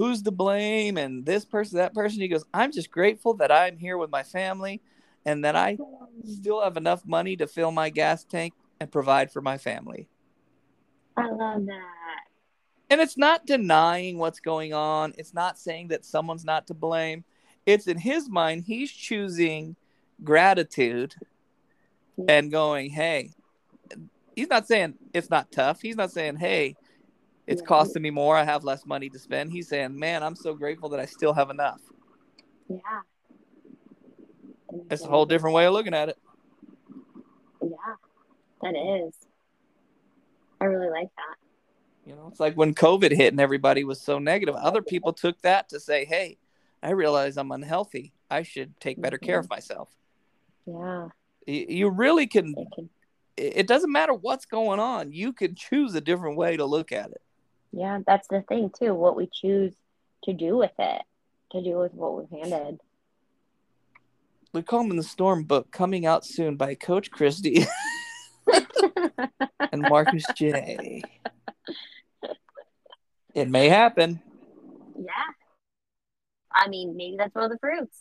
who's 0.00 0.22
to 0.22 0.30
blame 0.30 0.96
and 0.96 1.26
this 1.26 1.44
person, 1.44 1.76
that 1.76 1.92
person. 1.92 2.22
He 2.22 2.28
goes, 2.28 2.46
I'm 2.54 2.72
just 2.72 2.90
grateful 2.90 3.34
that 3.34 3.52
I'm 3.52 3.76
here 3.76 3.98
with 3.98 4.08
my 4.08 4.22
family 4.22 4.80
and 5.26 5.44
that 5.44 5.54
I 5.54 5.76
still 6.24 6.62
have 6.62 6.78
enough 6.78 7.04
money 7.04 7.36
to 7.36 7.46
fill 7.46 7.70
my 7.70 7.90
gas 7.90 8.24
tank 8.24 8.54
and 8.80 8.90
provide 8.90 9.30
for 9.30 9.42
my 9.42 9.58
family. 9.58 10.08
I 11.18 11.28
love 11.28 11.66
that. 11.66 12.20
And 12.88 13.02
it's 13.02 13.18
not 13.18 13.44
denying 13.44 14.16
what's 14.16 14.40
going 14.40 14.72
on. 14.72 15.12
It's 15.18 15.34
not 15.34 15.58
saying 15.58 15.88
that 15.88 16.06
someone's 16.06 16.46
not 16.46 16.66
to 16.68 16.74
blame. 16.74 17.22
It's 17.66 17.86
in 17.86 17.98
his 17.98 18.26
mind, 18.26 18.64
he's 18.66 18.90
choosing 18.90 19.76
gratitude 20.24 21.14
and 22.26 22.50
going, 22.50 22.88
hey, 22.88 23.32
he's 24.34 24.48
not 24.48 24.66
saying 24.66 24.94
it's 25.12 25.28
not 25.28 25.52
tough. 25.52 25.82
He's 25.82 25.96
not 25.96 26.10
saying, 26.10 26.36
hey, 26.36 26.76
it's 27.50 27.62
costing 27.62 28.02
me 28.02 28.10
more. 28.10 28.36
I 28.36 28.44
have 28.44 28.62
less 28.62 28.86
money 28.86 29.08
to 29.10 29.18
spend. 29.18 29.50
He's 29.50 29.68
saying, 29.68 29.98
man, 29.98 30.22
I'm 30.22 30.36
so 30.36 30.54
grateful 30.54 30.88
that 30.90 31.00
I 31.00 31.04
still 31.04 31.32
have 31.32 31.50
enough. 31.50 31.80
Yeah. 32.68 32.78
It's 34.88 35.02
a 35.02 35.08
whole 35.08 35.26
different 35.26 35.56
way 35.56 35.66
of 35.66 35.72
looking 35.72 35.92
at 35.92 36.08
it. 36.08 36.18
Yeah, 37.60 37.70
that 38.62 38.76
is. 38.76 39.14
I 40.60 40.66
really 40.66 40.90
like 40.90 41.08
that. 41.16 41.36
You 42.06 42.14
know, 42.14 42.28
it's 42.30 42.38
like 42.38 42.54
when 42.54 42.72
COVID 42.72 43.10
hit 43.10 43.32
and 43.32 43.40
everybody 43.40 43.82
was 43.82 44.00
so 44.00 44.20
negative. 44.20 44.54
Other 44.54 44.80
people 44.80 45.12
took 45.12 45.40
that 45.42 45.68
to 45.70 45.80
say, 45.80 46.04
hey, 46.04 46.38
I 46.84 46.90
realize 46.90 47.36
I'm 47.36 47.50
unhealthy. 47.50 48.12
I 48.30 48.44
should 48.44 48.78
take 48.78 49.00
better 49.00 49.18
care 49.18 49.40
of 49.40 49.46
mm-hmm. 49.46 49.54
myself. 49.54 49.88
Yeah. 50.66 51.08
You 51.48 51.90
really 51.90 52.28
can 52.28 52.54
It 52.56 52.68
can, 52.76 52.90
it 53.36 53.56
it 53.56 53.66
doesn't 53.66 53.90
matter 53.90 54.14
what's 54.14 54.44
going 54.44 54.78
on. 54.78 55.10
You 55.12 55.32
can 55.32 55.56
choose 55.56 55.96
a 55.96 56.00
different 56.00 56.36
way 56.36 56.56
to 56.56 56.64
look 56.64 56.92
at 56.92 57.10
it. 57.10 57.20
Yeah, 57.72 58.00
that's 58.06 58.28
the 58.28 58.42
thing 58.42 58.70
too. 58.76 58.94
What 58.94 59.16
we 59.16 59.28
choose 59.32 59.74
to 60.24 60.32
do 60.32 60.56
with 60.56 60.72
it, 60.78 61.02
to 61.52 61.62
do 61.62 61.78
with 61.78 61.94
what 61.94 62.14
we're 62.14 62.38
handed. 62.38 62.80
The 64.52 64.62
Calm 64.62 64.90
in 64.90 64.96
the 64.96 65.02
Storm 65.02 65.44
book 65.44 65.70
coming 65.70 66.06
out 66.06 66.24
soon 66.24 66.56
by 66.56 66.74
Coach 66.74 67.10
Christy 67.10 67.64
and 69.72 69.82
Markus 69.82 70.24
J. 70.34 71.02
It 73.34 73.48
may 73.48 73.68
happen. 73.68 74.20
yeah. 74.98 75.12
I 76.52 76.66
mean, 76.66 76.96
maybe 76.96 77.16
that's 77.16 77.32
one 77.32 77.44
of 77.44 77.50
the 77.52 77.58
fruits. 77.58 77.96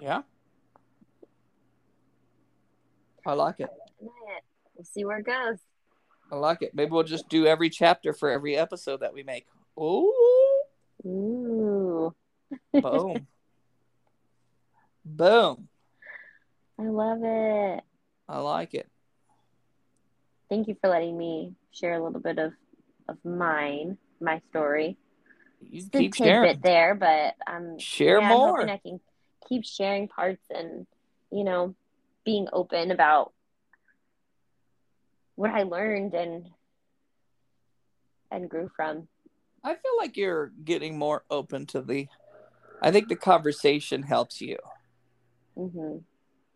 Yeah. 0.00 0.22
I 3.26 3.32
like 3.32 3.58
it. 3.58 3.70
We'll 4.00 4.84
see 4.84 5.04
where 5.04 5.18
it 5.18 5.26
goes. 5.26 5.58
I 6.30 6.36
like 6.36 6.62
it. 6.62 6.74
Maybe 6.74 6.90
we'll 6.90 7.02
just 7.02 7.28
do 7.28 7.46
every 7.46 7.70
chapter 7.70 8.12
for 8.12 8.30
every 8.30 8.56
episode 8.56 9.00
that 9.00 9.12
we 9.12 9.22
make. 9.22 9.46
Ooh, 9.78 10.12
Ooh, 11.04 12.14
boom. 12.72 13.26
boom. 15.04 15.68
I 16.78 16.82
love 16.84 17.18
it. 17.22 17.80
I 18.28 18.38
like 18.38 18.74
it. 18.74 18.88
Thank 20.48 20.68
you 20.68 20.76
for 20.80 20.88
letting 20.90 21.16
me 21.16 21.54
share 21.72 21.94
a 21.94 22.02
little 22.04 22.20
bit 22.20 22.38
of 22.38 22.52
of 23.08 23.16
mine, 23.24 23.98
my 24.20 24.40
story. 24.50 24.96
You 25.60 25.82
a 25.92 25.98
keep 25.98 26.14
sharing. 26.14 26.60
there, 26.62 26.94
but 26.94 27.34
um, 27.52 27.78
Share 27.78 28.20
yeah, 28.20 28.30
I'm 28.32 28.38
more. 28.38 28.56
hoping 28.58 28.70
I 28.70 28.78
can 28.78 29.00
keep 29.48 29.64
sharing 29.64 30.08
parts 30.08 30.42
and 30.50 30.86
you 31.30 31.44
know 31.44 31.74
being 32.24 32.46
open 32.52 32.90
about 32.90 33.32
what 35.40 35.52
I 35.52 35.62
learned 35.62 36.12
and 36.12 36.50
and 38.30 38.48
grew 38.48 38.68
from. 38.76 39.08
I 39.64 39.70
feel 39.70 39.96
like 39.96 40.18
you're 40.18 40.52
getting 40.64 40.98
more 40.98 41.24
open 41.30 41.64
to 41.68 41.80
the. 41.80 42.08
I 42.82 42.90
think 42.90 43.08
the 43.08 43.16
conversation 43.16 44.02
helps 44.02 44.42
you 44.42 44.58
hmm 45.56 45.96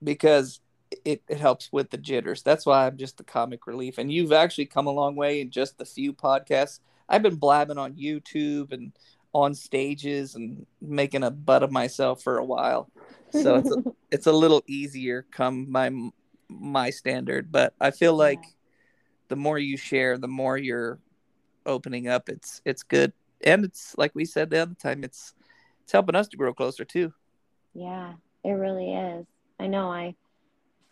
because 0.02 0.60
it, 1.06 1.22
it 1.28 1.38
helps 1.38 1.72
with 1.72 1.88
the 1.88 1.96
jitters. 1.96 2.42
That's 2.42 2.66
why 2.66 2.86
I'm 2.86 2.98
just 2.98 3.16
the 3.16 3.24
comic 3.24 3.66
relief. 3.66 3.96
And 3.96 4.12
you've 4.12 4.32
actually 4.32 4.66
come 4.66 4.86
a 4.86 4.92
long 4.92 5.16
way 5.16 5.40
in 5.40 5.50
just 5.50 5.78
the 5.78 5.86
few 5.86 6.12
podcasts. 6.12 6.80
I've 7.08 7.22
been 7.22 7.36
blabbing 7.36 7.78
on 7.78 7.94
YouTube 7.94 8.70
and 8.70 8.92
on 9.32 9.54
stages 9.54 10.34
and 10.34 10.66
making 10.82 11.22
a 11.24 11.30
butt 11.30 11.62
of 11.62 11.72
myself 11.72 12.22
for 12.22 12.36
a 12.36 12.44
while. 12.44 12.90
So 13.30 13.56
it's 13.56 13.70
a, 13.70 13.76
it's 14.10 14.26
a 14.26 14.32
little 14.32 14.62
easier 14.66 15.24
come 15.30 15.70
my 15.72 15.90
my 16.50 16.90
standard, 16.90 17.50
but 17.50 17.72
I 17.80 17.90
feel 17.90 18.14
like 18.14 18.53
the 19.34 19.40
more 19.40 19.58
you 19.58 19.76
share, 19.76 20.16
the 20.16 20.28
more 20.28 20.56
you're 20.56 21.00
opening 21.66 22.06
up. 22.06 22.28
It's 22.28 22.62
it's 22.64 22.84
good. 22.84 23.12
And 23.42 23.64
it's 23.64 23.98
like 23.98 24.14
we 24.14 24.24
said 24.24 24.48
the 24.48 24.58
other 24.58 24.76
time, 24.76 25.02
it's 25.02 25.34
it's 25.82 25.90
helping 25.90 26.14
us 26.14 26.28
to 26.28 26.36
grow 26.36 26.54
closer 26.54 26.84
too. 26.84 27.12
Yeah, 27.74 28.12
it 28.44 28.52
really 28.52 28.94
is. 28.94 29.26
I 29.58 29.66
know 29.66 29.90
I 29.90 30.14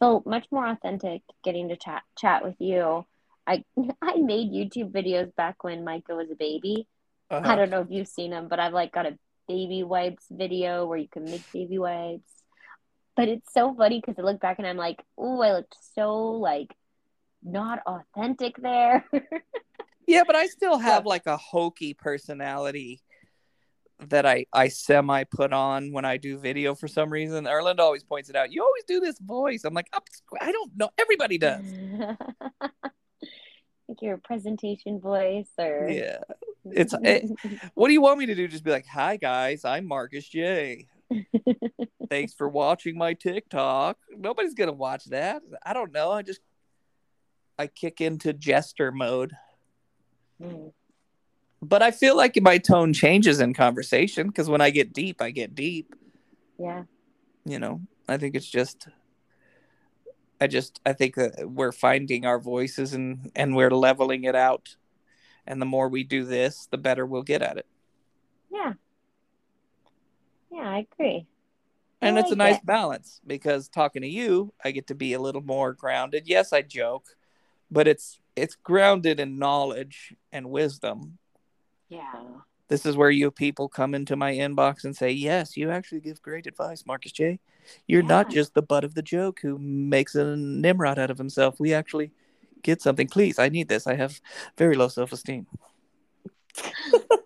felt 0.01 0.27
much 0.27 0.47
more 0.51 0.67
authentic 0.67 1.23
getting 1.45 1.69
to 1.69 1.77
chat 1.77 2.03
chat 2.19 2.43
with 2.43 2.57
you. 2.59 3.07
I 3.47 3.63
I 4.03 4.17
made 4.17 4.51
YouTube 4.51 4.91
videos 4.91 5.33
back 5.37 5.63
when 5.63 5.85
Micah 5.85 6.17
was 6.17 6.33
a 6.33 6.35
baby. 6.35 6.89
Uh-huh. 7.31 7.49
I 7.49 7.55
don't 7.55 7.71
know 7.71 7.83
if 7.83 7.91
you've 7.91 8.09
seen 8.09 8.33
them, 8.33 8.49
but 8.49 8.59
I've 8.59 8.75
like 8.75 8.93
got 8.93 9.07
a 9.07 9.17
baby 9.47 9.85
wipes 9.85 10.25
video 10.33 10.85
where 10.87 10.99
you 10.99 11.09
can 11.09 11.27
make 11.27 11.45
baby 11.53 11.79
wipes. 11.79 12.29
But 13.15 13.29
it's 13.29 13.53
so 13.55 13.73
funny 13.73 14.01
because 14.01 14.19
I 14.19 14.23
look 14.23 14.41
back 14.41 14.59
and 14.59 14.67
I'm 14.67 14.77
like, 14.77 15.01
oh, 15.17 15.41
I 15.43 15.53
looked 15.53 15.77
so 15.95 16.33
like 16.33 16.75
not 17.43 17.81
authentic 17.87 18.57
there. 18.57 19.05
Yeah, 20.05 20.25
but 20.27 20.35
I 20.35 20.49
still 20.49 20.79
have 20.79 21.07
like 21.07 21.27
a 21.27 21.37
hokey 21.37 21.95
personality 21.95 23.01
that 24.09 24.27
I 24.27 24.47
I 24.53 24.67
semi 24.67 25.23
put 25.25 25.53
on 25.53 25.93
when 25.93 26.05
I 26.05 26.17
do 26.17 26.39
video 26.39 26.75
for 26.75 26.89
some 26.89 27.09
reason. 27.09 27.45
Erlinda 27.45 27.79
always 27.79 28.03
points 28.03 28.29
it 28.29 28.35
out. 28.35 28.51
You 28.53 28.65
always 28.65 28.83
do 28.85 28.99
this 28.99 29.17
voice. 29.21 29.63
I'm 29.65 29.75
like, 29.75 29.87
"I'm- 29.93 30.03
I 30.41 30.51
don't 30.51 30.77
know. 30.77 30.91
Everybody 30.99 31.39
does. 31.39 31.65
like 32.61 34.03
your 34.03 34.19
presentation 34.19 35.01
voice 35.01 35.49
or 35.57 35.89
Yeah. 35.89 36.19
It's- 36.73 36.95
it- 37.05 37.31
eh, 37.45 37.59
What 37.75 37.87
do 37.87 37.95
you 37.95 38.03
want 38.03 38.19
me 38.19 38.27
to 38.27 38.35
do? 38.35 38.49
Just 38.49 38.65
be 38.65 38.73
like, 38.73 38.87
"Hi 38.87 39.17
guys, 39.17 39.65
I'm 39.65 39.87
Markus 39.87 40.29
J. 40.29 40.89
Thanks 42.11 42.35
for 42.35 42.49
watching 42.49 42.99
my 42.99 43.15
TikTok." 43.15 43.99
Nobody's 44.17 44.55
gonna 44.55 44.73
watch 44.73 45.05
that. 45.07 45.43
I 45.65 45.73
don't 45.75 45.93
know. 45.93 46.11
I 46.11 46.23
just 46.23 46.41
I 47.63 47.69
kick 47.69 48.01
into 48.01 48.33
jester 48.33 48.91
mode. 48.91 49.37
Mm. 50.43 50.73
But 51.63 51.81
I 51.81 51.93
feel 51.93 52.17
like 52.17 52.37
my 52.43 52.59
tone 52.59 52.93
changes 52.93 53.39
in 53.39 53.55
conversation 53.55 54.27
because 54.27 54.49
when 54.49 54.61
I 54.61 54.71
get 54.71 54.93
deep, 54.93 55.23
I 55.23 55.31
get 55.31 55.55
deep. 55.55 55.95
Yeah. 56.59 56.83
You 57.45 57.61
know, 57.61 57.83
I 58.09 58.17
think 58.17 58.35
it's 58.35 58.51
just 58.51 58.89
I 60.41 60.49
just 60.49 60.81
I 60.85 60.93
think 60.93 61.15
that 61.15 61.49
we're 61.49 61.71
finding 61.71 62.27
our 62.27 62.41
voices 62.41 62.95
and 62.95 63.31
and 63.37 63.55
we're 63.55 63.71
leveling 63.71 64.25
it 64.25 64.35
out. 64.35 64.75
And 65.47 65.63
the 65.63 65.67
more 65.67 65.89
we 65.89 66.03
do 66.03 66.25
this, 66.25 66.67
the 66.69 66.79
better 66.79 67.07
we'll 67.07 67.23
get 67.23 67.43
at 67.43 67.59
it. 67.59 67.67
Yeah. 68.51 68.73
Yeah, 70.51 70.69
I 70.69 70.87
agree. 70.93 71.29
And 72.01 72.17
I 72.19 72.21
it's 72.23 72.33
a 72.33 72.37
nice 72.37 72.57
it. 72.57 72.67
balance 72.67 73.21
because 73.25 73.69
talking 73.69 74.03
to 74.03 74.09
you, 74.09 74.53
I 74.65 74.73
get 74.73 74.89
to 74.89 74.97
be 74.97 75.13
a 75.13 75.21
little 75.21 75.43
more 75.43 75.73
grounded. 75.73 76.25
Yes, 76.27 76.53
I 76.53 76.63
joke, 76.63 77.07
but 77.73 77.89
it's 77.89 78.21
it's 78.37 78.55
grounded 78.55 79.19
in 79.19 79.39
knowledge 79.39 80.15
and 80.31 80.51
wisdom. 80.51 81.19
Yeah. 81.89 82.23
This 82.69 82.87
is 82.87 82.97
where 82.97 83.11
you 83.11 83.31
people 83.31 83.69
come 83.69 83.95
into 83.95 84.17
my 84.17 84.33
inbox 84.33 84.85
and 84.85 84.97
say, 84.97 85.11
"Yes, 85.11 85.57
you 85.57 85.71
actually 85.71 86.01
give 86.01 86.23
great 86.23 86.47
advice, 86.47 86.85
Markus 86.87 87.13
J. 87.13 87.41
You're 87.87 88.03
not 88.03 88.31
just 88.31 88.55
the 88.55 88.63
butt 88.63 88.85
of 88.85 88.95
the 88.95 89.03
joke 89.03 89.41
who 89.41 89.59
makes 89.59 90.15
a 90.15 90.37
Nimrod 90.37 90.99
out 90.99 91.11
of 91.11 91.19
himself. 91.19 91.61
We 91.61 91.75
actually 91.75 92.13
get 92.63 92.81
something. 92.81 93.09
Please, 93.09 93.39
I 93.39 93.49
need 93.49 93.69
this. 93.69 93.87
I 93.87 93.95
have 93.95 94.21
very 94.57 94.77
low 94.77 94.89
self-esteem." 94.89 95.47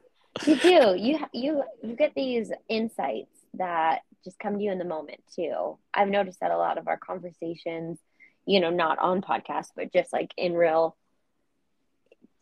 You 0.46 0.56
do. 0.56 0.94
You 0.98 1.18
you 1.32 1.62
you 1.82 1.96
get 1.96 2.12
these 2.14 2.52
insights 2.68 3.30
that 3.54 4.02
just 4.22 4.38
come 4.38 4.58
to 4.58 4.62
you 4.62 4.70
in 4.70 4.78
the 4.78 4.84
moment 4.84 5.20
too. 5.34 5.78
I've 5.94 6.08
noticed 6.08 6.40
that 6.40 6.50
a 6.50 6.58
lot 6.58 6.78
of 6.78 6.88
our 6.88 6.98
conversations, 6.98 7.98
you 8.46 8.60
know, 8.60 8.70
not 8.70 8.98
on 8.98 9.20
podcasts, 9.22 9.70
but 9.76 9.92
just 9.92 10.12
like 10.12 10.32
in 10.36 10.54
real 10.54 10.96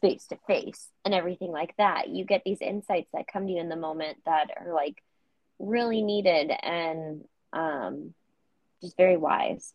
face 0.03 0.27
to 0.27 0.37
face 0.47 0.89
and 1.05 1.15
everything 1.15 1.51
like 1.51 1.75
that. 1.79 2.09
You 2.09 2.25
get 2.27 2.43
these 2.45 2.61
insights 2.61 3.09
that 3.15 3.27
come 3.27 3.47
to 3.47 3.53
you 3.53 3.61
in 3.61 3.69
the 3.71 3.77
moment 3.77 4.19
that 4.27 4.49
are 4.61 4.73
like 4.75 5.03
really 5.59 6.03
needed 6.03 6.51
and 6.63 7.25
um 7.53 8.13
just 8.83 8.97
very 8.97 9.17
wise. 9.17 9.73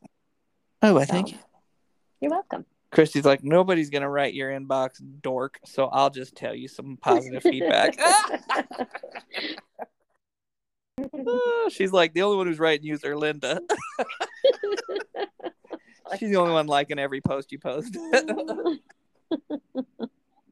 Oh, 0.82 0.98
I 0.98 1.06
So- 1.06 1.14
think 1.14 1.36
You're 2.22 2.32
welcome. 2.32 2.66
Christy's 2.92 3.26
like, 3.26 3.44
nobody's 3.44 3.90
gonna 3.90 4.10
write 4.10 4.34
your 4.34 4.50
inbox, 4.52 5.00
dork. 5.22 5.60
So 5.66 5.86
I'll 5.88 6.10
just 6.10 6.36
tell 6.36 6.54
you 6.56 6.68
some 6.68 6.98
positive 7.02 7.42
feedback. 7.44 7.98
Ah, 11.28 11.70
She's 11.70 11.94
like, 11.94 12.14
the 12.14 12.24
only 12.24 12.36
one 12.38 12.48
who's 12.48 12.60
writing 12.60 12.86
you 12.86 12.94
is 12.94 13.04
Linda. 13.06 13.62
She's 16.18 16.30
the 16.30 16.38
only 16.38 16.54
one 16.54 16.68
liking 16.68 17.00
every 17.00 17.22
post 17.22 17.52
you 17.52 17.60
post. 17.60 17.98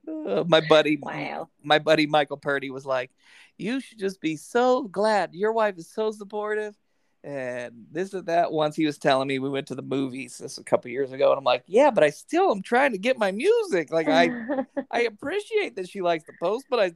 Uh, 0.07 0.43
my 0.47 0.61
buddy, 0.61 0.97
wow. 1.01 1.49
my 1.63 1.79
buddy 1.79 2.05
Michael 2.05 2.37
Purdy 2.37 2.69
was 2.69 2.85
like, 2.85 3.11
"You 3.57 3.79
should 3.79 3.99
just 3.99 4.21
be 4.21 4.35
so 4.35 4.83
glad 4.83 5.33
your 5.33 5.51
wife 5.51 5.77
is 5.77 5.87
so 5.87 6.11
supportive." 6.11 6.75
And 7.23 7.87
this 7.91 8.13
and 8.13 8.27
that. 8.27 8.51
Once 8.51 8.75
he 8.75 8.85
was 8.85 8.97
telling 8.97 9.27
me 9.27 9.39
we 9.39 9.49
went 9.49 9.67
to 9.67 9.75
the 9.75 9.81
movies 9.81 10.37
this 10.37 10.57
a 10.57 10.63
couple 10.63 10.91
years 10.91 11.11
ago, 11.11 11.31
and 11.31 11.37
I'm 11.37 11.43
like, 11.43 11.63
"Yeah, 11.67 11.91
but 11.91 12.03
I 12.03 12.11
still 12.11 12.51
am 12.51 12.61
trying 12.61 12.93
to 12.93 12.97
get 12.97 13.17
my 13.17 13.31
music. 13.31 13.91
Like 13.91 14.07
I, 14.07 14.29
I 14.91 15.01
appreciate 15.01 15.75
that 15.75 15.89
she 15.89 16.01
likes 16.01 16.25
the 16.25 16.33
post, 16.39 16.67
but 16.69 16.79
I, 16.79 16.93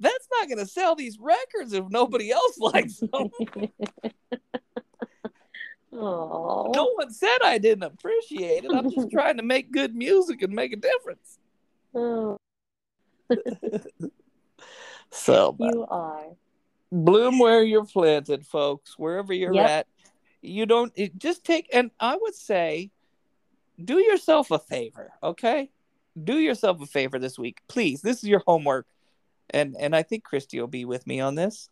that's 0.00 0.28
not 0.38 0.48
going 0.48 0.58
to 0.58 0.66
sell 0.66 0.96
these 0.96 1.18
records 1.18 1.72
if 1.72 1.84
nobody 1.88 2.30
else 2.30 2.58
likes 2.58 2.98
them. 2.98 3.30
Oh. 6.06 6.70
no 6.74 6.90
one 6.96 7.12
said 7.12 7.38
I 7.42 7.58
didn't 7.58 7.84
appreciate 7.84 8.64
it. 8.64 8.72
I'm 8.72 8.90
just 8.90 9.10
trying 9.12 9.36
to 9.38 9.42
make 9.42 9.72
good 9.72 9.94
music 9.94 10.42
and 10.42 10.52
make 10.52 10.72
a 10.72 10.76
difference." 10.76 11.38
Oh, 11.94 12.36
So, 15.10 15.56
you 15.60 15.86
are. 15.88 16.26
bloom 16.90 17.38
where 17.38 17.62
you're 17.62 17.84
planted 17.84 18.44
folks 18.46 18.98
wherever 18.98 19.32
you're 19.32 19.54
Yep. 19.54 19.68
at 19.70 19.86
you 20.42 20.66
don't 20.66 20.92
it, 20.96 21.16
just 21.18 21.42
take 21.44 21.68
and 21.72 21.90
i 21.98 22.14
would 22.20 22.34
say 22.34 22.90
do 23.82 23.98
yourself 23.98 24.50
a 24.50 24.58
favor 24.58 25.10
okay 25.22 25.70
do 26.22 26.38
yourself 26.38 26.80
a 26.82 26.86
favor 26.86 27.18
this 27.18 27.38
week 27.38 27.60
please 27.68 28.02
this 28.02 28.18
is 28.18 28.28
your 28.28 28.42
homework 28.46 28.86
and 29.50 29.74
and 29.80 29.96
i 29.96 30.02
think 30.02 30.22
christy 30.22 30.60
will 30.60 30.66
be 30.68 30.84
with 30.84 31.06
me 31.06 31.18
on 31.20 31.34
this 31.34 31.70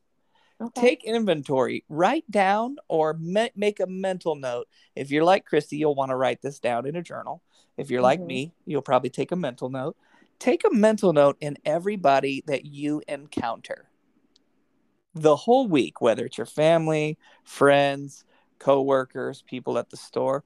Okay. 0.63 0.81
take 0.81 1.05
inventory 1.05 1.85
write 1.89 2.31
down 2.31 2.77
or 2.89 3.15
me- 3.15 3.51
make 3.57 3.81
a 3.81 3.87
mental 3.87 4.37
note. 4.37 4.69
If 4.95 5.11
you're 5.11 5.25
like 5.25 5.45
christy 5.45 5.77
you'll 5.77 5.95
want 5.95 6.11
to 6.11 6.17
write 6.17 6.43
this 6.43 6.59
down 6.61 6.87
in 6.87 6.97
a 6.97 7.03
journal. 7.03 7.43
If 7.77 7.91
you're 7.91 8.03
like 8.03 8.21
Mhm. 8.21 8.27
me 8.27 8.53
you'll 8.67 8.83
probably 8.83 9.11
take 9.11 9.33
a 9.33 9.37
mental 9.37 9.69
note. 9.71 9.97
Take 10.39 10.65
a 10.65 10.73
mental 10.73 11.13
note 11.13 11.37
in 11.41 11.57
everybody 11.65 12.43
that 12.47 12.65
you 12.65 13.03
encounter. 13.09 13.89
The 15.15 15.37
whole 15.37 15.69
week 15.69 16.01
whether 16.01 16.25
it's 16.27 16.39
your 16.39 16.47
family 16.47 17.19
friends 17.45 18.25
coworkers 18.59 19.43
people 19.43 19.77
at 19.79 19.91
the 19.91 19.97
store 19.97 20.45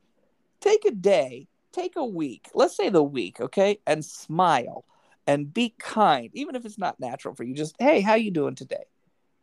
take 0.61 0.85
a 0.87 0.91
day 0.91 1.47
take 1.73 1.97
a 1.97 2.05
week 2.05 2.49
let's 2.55 2.75
say 2.75 2.89
the 2.89 3.03
week 3.03 3.41
okay 3.41 3.79
and 3.87 4.03
smile 4.03 4.85
and 5.27 5.53
be 5.53 5.75
kind 5.79 6.31
even 6.33 6.55
if 6.57 6.65
it's 6.65 6.79
not 6.79 6.99
natural 6.99 7.35
for 7.35 7.45
you. 7.45 7.55
Just 7.55 7.77
hey 7.79 8.01
how 8.01 8.15
you 8.15 8.31
doing 8.31 8.55
today 8.55 8.85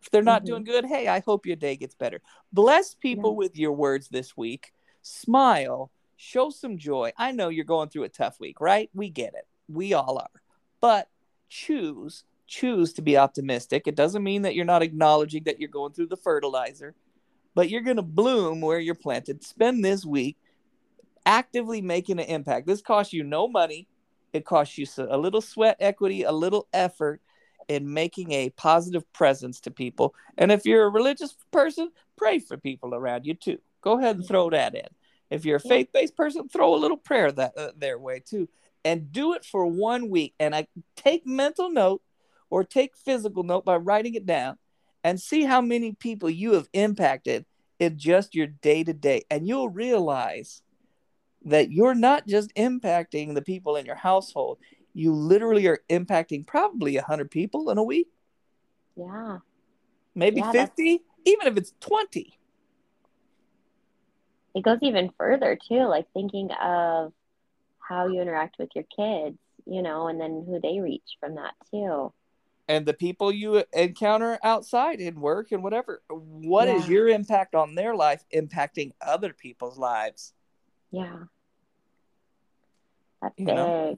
if 0.04 0.12
they're 0.12 0.22
not 0.22 0.44
Mhm. 0.44 0.46
doing 0.48 0.64
good 0.66 0.86
hey 0.86 1.08
i 1.08 1.20
hope 1.22 1.46
your 1.46 1.56
day 1.56 1.76
gets 1.76 1.96
better. 1.96 2.22
Bless 2.52 2.94
people 2.94 3.32
Yeah. 3.32 3.38
with 3.38 3.58
your 3.58 3.72
words 3.72 4.10
this 4.10 4.36
week. 4.36 4.74
Smile. 5.02 5.92
Show 6.18 6.50
some 6.50 6.78
joy. 6.78 7.12
I 7.18 7.32
know 7.32 7.50
you're 7.50 7.66
going 7.66 7.90
through 7.90 8.04
a 8.04 8.10
tough 8.10 8.40
week 8.40 8.60
right? 8.60 8.90
We 8.94 9.10
get 9.10 9.34
it. 9.34 9.48
We 9.68 9.94
all 9.94 10.18
are. 10.20 10.42
But 10.82 11.10
choose 11.50 12.26
choose 12.46 12.94
to 12.94 13.02
be 13.02 13.18
optimistic. 13.18 13.88
It 13.88 13.96
doesn't 13.96 14.22
mean 14.22 14.42
that 14.44 14.54
you're 14.54 14.66
not 14.66 14.84
acknowledging 14.84 15.44
that 15.46 15.60
you're 15.60 15.70
going 15.70 15.94
through 15.94 16.08
the 16.08 16.18
fertilizer 16.18 16.94
but 17.56 17.70
you're 17.70 17.82
going 17.82 17.98
to 17.98 18.02
bloom 18.02 18.62
where 18.62 18.80
you're 18.80 18.96
planted. 18.96 19.44
Spend 19.44 19.86
this 19.86 20.04
week 20.04 20.38
actively 21.26 21.82
making 21.82 22.20
an 22.20 22.26
impact. 22.26 22.66
This 22.68 22.82
costs 22.82 23.14
you 23.14 23.24
no 23.24 23.48
money. 23.48 23.88
It 24.34 24.44
costs 24.44 24.78
you 24.78 24.86
a 24.98 25.18
little 25.18 25.40
sweat 25.42 25.78
equity 25.80 26.24
a 26.24 26.32
little 26.32 26.68
effort 26.74 27.22
in 27.68 27.94
making 27.94 28.32
a 28.32 28.50
positive 28.52 29.12
presence 29.14 29.60
to 29.62 29.72
people. 29.72 30.14
And 30.38 30.52
if 30.52 30.66
you're 30.66 30.86
a 30.86 30.90
religious 30.90 31.36
person 31.52 31.92
pray 32.18 32.40
for 32.40 32.58
people 32.58 32.94
around 32.94 33.26
you 33.26 33.34
too. 33.34 33.60
Go 33.82 34.00
ahead 34.00 34.18
and 34.18 34.28
throw 34.28 34.50
that 34.50 34.76
in. 34.76 34.88
If 35.30 35.46
you're 35.46 35.58
a 35.58 35.60
faith-based 35.60 36.16
person 36.16 36.48
throw 36.48 36.76
a 36.76 36.78
little 36.78 36.98
prayer 36.98 37.32
that 37.32 37.58
uh, 37.58 37.72
their 37.76 37.98
way 37.98 38.22
too. 38.26 38.48
And 38.86 39.12
do 39.12 39.34
it 39.34 39.46
for 39.46 39.66
one 39.66 40.10
week. 40.10 40.34
And 40.40 40.56
i 40.56 40.68
take 40.96 41.26
mental 41.26 41.70
note 41.70 42.02
or 42.50 42.64
take 42.64 42.96
physical 42.96 43.44
note 43.44 43.66
by 43.66 43.78
writing 43.78 44.16
it 44.16 44.26
down 44.26 44.58
and 45.04 45.20
see 45.20 45.44
how 45.44 45.62
many 45.62 45.94
people 45.94 46.30
you 46.30 46.54
have 46.54 46.70
impacted 46.74 47.46
in 47.80 47.98
just 47.98 48.36
your 48.36 48.48
day 48.48 48.84
to 48.84 48.94
day. 48.94 49.24
And 49.30 49.48
you'll 49.48 49.70
realize 49.70 50.62
that 51.46 51.72
you're 51.72 51.96
not 51.96 52.28
just 52.28 52.54
impacting 52.56 53.34
the 53.34 53.42
people 53.42 53.76
in 53.76 53.86
your 53.86 53.96
household, 53.96 54.60
you 54.94 55.14
literally 55.14 55.68
are 55.68 55.80
impacting 55.90 56.46
probably 56.46 56.96
100 56.98 57.32
people 57.32 57.70
in 57.70 57.78
a 57.78 57.84
week, 57.84 58.10
Yeah. 58.96 59.40
maybe 60.16 60.38
Yeah, 60.38 60.52
that's- 60.52 60.70
50, 60.70 61.04
even 61.26 61.48
if 61.48 61.58
it's 61.58 61.74
20. 61.80 62.38
It 64.56 64.62
goes 64.64 64.78
even 64.82 65.10
further 65.18 65.56
too, 65.68 65.86
like 65.86 66.12
thinking 66.14 66.52
of 66.52 67.12
how 67.80 68.08
you 68.08 68.22
interact 68.22 68.58
with 68.60 68.70
your 68.76 68.86
kids, 68.96 69.38
you 69.66 69.82
know, 69.82 70.08
and 70.08 70.22
then 70.22 70.46
who 70.48 70.60
they 70.62 70.80
reach 70.80 71.18
from 71.20 71.36
that 71.36 71.56
too. 71.72 72.14
And 72.68 72.86
the 72.86 72.94
people 72.94 73.32
you 73.32 73.64
encounter 73.74 74.40
outside 74.44 75.02
in 75.02 75.20
work 75.20 75.52
and 75.52 75.64
whatever, 75.64 76.02
what 76.10 76.68
is 76.70 76.88
Yeah. 76.88 76.94
your 76.94 77.08
impact 77.10 77.56
on 77.56 77.76
their 77.76 77.96
life 77.96 78.24
impacting 78.34 78.94
other 79.02 79.34
people's 79.34 79.78
lives? 79.78 80.34
Yeah. 80.92 81.24
That's 83.22 83.38
You 83.38 83.46
big. 83.48 83.56
know. 83.56 83.98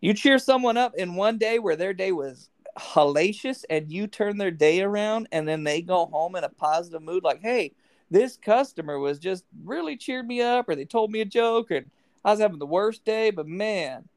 You 0.00 0.14
cheer 0.14 0.38
someone 0.38 0.76
up 0.76 0.94
in 0.94 1.14
one 1.14 1.38
day 1.38 1.58
where 1.58 1.76
their 1.76 1.92
day 1.92 2.12
was 2.12 2.50
hellacious 2.78 3.64
and 3.68 3.90
you 3.90 4.06
turn 4.06 4.38
their 4.38 4.50
day 4.50 4.80
around 4.80 5.28
and 5.32 5.46
then 5.46 5.64
they 5.64 5.82
go 5.82 6.06
home 6.06 6.36
in 6.36 6.44
a 6.44 6.48
positive 6.48 7.02
mood 7.02 7.24
like, 7.24 7.42
hey, 7.42 7.72
this 8.10 8.36
customer 8.36 8.98
was 8.98 9.18
just 9.18 9.44
really 9.64 9.96
cheered 9.96 10.26
me 10.26 10.40
up 10.40 10.68
or 10.68 10.74
they 10.74 10.84
told 10.84 11.10
me 11.10 11.20
a 11.20 11.26
joke 11.26 11.70
and 11.70 11.90
I 12.24 12.30
was 12.30 12.40
having 12.40 12.58
the 12.58 12.66
worst 12.66 13.04
day, 13.04 13.30
but 13.30 13.46
man, 13.46 14.08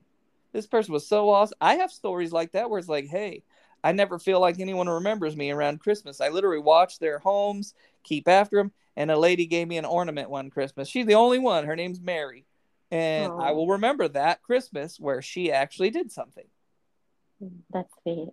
this 0.51 0.67
person 0.67 0.93
was 0.93 1.07
so 1.07 1.29
awesome. 1.29 1.57
I 1.61 1.75
have 1.75 1.91
stories 1.91 2.31
like 2.31 2.53
that 2.53 2.69
where 2.69 2.79
it's 2.79 2.89
like, 2.89 3.07
hey, 3.07 3.43
I 3.83 3.91
never 3.91 4.17
feel 4.17 4.39
like 4.39 4.59
anyone 4.59 4.87
remembers 4.87 5.35
me 5.35 5.51
around 5.51 5.81
Christmas. 5.81 6.21
I 6.21 6.29
literally 6.29 6.59
watch 6.59 6.99
their 6.99 7.19
homes, 7.19 7.73
keep 8.03 8.27
after 8.27 8.57
them, 8.57 8.71
and 8.95 9.11
a 9.11 9.19
lady 9.19 9.45
gave 9.45 9.67
me 9.67 9.77
an 9.77 9.85
ornament 9.85 10.29
one 10.29 10.49
Christmas. 10.49 10.87
She's 10.87 11.05
the 11.05 11.15
only 11.15 11.39
one. 11.39 11.65
Her 11.65 11.75
name's 11.75 11.99
Mary. 11.99 12.45
And 12.93 13.31
I 13.41 13.51
will 13.53 13.67
remember 13.67 14.07
that 14.09 14.43
Christmas 14.43 14.99
where 14.99 15.19
she 15.19 15.51
actually 15.51 15.89
did 15.89 16.11
something, 16.11 16.45
That's 17.71 17.89
sweet. 18.03 18.29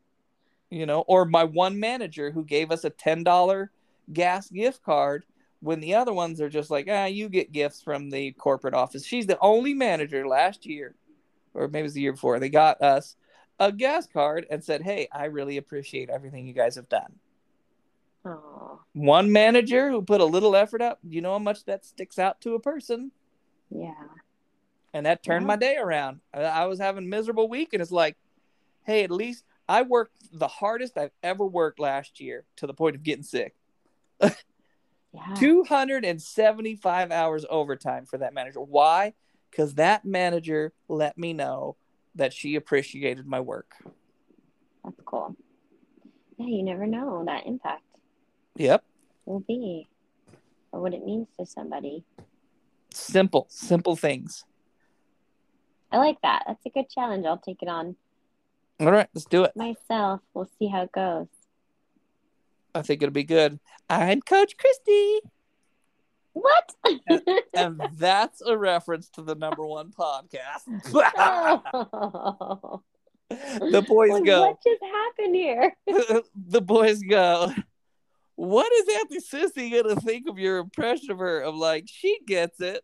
you 0.69 0.85
know, 0.85 1.01
or 1.09 1.25
my 1.25 1.45
one 1.45 1.81
manager 1.81 2.31
who 2.31 2.45
gave 2.45 2.71
us 2.71 2.85
a 2.85 2.91
$10 2.91 3.69
gas 4.13 4.51
gift 4.51 4.83
card 4.83 5.25
when 5.61 5.81
the 5.81 5.95
other 5.95 6.13
ones 6.13 6.43
are 6.43 6.51
just 6.51 6.71
like, 6.71 6.89
ah, 6.91 7.07
you 7.07 7.31
get 7.31 7.53
gifts 7.53 7.81
from 7.81 8.11
the 8.11 8.33
corporate 8.33 8.75
office. 8.75 9.07
She's 9.07 9.27
the 9.27 9.39
only 9.41 9.73
manager 9.73 10.29
last 10.29 10.67
year, 10.67 10.95
or 11.55 11.67
maybe 11.69 11.81
it 11.81 11.83
was 11.85 11.95
the 11.95 12.03
year 12.03 12.13
before, 12.13 12.39
they 12.39 12.51
got 12.51 12.83
us 12.83 13.17
a 13.59 13.73
gas 13.73 14.07
card 14.07 14.47
and 14.51 14.63
said, 14.63 14.83
hey, 14.83 15.09
I 15.11 15.27
really 15.27 15.57
appreciate 15.57 16.11
everything 16.11 16.47
you 16.47 16.53
guys 16.55 16.77
have 16.77 16.89
done. 16.91 17.15
Oh, 18.27 18.81
One 18.93 19.33
manager 19.33 19.91
who 19.91 20.03
put 20.03 20.21
a 20.21 20.27
little 20.27 20.55
effort 20.55 20.83
up, 20.83 20.99
you 21.03 21.23
know 21.23 21.33
how 21.33 21.39
much 21.39 21.65
that 21.65 21.87
sticks 21.87 22.19
out 22.19 22.43
to 22.43 22.55
a 22.55 22.61
person? 22.61 23.11
yeah. 23.71 23.95
And 24.93 25.07
that 25.07 25.23
turned 25.23 25.45
Yeah. 25.45 25.49
my 25.49 25.57
day 25.57 25.77
around. 25.77 26.21
I, 26.35 26.67
was 26.67 26.79
having 26.81 27.05
a 27.05 27.09
miserable 27.09 27.49
week, 27.49 27.73
and 27.73 27.81
it's 27.81 27.93
like, 27.93 28.17
hey, 28.85 29.05
at 29.05 29.11
least 29.11 29.45
I 29.69 29.83
worked 29.83 30.17
the 30.33 30.49
hardest 30.49 30.99
I've 30.99 31.13
ever 31.23 31.47
worked 31.47 31.79
last 31.79 32.21
year 32.21 32.45
to 32.57 32.67
the 32.67 32.75
point 32.75 32.97
of 32.97 33.03
getting 33.03 33.23
sick. 33.25 33.55
Yeah. 35.13 35.35
275 35.41 37.11
hours 37.11 37.45
overtime 37.51 38.07
for 38.07 38.19
that 38.19 38.33
manager. 38.33 38.61
Why? 38.61 39.15
Because 39.51 39.75
that 39.75 40.05
manager 40.05 40.73
let 40.89 41.19
me 41.19 41.33
know 41.33 41.77
that 42.15 42.33
she 42.33 42.55
appreciated 42.55 43.27
my 43.27 43.41
work. 43.41 43.75
That's 44.85 45.01
cool. 45.05 45.35
Yeah, 46.37 46.47
you 46.47 46.63
never 46.63 46.87
know 46.87 47.25
that 47.27 47.45
impact 47.45 47.83
Yep. 48.55 48.85
will 49.27 49.41
be 49.41 49.89
or 50.71 50.81
what 50.81 50.95
it 50.95 51.05
means 51.05 51.27
to 51.39 51.45
somebody. 51.45 52.05
Simple, 52.93 53.47
simple 53.51 53.97
things. 53.97 54.45
I 55.93 55.99
like 55.99 56.19
that. 56.23 56.45
That's 56.47 56.65
a 56.67 56.71
good 56.71 56.89
challenge. 56.89 57.27
I'll 57.27 57.39
take 57.39 57.63
it 57.63 57.69
on 57.69 57.97
All 58.79 58.91
right, 58.93 59.09
let's 59.15 59.25
do 59.27 59.45
it. 59.45 59.57
myself. 59.57 60.21
We'll 60.35 60.49
see 60.59 60.69
how 60.69 60.83
it 60.83 60.93
goes. 60.93 61.27
I 62.75 62.83
think 62.83 63.03
it'll 63.03 63.13
be 63.13 63.25
good. 63.25 63.59
I'm 63.89 64.21
Coach 64.21 64.57
Christy. 64.57 65.21
What? 66.33 66.75
And 67.55 67.83
that's 67.97 68.41
a 68.41 68.57
reference 68.57 69.09
to 69.11 69.23
the 69.23 69.35
number 69.35 69.67
one 69.67 69.91
podcast. 69.91 70.63
Oh. 70.95 72.83
the 73.31 73.85
boys 73.87 74.11
Like, 74.11 74.25
go. 74.25 74.43
What 74.43 74.59
just 74.65 74.83
happened 74.83 75.35
here? 75.35 75.77
the 76.49 76.61
boys 76.61 77.01
go. 77.03 77.53
What 78.37 78.73
is 78.73 78.97
Auntie 79.01 79.19
Sissy 79.19 79.71
gonna 79.83 80.01
think 80.01 80.29
of 80.29 80.39
your 80.39 80.59
impression 80.59 81.11
of 81.11 81.19
her? 81.19 81.43
I'm 81.43 81.59
like, 81.59 81.85
she 81.87 82.19
gets 82.27 82.61
it. 82.61 82.83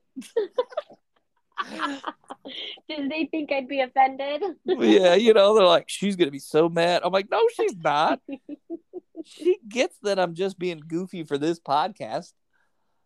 Did 2.89 3.11
they 3.11 3.27
think 3.31 3.53
I'd 3.53 3.69
be 3.69 3.81
offended? 3.81 4.43
yeah, 4.65 5.15
you 5.15 5.33
know, 5.33 5.55
they're 5.55 5.65
like, 5.65 5.89
she's 5.89 6.17
gonna 6.17 6.31
be 6.31 6.39
so 6.39 6.69
mad. 6.69 7.03
I'm 7.05 7.13
like, 7.13 7.31
no, 7.31 7.41
she's 7.55 7.77
not. 7.77 8.21
she 9.25 9.59
gets 9.69 9.97
that 10.03 10.19
I'm 10.19 10.35
just 10.35 10.59
being 10.59 10.81
goofy 10.87 11.25
for 11.25 11.39
this 11.39 11.59
podcast. 11.59 12.33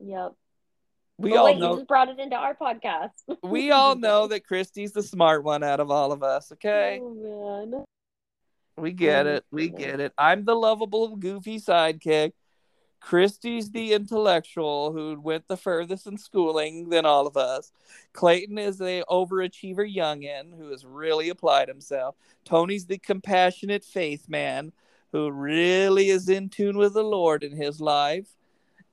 Yep. 0.00 0.32
We 1.18 1.30
But 1.30 1.38
all 1.38 1.44
wait, 1.44 1.54
you 1.56 1.60
know 1.60 1.76
just 1.76 1.88
brought 1.88 2.08
it 2.08 2.18
into 2.18 2.36
our 2.36 2.54
podcast. 2.54 3.10
we 3.42 3.70
all 3.70 3.94
know 3.94 4.26
that 4.28 4.46
Christy's 4.46 4.92
the 4.92 5.02
smart 5.02 5.44
one 5.44 5.62
out 5.62 5.80
of 5.80 5.90
all 5.90 6.12
of 6.12 6.22
us, 6.22 6.50
okay? 6.52 6.98
Oh 7.02 7.62
man. 7.70 7.84
We 8.76 8.92
get 8.92 9.26
it. 9.26 9.44
We 9.50 9.68
get 9.68 10.00
it. 10.00 10.12
I'm 10.16 10.46
the 10.46 10.54
lovable, 10.54 11.16
goofy 11.16 11.58
sidekick. 11.60 12.32
Christy's 13.00 13.70
the 13.70 13.92
intellectual 13.92 14.92
who 14.92 15.18
went 15.20 15.48
the 15.48 15.56
furthest 15.56 16.06
in 16.06 16.18
schooling 16.18 16.90
than 16.90 17.06
all 17.06 17.26
of 17.26 17.36
us. 17.36 17.72
Clayton 18.12 18.58
is 18.58 18.78
the 18.78 19.04
overachiever 19.08 19.92
youngin 19.92 20.56
who 20.56 20.70
has 20.70 20.84
really 20.84 21.30
applied 21.30 21.68
himself. 21.68 22.14
Tony's 22.44 22.86
the 22.86 22.98
compassionate 22.98 23.84
faith 23.84 24.28
man 24.28 24.72
who 25.12 25.30
really 25.30 26.10
is 26.10 26.28
in 26.28 26.48
tune 26.48 26.76
with 26.76 26.94
the 26.94 27.02
Lord 27.02 27.42
in 27.42 27.56
his 27.56 27.80
life. 27.80 28.28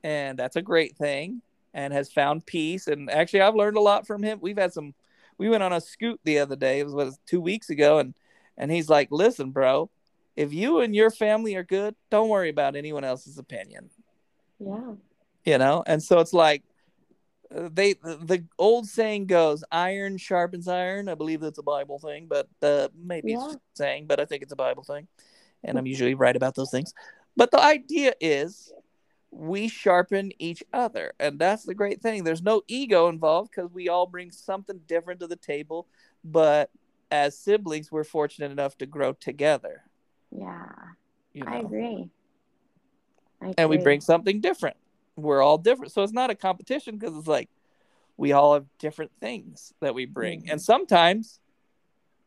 And 0.04 0.40
that's 0.40 0.56
a 0.56 0.62
great 0.62 0.96
thing 0.96 1.42
and 1.74 1.94
has 1.94 2.12
found 2.12 2.46
peace. 2.46 2.88
And 2.88 3.10
actually, 3.10 3.42
I've 3.42 3.56
learned 3.56 3.78
a 3.78 3.82
lot 3.82 4.08
from 4.08 4.24
him. 4.24 4.40
We've 4.42 4.58
had 4.58 4.74
some, 4.74 4.96
we 5.38 5.50
went 5.50 5.64
on 5.64 5.74
a 5.74 5.82
scoot 5.82 6.20
the 6.24 6.40
other 6.40 6.56
day, 6.56 6.80
it 6.80 6.86
was 6.86 6.94
what, 6.94 7.14
two 7.26 7.42
weeks 7.42 7.70
ago. 7.70 8.00
And 8.00 8.14
and 8.58 8.72
he's 8.72 8.90
like, 8.90 9.10
listen, 9.12 9.52
bro, 9.52 9.90
if 10.36 10.52
you 10.52 10.80
and 10.80 10.96
your 10.96 11.12
family 11.12 11.56
are 11.56 11.64
good, 11.64 11.96
don't 12.10 12.30
worry 12.30 12.50
about 12.50 12.76
anyone 12.76 13.04
else's 13.04 13.38
opinion. 13.38 13.90
Yeah. 14.60 14.94
You 15.46 15.58
know? 15.58 15.84
And 15.86 16.02
so 16.02 16.20
it's 16.20 16.34
like, 16.34 16.64
uh, 17.56 17.70
they 17.72 17.94
the, 17.94 18.44
old 18.58 18.88
saying 18.88 19.28
goes, 19.28 19.64
iron 19.72 20.18
sharpens 20.18 20.68
iron. 20.68 21.08
I 21.08 21.16
believe 21.16 21.40
that's 21.40 21.60
a 21.60 21.64
Bible 21.64 22.00
thing, 22.00 22.28
but 22.28 22.50
uh, 22.62 22.90
maybe 22.96 23.34
it's 23.34 23.44
just 23.44 23.58
a 23.58 23.62
saying, 23.76 24.08
but 24.08 24.20
I 24.20 24.26
think 24.26 24.44
it's 24.44 24.52
a 24.52 24.58
Bible 24.58 24.84
thing. 24.84 25.08
And 25.64 25.78
I'm 25.78 25.86
usually 25.86 26.14
right 26.14 26.36
about 26.36 26.56
those 26.56 26.72
things. 26.72 26.94
But 27.36 27.52
the 27.52 27.62
idea 27.62 28.14
is 28.20 28.72
we 29.32 29.68
sharpen 29.68 30.32
each 30.40 30.64
other. 30.74 31.14
And 31.20 31.40
that's 31.40 31.64
the 31.64 31.76
great 31.76 32.02
thing. 32.02 32.24
There's 32.24 32.42
no 32.42 32.62
ego 32.68 33.08
involved 33.08 33.52
because 33.52 33.72
we 33.72 33.90
all 33.90 34.06
bring 34.06 34.32
something 34.32 34.80
different 34.88 35.20
to 35.22 35.28
the 35.28 35.36
table. 35.36 35.88
But 36.24 36.70
as 37.12 37.38
siblings, 37.38 37.92
we're 37.92 38.04
fortunate 38.04 38.52
enough 38.52 38.78
to 38.80 38.86
grow 38.86 39.14
together. 39.14 39.84
Yeah. 40.32 40.72
You 41.34 41.44
know? 41.44 41.52
I 41.52 41.58
agree. 41.60 42.10
And 43.58 43.70
we 43.70 43.78
bring 43.78 44.02
something 44.02 44.42
different. 44.42 44.78
We're 45.16 45.42
all 45.42 45.58
different. 45.58 45.92
So 45.92 46.04
it's 46.04 46.14
not 46.14 46.30
a 46.30 46.36
competition 46.36 46.98
because 46.98 47.16
it's 47.18 47.28
like 47.28 47.50
we 48.18 48.32
all 48.32 48.56
have 48.56 48.66
different 48.80 49.12
things 49.20 49.74
that 49.80 49.94
we 49.94 50.06
bring. 50.06 50.44
Mhm. 50.44 50.52
And 50.54 50.62
sometimes 50.62 51.40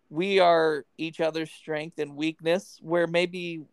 we 0.09 0.39
are 0.39 0.85
each 0.99 1.21
other's 1.21 1.51
strength 1.51 1.99
and 1.99 2.17
weakness, 2.17 2.79
where 2.83 3.07
maybe 3.07 3.65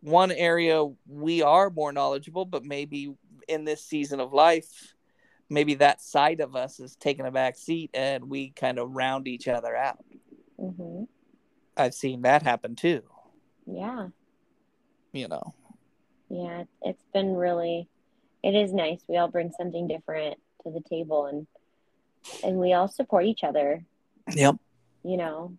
one 0.00 0.30
area 0.30 0.84
we 1.06 1.42
are 1.42 1.70
more 1.70 1.92
knowledgeable, 1.92 2.44
but 2.44 2.64
maybe 2.64 3.14
in 3.48 3.64
this 3.64 3.84
season 3.84 4.20
of 4.20 4.32
life, 4.32 4.94
maybe 5.50 5.74
that 5.74 6.00
side 6.00 6.40
of 6.40 6.54
us 6.54 6.80
is 6.80 6.96
taking 6.96 7.26
a 7.26 7.30
back 7.30 7.56
seat 7.56 7.90
and 7.94 8.28
we 8.28 8.50
kind 8.50 8.78
of 8.78 8.94
round 8.94 9.26
each 9.26 9.48
other 9.48 9.74
out. 9.76 10.04
hmm 10.58 11.04
I've 11.76 11.94
seen 11.94 12.22
that 12.22 12.42
happen 12.42 12.74
too, 12.74 13.02
Yeah. 13.66 14.08
you 15.12 15.28
know. 15.28 15.54
Yeah. 16.28 16.64
It's, 16.82 17.02
been 17.12 17.34
really, 17.34 17.88
it 18.42 18.54
is 18.54 18.72
nice. 18.72 19.00
We 19.08 19.16
all 19.16 19.28
bring 19.28 19.52
something 19.56 19.86
different 19.88 20.38
to 20.64 20.70
the 20.70 20.80
table 20.88 21.26
and, 21.26 21.46
and 22.44 22.58
we 22.58 22.72
all 22.72 22.88
support 22.88 23.24
each 23.24 23.44
other, 23.44 23.84
Yep. 24.34 24.56
you 25.04 25.16
know, 25.16 25.56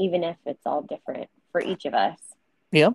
even 0.00 0.24
if 0.24 0.36
it's 0.46 0.66
all 0.66 0.82
different 0.82 1.28
for 1.52 1.60
each 1.60 1.84
of 1.84 1.94
us. 1.94 2.18
Yep. 2.72 2.94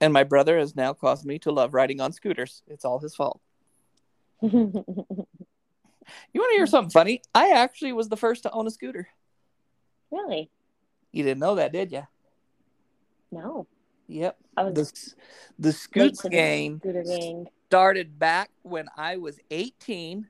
And 0.00 0.12
my 0.12 0.24
brother 0.24 0.58
has 0.58 0.76
now 0.76 0.92
caused 0.94 1.26
me 1.26 1.38
to 1.40 1.50
love 1.52 1.74
riding 1.74 2.00
on 2.00 2.12
scooters. 2.12 2.62
It's 2.68 2.84
all 2.84 2.98
his 3.00 3.14
fault. 3.14 3.40
You 6.32 6.40
want 6.40 6.52
to 6.52 6.56
hear 6.56 6.66
something 6.66 6.90
funny? 6.90 7.20
I 7.34 7.50
actually 7.50 7.92
was 7.92 8.08
the 8.08 8.16
first 8.16 8.44
to 8.44 8.50
own 8.50 8.66
a 8.66 8.70
scooter. 8.70 9.08
really? 10.10 10.48
You 11.12 11.22
didn't 11.22 11.40
know 11.40 11.56
that, 11.56 11.70
did 11.72 11.92
you? 11.92 12.06
No. 13.30 13.66
Yep. 14.08 14.36
The 14.56 15.14
the 15.58 15.72
Scoots 15.72 16.22
the 16.22 16.30
gang 16.30 16.80
started 17.68 18.18
back 18.18 18.50
when 18.62 18.88
I 18.96 19.18
was 19.18 19.38
18 19.50 20.26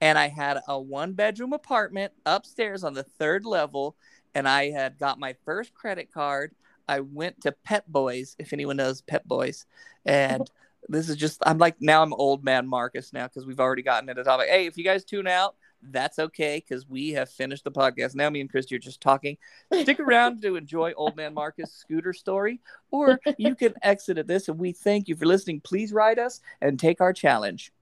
and 0.00 0.18
I 0.18 0.28
had 0.28 0.58
a 0.66 0.78
one 0.78 1.12
bedroom 1.12 1.52
apartment 1.52 2.12
upstairs 2.26 2.82
on 2.82 2.94
the 2.94 3.04
third 3.04 3.46
level 3.46 3.96
and 4.34 4.48
I 4.48 4.70
had 4.70 4.98
got 4.98 5.20
my 5.20 5.36
first 5.44 5.72
credit 5.74 6.12
card. 6.12 6.52
I 6.88 7.00
went 7.00 7.40
to 7.42 7.52
Pep 7.64 7.86
Boys, 7.86 8.34
if 8.38 8.52
anyone 8.52 8.76
knows 8.76 9.00
Pep 9.00 9.24
Boys. 9.24 9.66
And 10.04 10.50
this 10.88 11.08
is 11.08 11.16
just 11.16 11.40
I'm 11.46 11.58
like 11.58 11.76
now 11.80 12.02
I'm 12.02 12.12
old 12.12 12.44
man 12.44 12.66
Markus 12.66 13.12
now 13.12 13.28
because 13.28 13.46
we've 13.46 13.60
already 13.60 13.82
gotten 13.82 14.08
into 14.08 14.22
the 14.22 14.28
topic. 14.28 14.48
Hey, 14.50 14.66
if 14.66 14.76
you 14.76 14.84
guys 14.84 15.04
tune 15.04 15.28
out, 15.28 15.54
that's 15.90 16.18
okay 16.18 16.56
because 16.66 16.88
we 16.88 17.10
have 17.10 17.28
finished 17.30 17.64
the 17.64 17.70
podcast. 17.70 18.14
Now 18.14 18.30
me 18.30 18.40
and 18.40 18.50
Christy 18.50 18.74
are 18.76 18.78
just 18.80 19.00
talking. 19.00 19.36
Stick 19.72 20.00
around 20.00 20.42
to 20.42 20.56
enjoy 20.56 20.92
old 20.96 21.16
man 21.16 21.34
Markus 21.34 21.72
scooter 21.72 22.12
story, 22.12 22.60
or 22.90 23.18
you 23.38 23.54
can 23.54 23.74
exit 23.82 24.18
at 24.18 24.26
this. 24.26 24.48
And 24.48 24.58
we 24.58 24.72
thank 24.72 25.08
you 25.08 25.16
for 25.16 25.26
listening. 25.26 25.60
Please 25.60 25.92
write 25.92 26.18
us 26.18 26.40
and 26.60 26.78
take 26.78 27.00
our 27.00 27.12
challenge. 27.12 27.72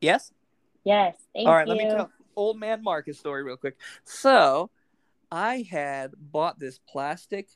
Yes. 0.00 0.32
Yes. 0.84 1.16
Thank 1.34 1.48
All 1.48 1.54
right. 1.54 1.66
you. 1.66 1.74
Let 1.74 1.84
me 1.84 1.90
tell 1.90 2.10
old 2.36 2.58
man 2.58 2.82
Markus 2.82 3.18
story 3.18 3.42
real 3.42 3.56
quick. 3.56 3.76
So, 4.04 4.70
I 5.30 5.66
had 5.70 6.12
bought 6.18 6.58
this 6.58 6.78
plastic 6.88 7.48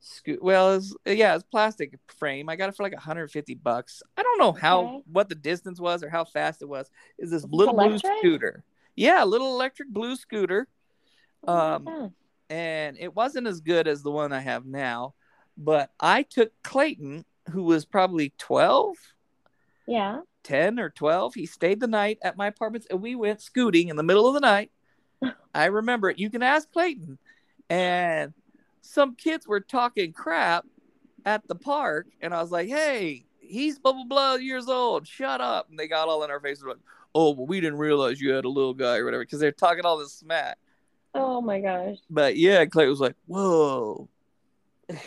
scoot. 0.00 0.42
Well, 0.42 0.76
it's, 0.76 0.94
yeah, 1.04 1.34
it's 1.34 1.44
plastic 1.44 1.98
frame. 2.18 2.48
I 2.48 2.56
got 2.56 2.68
it 2.68 2.76
for 2.76 2.84
like 2.84 2.92
150 2.92 3.54
bucks. 3.56 4.02
I 4.16 4.22
don't 4.22 4.38
know 4.38 4.52
how 4.52 4.80
Okay. 4.80 5.02
what 5.12 5.28
the 5.28 5.34
distance 5.34 5.80
was 5.80 6.02
or 6.02 6.08
how 6.08 6.24
fast 6.24 6.62
it 6.62 6.68
was. 6.68 6.90
Is 7.18 7.30
this 7.30 7.38
Is 7.38 7.42
this 7.42 7.50
little 7.50 7.74
blue 7.74 7.98
scooter? 7.98 8.62
Yeah, 8.98 9.24
little 9.24 9.54
electric 9.54 9.88
blue 9.88 10.16
scooter. 10.16 10.66
Oh 11.46 11.56
um, 11.56 12.14
and 12.50 12.96
it 12.98 13.14
wasn't 13.14 13.46
as 13.46 13.60
good 13.60 13.86
as 13.86 14.02
the 14.02 14.10
one 14.10 14.32
I 14.32 14.40
have 14.40 14.66
now. 14.66 15.14
But 15.56 15.90
I 16.00 16.22
took 16.22 16.52
Clayton, 16.62 17.24
who 17.50 17.62
was 17.64 17.84
probably 17.84 18.32
12, 18.38 18.96
Yeah. 19.86 20.20
10 20.44 20.78
or 20.80 20.90
12. 20.90 21.34
He 21.34 21.46
stayed 21.46 21.80
the 21.80 21.86
night 21.86 22.18
at 22.22 22.36
my 22.36 22.46
apartment 22.46 22.86
and 22.90 23.02
we 23.02 23.14
went 23.14 23.42
scooting 23.42 23.88
in 23.88 23.96
the 23.96 24.02
middle 24.02 24.26
of 24.26 24.34
the 24.34 24.40
night. 24.40 24.70
I 25.54 25.66
remember 25.66 26.10
it. 26.10 26.18
You 26.18 26.30
can 26.30 26.42
ask 26.42 26.70
Clayton. 26.72 27.18
And 27.68 28.32
some 28.80 29.14
kids 29.14 29.46
were 29.46 29.60
talking 29.60 30.12
crap 30.12 30.64
at 31.26 31.46
the 31.46 31.54
park. 31.54 32.06
And 32.20 32.32
I 32.32 32.40
was 32.40 32.50
like, 32.50 32.68
hey, 32.68 33.26
he's 33.40 33.78
blah, 33.78 33.92
blah, 33.92 34.04
blah 34.04 34.34
years 34.36 34.68
old. 34.68 35.06
Shut 35.06 35.40
up. 35.40 35.68
And 35.68 35.78
they 35.78 35.86
got 35.88 36.08
all 36.08 36.24
in 36.24 36.30
our 36.30 36.40
faces 36.40 36.64
like, 36.64 36.78
oh, 37.14 37.32
well, 37.32 37.46
we 37.46 37.60
didn't 37.60 37.78
realize 37.78 38.20
you 38.20 38.32
had 38.32 38.44
a 38.44 38.48
little 38.50 38.74
guy 38.74 38.98
or 38.98 39.04
whatever 39.04 39.24
because 39.24 39.40
they're 39.40 39.52
talking 39.52 39.84
all 39.84 39.98
this 39.98 40.12
smack. 40.14 40.58
Oh 41.14 41.40
my 41.40 41.60
gosh. 41.60 41.96
But 42.10 42.36
yeah, 42.36 42.64
Clay 42.66 42.86
was 42.86 43.00
like, 43.00 43.16
whoa. 43.26 44.08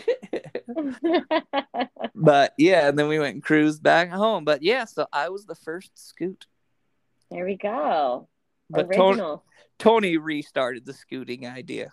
but 2.16 2.54
yeah, 2.58 2.88
and 2.90 2.98
then 3.00 3.08
we 3.08 3.20
went 3.20 3.36
and 3.36 3.44
cruised 3.44 3.82
back 3.82 4.10
home. 4.10 4.44
But 4.46 4.64
yeah, 4.64 4.86
so 4.86 5.08
I 5.12 5.30
was 5.30 5.46
the 5.46 5.56
first 5.56 5.92
scoot. 5.96 6.46
There 7.30 7.46
we 7.46 7.56
go. 7.56 8.28
But 8.70 8.92
Tony, 8.92 9.12
Original. 9.12 9.44
Tony 9.80 10.18
restarted 10.18 10.86
the 10.86 10.94
scooting 10.94 11.48
idea. 11.48 11.92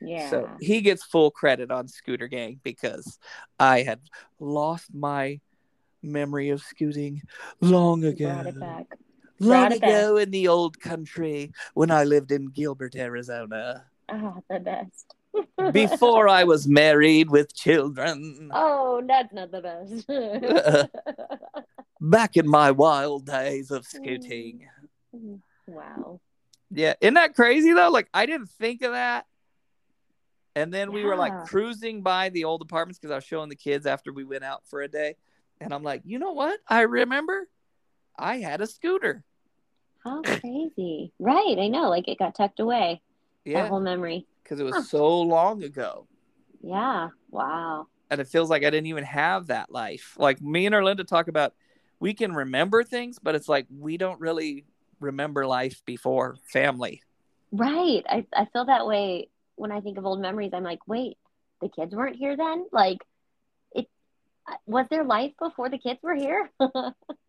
yeah. 0.00 0.30
So 0.30 0.50
he 0.60 0.80
gets 0.80 1.04
full 1.04 1.30
credit 1.30 1.70
on 1.70 1.88
Scooter 1.88 2.28
Gang 2.28 2.60
because 2.62 3.18
I 3.58 3.82
had 3.82 4.00
lost 4.40 4.92
my 4.94 5.40
memory 6.02 6.50
of 6.50 6.62
scooting 6.62 7.22
long 7.60 8.04
ago. 8.04 8.32
Brought 8.32 8.46
it 8.46 8.60
back. 8.60 8.86
Long 9.42 9.50
Brought 9.50 9.72
it 9.72 9.80
back. 9.80 9.90
ago 9.90 10.16
in 10.18 10.30
the 10.30 10.46
old 10.46 10.78
country 10.78 11.52
when 11.74 11.90
I 11.90 12.04
lived 12.04 12.30
in 12.30 12.46
Gilbert, 12.46 12.94
Arizona. 12.94 13.86
Oh, 14.08 14.40
the 14.48 14.60
best. 14.60 15.16
Before 15.72 16.28
I 16.28 16.44
was 16.44 16.68
married 16.68 17.28
with 17.28 17.52
children. 17.52 18.50
Oh, 18.54 19.02
that's 19.04 19.32
not 19.32 19.50
the 19.50 19.60
best. 19.60 20.90
Back 22.00 22.36
in 22.36 22.48
my 22.48 22.70
wild 22.70 23.26
days 23.26 23.72
of 23.72 23.84
scooting. 23.84 24.68
Mm-hmm. 25.14 25.72
wow. 25.72 26.20
Yeah, 26.70 26.94
isn't 27.00 27.14
that 27.14 27.34
crazy 27.34 27.72
though? 27.72 27.90
Like 27.90 28.08
I 28.14 28.26
didn't 28.26 28.50
think 28.50 28.82
of 28.82 28.92
that. 28.92 29.26
And 30.54 30.72
then 30.72 30.92
we 30.92 31.04
were 31.04 31.16
like 31.16 31.46
cruising 31.46 32.02
by 32.02 32.28
the 32.28 32.44
old 32.44 32.62
apartments 32.62 32.98
because 33.00 33.10
I 33.10 33.16
was 33.16 33.24
showing 33.24 33.48
the 33.48 33.56
kids 33.56 33.86
after 33.86 34.12
we 34.12 34.22
went 34.22 34.44
out 34.44 34.62
for 34.66 34.82
a 34.82 34.88
day. 34.88 35.16
And 35.60 35.72
I'm 35.72 35.82
like, 35.82 36.02
you 36.04 36.18
know 36.18 36.32
what? 36.32 36.60
I 36.68 36.82
remember 36.82 37.48
I 38.18 38.36
had 38.36 38.60
a 38.60 38.66
scooter. 38.66 39.24
How 40.04 40.22
crazy. 40.22 41.12
Right. 41.18 41.56
I 41.58 41.68
know. 41.68 41.88
Like 41.88 42.08
it 42.08 42.18
got 42.18 42.34
tucked 42.34 42.60
away. 42.60 43.00
That 43.46 43.52
Yeah, 43.52 43.68
whole 43.68 43.80
memory. 43.80 44.26
because 44.42 44.60
it 44.60 44.64
was 44.64 44.74
Huh. 44.74 44.82
so 44.82 45.20
long 45.20 45.62
ago. 45.62 46.06
Yeah. 46.62 47.08
Wow. 47.30 47.86
And 48.10 48.20
it 48.20 48.28
feels 48.28 48.50
like 48.50 48.62
I 48.62 48.70
didn't 48.70 48.86
even 48.86 49.04
have 49.04 49.46
that 49.46 49.70
life. 49.70 50.14
Like 50.18 50.40
me 50.40 50.66
and 50.66 50.74
Erlinda 50.74 51.06
talk 51.06 51.28
about 51.28 51.54
we 52.00 52.14
can 52.14 52.34
remember 52.34 52.82
things, 52.84 53.18
but 53.22 53.34
it's 53.34 53.48
like 53.48 53.66
we 53.70 53.96
don't 53.96 54.20
really 54.20 54.64
remember 55.00 55.46
life 55.46 55.82
before 55.86 56.36
family. 56.52 57.02
Right. 57.52 58.02
I, 58.08 58.26
I 58.34 58.46
feel 58.52 58.64
that 58.66 58.86
way 58.86 59.28
when 59.56 59.72
I 59.72 59.80
think 59.80 59.98
of 59.98 60.06
old 60.06 60.20
memories. 60.20 60.50
I'm 60.52 60.64
like, 60.64 60.86
wait, 60.86 61.16
the 61.60 61.68
kids 61.68 61.94
weren't 61.94 62.16
here 62.16 62.36
then? 62.36 62.66
Like, 62.72 62.98
it 63.72 63.86
uh, 64.50 64.56
was 64.66 64.86
there 64.90 65.04
life 65.04 65.32
before 65.38 65.68
the 65.68 65.78
kids 65.78 66.00
were 66.02 66.14
here? 66.14 66.50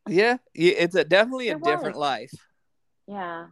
Yeah, 0.08 0.38
it's 0.54 0.96
a 0.96 1.04
definitely 1.06 1.50
a 1.50 1.56
There 1.56 1.76
different 1.76 1.98
life. 1.98 2.32
Yeah. 3.14 3.46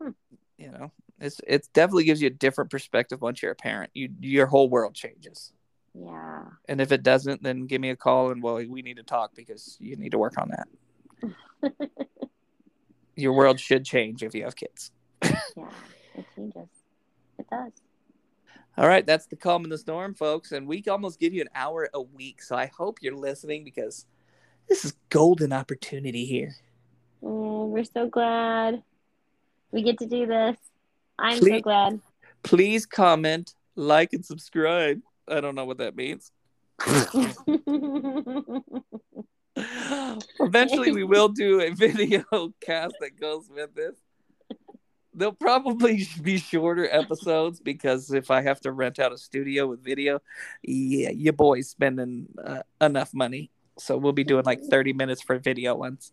Hmm. 0.00 0.10
You 0.58 0.70
know, 0.70 0.92
it's 1.20 1.40
it 1.46 1.68
definitely 1.72 2.04
gives 2.04 2.20
you 2.20 2.28
a 2.28 2.30
different 2.30 2.70
perspective 2.70 3.20
once 3.20 3.42
you're 3.42 3.52
a 3.52 3.56
parent. 3.56 3.90
You 3.94 4.10
your 4.20 4.46
whole 4.46 4.68
world 4.68 4.94
changes. 4.94 5.52
Yeah. 5.94 6.44
And 6.68 6.80
if 6.80 6.90
it 6.90 7.02
doesn't, 7.02 7.42
then 7.42 7.66
give 7.66 7.80
me 7.80 7.90
a 7.90 7.96
call 7.96 8.32
and 8.32 8.42
well, 8.42 8.56
we 8.56 8.82
need 8.82 8.96
to 8.96 9.04
talk 9.04 9.34
because 9.34 9.76
you 9.80 9.96
need 9.96 10.10
to 10.10 10.18
work 10.18 10.34
on 10.38 10.50
that. 10.50 11.72
Your 13.16 13.32
world 13.32 13.60
should 13.60 13.84
change 13.84 14.24
if 14.24 14.34
you 14.34 14.44
have 14.44 14.56
kids. 14.56 14.90
Yeah. 15.56 15.70
It 16.16 16.26
changes. 16.34 16.68
It 17.38 17.46
does. 17.50 17.72
All 18.76 18.88
right, 18.88 19.06
that's 19.06 19.26
the 19.26 19.36
calm 19.36 19.64
in 19.64 19.70
the 19.70 19.78
storm, 19.78 20.14
folks. 20.14 20.50
And 20.50 20.66
we 20.66 20.82
almost 20.88 21.20
give 21.20 21.32
you 21.32 21.40
an 21.40 21.48
hour 21.54 21.88
a 21.94 22.00
week. 22.00 22.42
So 22.42 22.56
I 22.56 22.66
hope 22.66 22.98
you're 23.00 23.16
listening 23.16 23.64
because 23.64 24.06
this 24.68 24.84
is 24.84 24.94
golden 25.10 25.52
opportunity 25.52 26.24
here. 26.24 26.54
Oh, 27.24 27.66
we're 27.66 27.84
so 27.84 28.06
glad 28.06 28.82
we 29.72 29.82
get 29.82 29.98
to 29.98 30.06
do 30.06 30.26
this. 30.26 30.56
I'm 31.18 31.40
so 31.40 31.60
glad. 31.60 32.00
Please 32.42 32.84
comment, 32.84 33.54
like, 33.76 34.12
and 34.12 34.24
subscribe. 34.24 35.00
I 35.26 35.40
don't 35.40 35.54
know 35.54 35.64
what 35.64 35.78
that 35.78 35.96
means. 35.96 36.30
Eventually, 40.38 40.92
we 40.92 41.04
will 41.04 41.28
do 41.28 41.62
a 41.62 41.70
video 41.74 42.24
cast 42.60 42.96
that 43.00 43.18
goes 43.18 43.48
with 43.48 43.74
this. 43.74 43.96
They'll 45.14 45.32
probably 45.32 46.06
be 46.22 46.38
shorter 46.38 46.88
episodes 46.90 47.58
because 47.58 48.12
if 48.12 48.30
I 48.30 48.42
have 48.42 48.60
to 48.60 48.72
rent 48.72 48.98
out 48.98 49.12
a 49.12 49.18
studio 49.18 49.66
with 49.68 49.82
video, 49.82 50.20
yeah, 50.62 51.10
your 51.10 51.32
boy's 51.32 51.68
spending 51.68 52.26
uh, 52.44 52.62
enough 52.80 53.14
money. 53.14 53.50
So 53.78 53.96
we'll 53.96 54.12
be 54.12 54.24
doing 54.24 54.44
like 54.44 54.60
30 54.62 54.92
minutes 54.92 55.22
for 55.22 55.38
video 55.38 55.74
ones. 55.74 56.12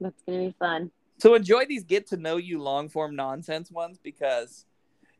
That's 0.00 0.22
gonna 0.22 0.38
be 0.38 0.54
fun. 0.58 0.90
So 1.18 1.34
enjoy 1.34 1.66
these 1.66 1.84
get 1.84 2.06
to 2.08 2.16
know 2.16 2.36
you 2.36 2.62
long 2.62 2.88
form 2.88 3.16
nonsense 3.16 3.70
ones 3.70 3.98
because, 4.02 4.64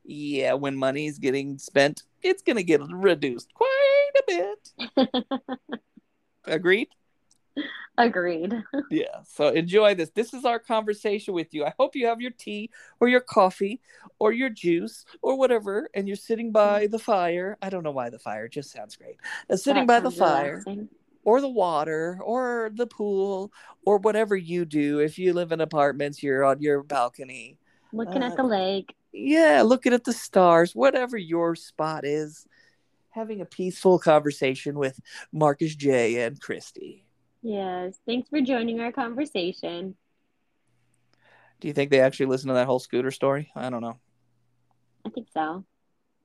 yeah, 0.05 0.53
when 0.53 0.77
money's 0.77 1.19
getting 1.19 1.59
spent, 1.59 2.05
it's 2.23 2.43
going 2.43 2.57
to 2.57 2.63
get 2.63 2.81
reduced 2.89 3.53
quite 3.53 4.11
a 4.17 4.23
bit. 4.27 5.11
Agreed? 6.45 6.89
Agreed. 7.99 8.55
Yeah. 8.91 9.23
So 9.25 9.49
enjoy 9.49 9.97
this. 9.97 10.11
This 10.11 10.33
is 10.33 10.45
our 10.45 10.61
conversation 10.61 11.35
with 11.35 11.53
you. 11.53 11.65
I 11.65 11.75
hope 11.79 11.97
you 11.97 12.07
have 12.07 12.21
your 12.21 12.31
tea 12.31 12.71
or 13.01 13.09
your 13.09 13.21
coffee 13.21 13.81
or 14.19 14.33
your 14.33 14.49
juice 14.49 15.05
or 15.21 15.37
whatever, 15.37 15.91
and 15.95 16.07
you're 16.07 16.17
sitting 16.17 16.53
by 16.53 16.87
the 16.87 16.99
fire. 16.99 17.59
I 17.61 17.71
don't 17.71 17.83
know 17.83 17.91
why 17.91 18.09
the 18.09 18.19
fire 18.21 18.49
just 18.49 18.71
sounds 18.71 18.97
great. 18.97 19.17
Uh, 19.51 19.57
sitting 19.57 19.87
That 19.87 20.01
by 20.01 20.01
the 20.01 20.13
fire 20.13 20.63
relaxing. 20.65 20.89
Or 21.29 21.43
the 21.43 21.49
water 21.51 22.19
or 22.25 22.71
the 22.75 22.87
pool 22.87 23.53
or 23.85 23.99
whatever 23.99 24.35
you 24.35 24.65
do. 24.65 24.99
If 24.99 25.19
you 25.19 25.35
live 25.35 25.53
in 25.53 25.61
apartments, 25.61 26.23
you're 26.23 26.43
on 26.43 26.63
your 26.63 26.83
balcony. 26.83 27.59
Looking 27.93 28.23
Uh, 28.23 28.29
at 28.29 28.37
the 28.39 28.45
lake. 28.45 28.95
Yeah, 29.13 29.61
looking 29.61 29.93
at 29.93 30.05
the 30.05 30.15
stars, 30.15 30.75
whatever 30.75 31.19
your 31.19 31.55
spot 31.55 32.07
is. 32.07 32.47
Having 33.11 33.43
a 33.43 33.45
peaceful 33.45 33.99
conversation 33.99 34.79
with 34.79 34.99
Markus 35.31 35.77
J 35.77 36.23
and 36.23 36.41
Christy. 36.41 37.05
Yes. 37.43 37.99
Thanks 38.07 38.31
for 38.31 38.41
joining 38.41 38.81
our 38.81 38.91
conversation. 38.91 39.97
Do 41.61 41.69
you 41.69 41.75
think 41.75 41.91
they 41.91 42.01
actually 42.01 42.27
listen 42.27 42.49
to 42.49 42.55
that 42.55 42.67
whole 42.67 42.79
scooter 42.79 43.11
story? 43.11 43.53
I 43.55 43.69
don't 43.69 43.83
know. 43.83 43.99
I 45.05 45.11
think 45.11 45.29
so. 45.35 45.67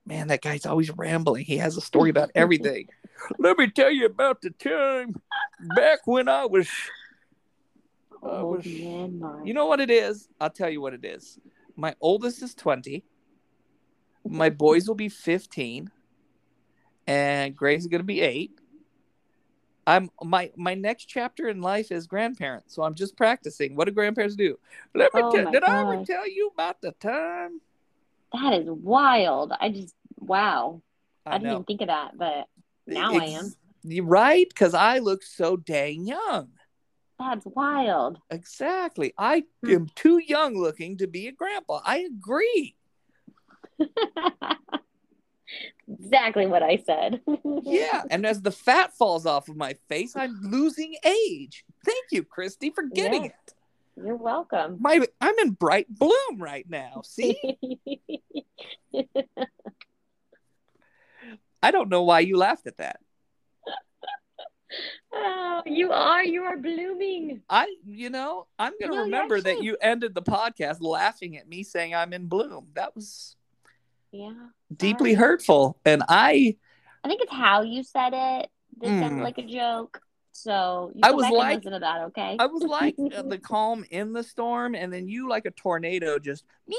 Man, 0.06 0.28
that 0.28 0.42
guy's 0.42 0.66
always 0.66 0.90
rambling. 0.90 1.44
He 1.44 1.56
has 1.58 1.76
a 1.76 1.80
story 1.90 2.10
about 2.10 2.30
everything. 2.34 2.88
Let 3.38 3.58
me 3.58 3.68
tell 3.70 3.90
you 3.90 4.06
about 4.06 4.42
the 4.42 4.50
time 4.50 5.14
back 5.74 6.00
when 6.06 6.28
I 6.28 6.44
was. 6.44 6.68
I 8.22 8.38
Old 8.38 8.58
was- 8.58 8.66
man 8.66 9.42
You 9.44 9.54
know 9.54 9.66
what 9.66 9.80
it 9.80 9.90
is? 9.90 10.28
I'll 10.40 10.50
tell 10.50 10.70
you 10.70 10.80
what 10.80 10.94
it 10.94 11.04
is. 11.04 11.38
My 11.76 11.94
oldest 12.00 12.42
is 12.42 12.54
20. 12.54 13.04
My 14.26 14.48
boys 14.50 14.88
will 14.88 14.94
be 14.94 15.08
15. 15.08 15.90
And 17.06 17.54
Grace 17.54 17.82
is 17.82 17.86
going 17.88 18.00
to 18.00 18.04
be 18.04 18.20
8. 18.22 18.50
I'm 19.86 20.10
my 20.22 20.50
my 20.56 20.72
next 20.74 21.04
chapter 21.04 21.46
in 21.48 21.60
life 21.60 21.92
is 21.92 22.06
grandparents, 22.06 22.74
So 22.74 22.82
I'm 22.82 22.94
just 22.94 23.18
practicing. 23.18 23.76
What 23.76 23.84
do 23.84 23.90
grandparents 23.92 24.34
do? 24.34 24.58
Let 24.94 25.12
me 25.12 25.20
Oh 25.22 25.30
tell 25.30 25.44
my 25.44 25.50
did 25.50 25.62
I 25.62 25.80
ever 25.80 26.04
tell 26.06 26.26
you 26.26 26.50
about 26.54 26.80
the 26.80 26.92
time? 26.92 27.60
That 28.34 28.52
is 28.54 28.68
wild. 28.68 29.52
I 29.58 29.70
just 29.70 29.94
wow. 30.18 30.82
I, 31.24 31.38
didn't 31.38 31.52
even 31.52 31.64
think 31.64 31.80
of 31.80 31.86
that, 31.86 32.18
but 32.18 32.46
now 32.86 33.14
I 33.14 33.24
am. 33.26 33.54
You're 33.82 34.04
right, 34.04 34.46
because 34.48 34.74
I 34.74 34.98
look 34.98 35.22
so 35.22 35.56
dang 35.56 36.06
young. 36.06 36.48
That's 37.18 37.46
wild. 37.46 38.18
Exactly. 38.30 39.14
I 39.16 39.44
Hmm. 39.62 39.70
am 39.70 39.86
too 39.94 40.18
young 40.18 40.56
looking 40.58 40.98
to 40.98 41.06
be 41.06 41.28
a 41.28 41.32
grandpa. 41.32 41.80
I 41.84 41.98
agree. 41.98 42.76
exactly 45.88 46.46
what 46.46 46.62
I 46.62 46.76
said. 46.84 47.20
Yeah. 47.66 48.02
And 48.10 48.26
as 48.26 48.42
the 48.42 48.50
fat 48.50 48.92
falls 48.94 49.24
off 49.24 49.48
of 49.48 49.56
my 49.56 49.74
face, 49.88 50.14
I'm 50.16 50.38
losing 50.42 50.96
age. 51.04 51.64
Thank 51.84 52.04
you, 52.10 52.22
Christy, 52.22 52.70
for 52.70 52.82
getting 52.82 53.24
Yeah. 53.24 53.30
it. 53.30 53.54
You're 53.96 54.16
welcome. 54.16 54.78
My 54.80 55.00
I'm 55.20 55.34
in 55.40 55.50
bright 55.50 55.86
bloom 55.88 56.38
right 56.38 56.68
now. 56.68 57.02
See? 57.04 57.36
I 61.62 61.70
don't 61.70 61.88
know 61.88 62.02
why 62.02 62.20
you 62.20 62.36
laughed 62.36 62.66
at 62.66 62.76
that. 62.78 62.98
oh, 65.14 65.62
you 65.64 65.92
are. 65.92 66.24
You 66.24 66.42
are 66.42 66.56
blooming. 66.56 67.40
I 67.48 67.74
you 67.86 68.10
know, 68.10 68.46
I'm 68.58 68.72
gonna 68.80 68.92
No, 68.92 68.98
you're 68.98 69.04
remember 69.04 69.40
that 69.40 69.62
you 69.62 69.76
ended 69.80 70.14
the 70.14 70.22
podcast 70.22 70.78
laughing 70.80 71.36
at 71.36 71.48
me 71.48 71.62
saying 71.62 71.94
I'm 71.94 72.12
in 72.12 72.26
bloom. 72.26 72.68
That 72.74 72.94
was 72.94 73.36
Yeah. 74.12 74.32
deeply 74.76 75.14
Sorry. 75.14 75.20
hurtful. 75.20 75.78
And 75.84 76.02
I 76.08 76.56
I 77.04 77.08
think 77.08 77.22
it's 77.22 77.32
how 77.32 77.62
you 77.62 77.82
said 77.82 78.12
it. 78.14 78.50
It 78.82 78.88
sounded 78.88 79.20
Mm. 79.20 79.22
like 79.22 79.38
a 79.38 79.42
joke. 79.46 80.00
So 80.36 80.90
you 80.94 81.00
I 81.04 81.12
was 81.12 81.30
like- 81.30 81.58
listen 81.58 81.72
to 81.72 81.78
that, 81.78 82.00
okay? 82.06 82.36
I 82.40 82.46
was 82.46 82.64
like 82.64 82.96
uh, 82.98 83.22
the 83.22 83.38
calm 83.42 83.84
in 83.90 84.12
the 84.12 84.22
storm, 84.24 84.74
and 84.74 84.92
then 84.92 85.06
you 85.08 85.28
like 85.28 85.46
a 85.46 85.52
tornado 85.52 86.18
just 86.18 86.44
me 86.66 86.76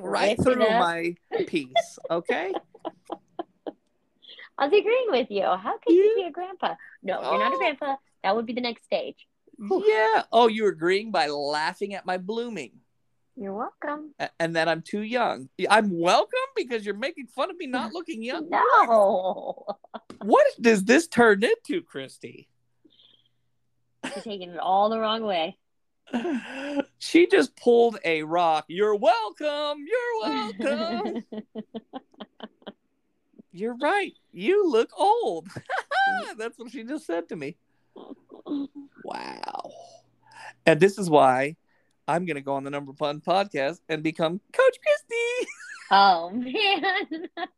right 0.00 0.36
through 0.42 0.56
my 0.56 1.14
peace. 1.46 1.98
Okay. 2.10 2.52
I 4.58 4.66
was 4.68 4.78
agreeing 4.78 5.06
with 5.10 5.30
you. 5.30 5.42
How 5.44 5.78
can 5.78 5.94
you 5.94 6.02
You- 6.02 6.14
be 6.16 6.22
a 6.24 6.30
grandpa? 6.32 6.74
No, 7.02 7.20
you're 7.22 7.38
not 7.38 7.52
a 7.52 7.54
Oh. 7.54 7.58
grandpa. 7.58 7.96
That 8.24 8.34
would 8.34 8.46
be 8.46 8.52
the 8.52 8.60
next 8.60 8.84
stage. 8.84 9.26
yeah. 9.58 10.24
Oh, 10.32 10.48
you're 10.48 10.70
agreeing 10.70 11.12
by 11.12 11.28
laughing 11.28 11.94
at 11.94 12.04
my 12.04 12.18
blooming, 12.18 12.72
You're 13.36 13.54
welcome. 13.54 14.12
and 14.40 14.56
that 14.56 14.66
I'm 14.68 14.82
too 14.82 15.02
young. 15.02 15.48
I'm 15.70 15.96
welcome 15.98 16.48
because 16.56 16.84
you're 16.84 16.96
making 16.96 17.28
fun 17.28 17.48
of 17.50 17.56
me 17.56 17.66
not 17.68 17.92
looking 17.92 18.22
young. 18.24 18.48
No. 18.50 19.66
what 20.22 20.44
does 20.60 20.84
this 20.84 21.06
turn 21.06 21.44
into, 21.44 21.80
Christy? 21.82 22.48
You're 24.16 24.24
taking 24.24 24.50
it 24.50 24.58
all 24.58 24.88
the 24.88 24.98
wrong 24.98 25.22
way. 25.24 25.58
She 26.98 27.26
just 27.26 27.54
pulled 27.56 27.98
a 28.04 28.22
rock. 28.22 28.64
You're 28.68 28.94
welcome. 28.94 29.84
You're 29.86 30.20
welcome. 30.22 31.24
You're 33.52 33.76
right. 33.76 34.14
You 34.32 34.70
look 34.70 34.90
old. 34.96 35.48
That's 36.38 36.58
what 36.58 36.70
she 36.70 36.84
just 36.84 37.06
said 37.06 37.28
to 37.28 37.36
me. 37.36 37.56
Wow. 39.04 39.70
And 40.64 40.80
this 40.80 40.96
is 40.98 41.10
why 41.10 41.56
I'm 42.08 42.24
going 42.24 42.36
to 42.36 42.42
go 42.42 42.54
on 42.54 42.64
the 42.64 42.70
Number 42.70 42.92
One 42.92 43.20
podcast 43.20 43.80
and 43.88 44.02
become 44.02 44.40
Coach 44.52 44.76
Christy. 44.82 45.50
oh 45.90 46.30
man. 46.30 47.28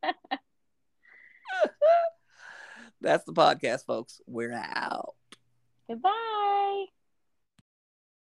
That's 3.01 3.25
the 3.25 3.33
podcast, 3.33 3.87
folks. 3.87 4.21
We're 4.27 4.53
out. 4.53 5.15
Goodbye. 5.89 6.87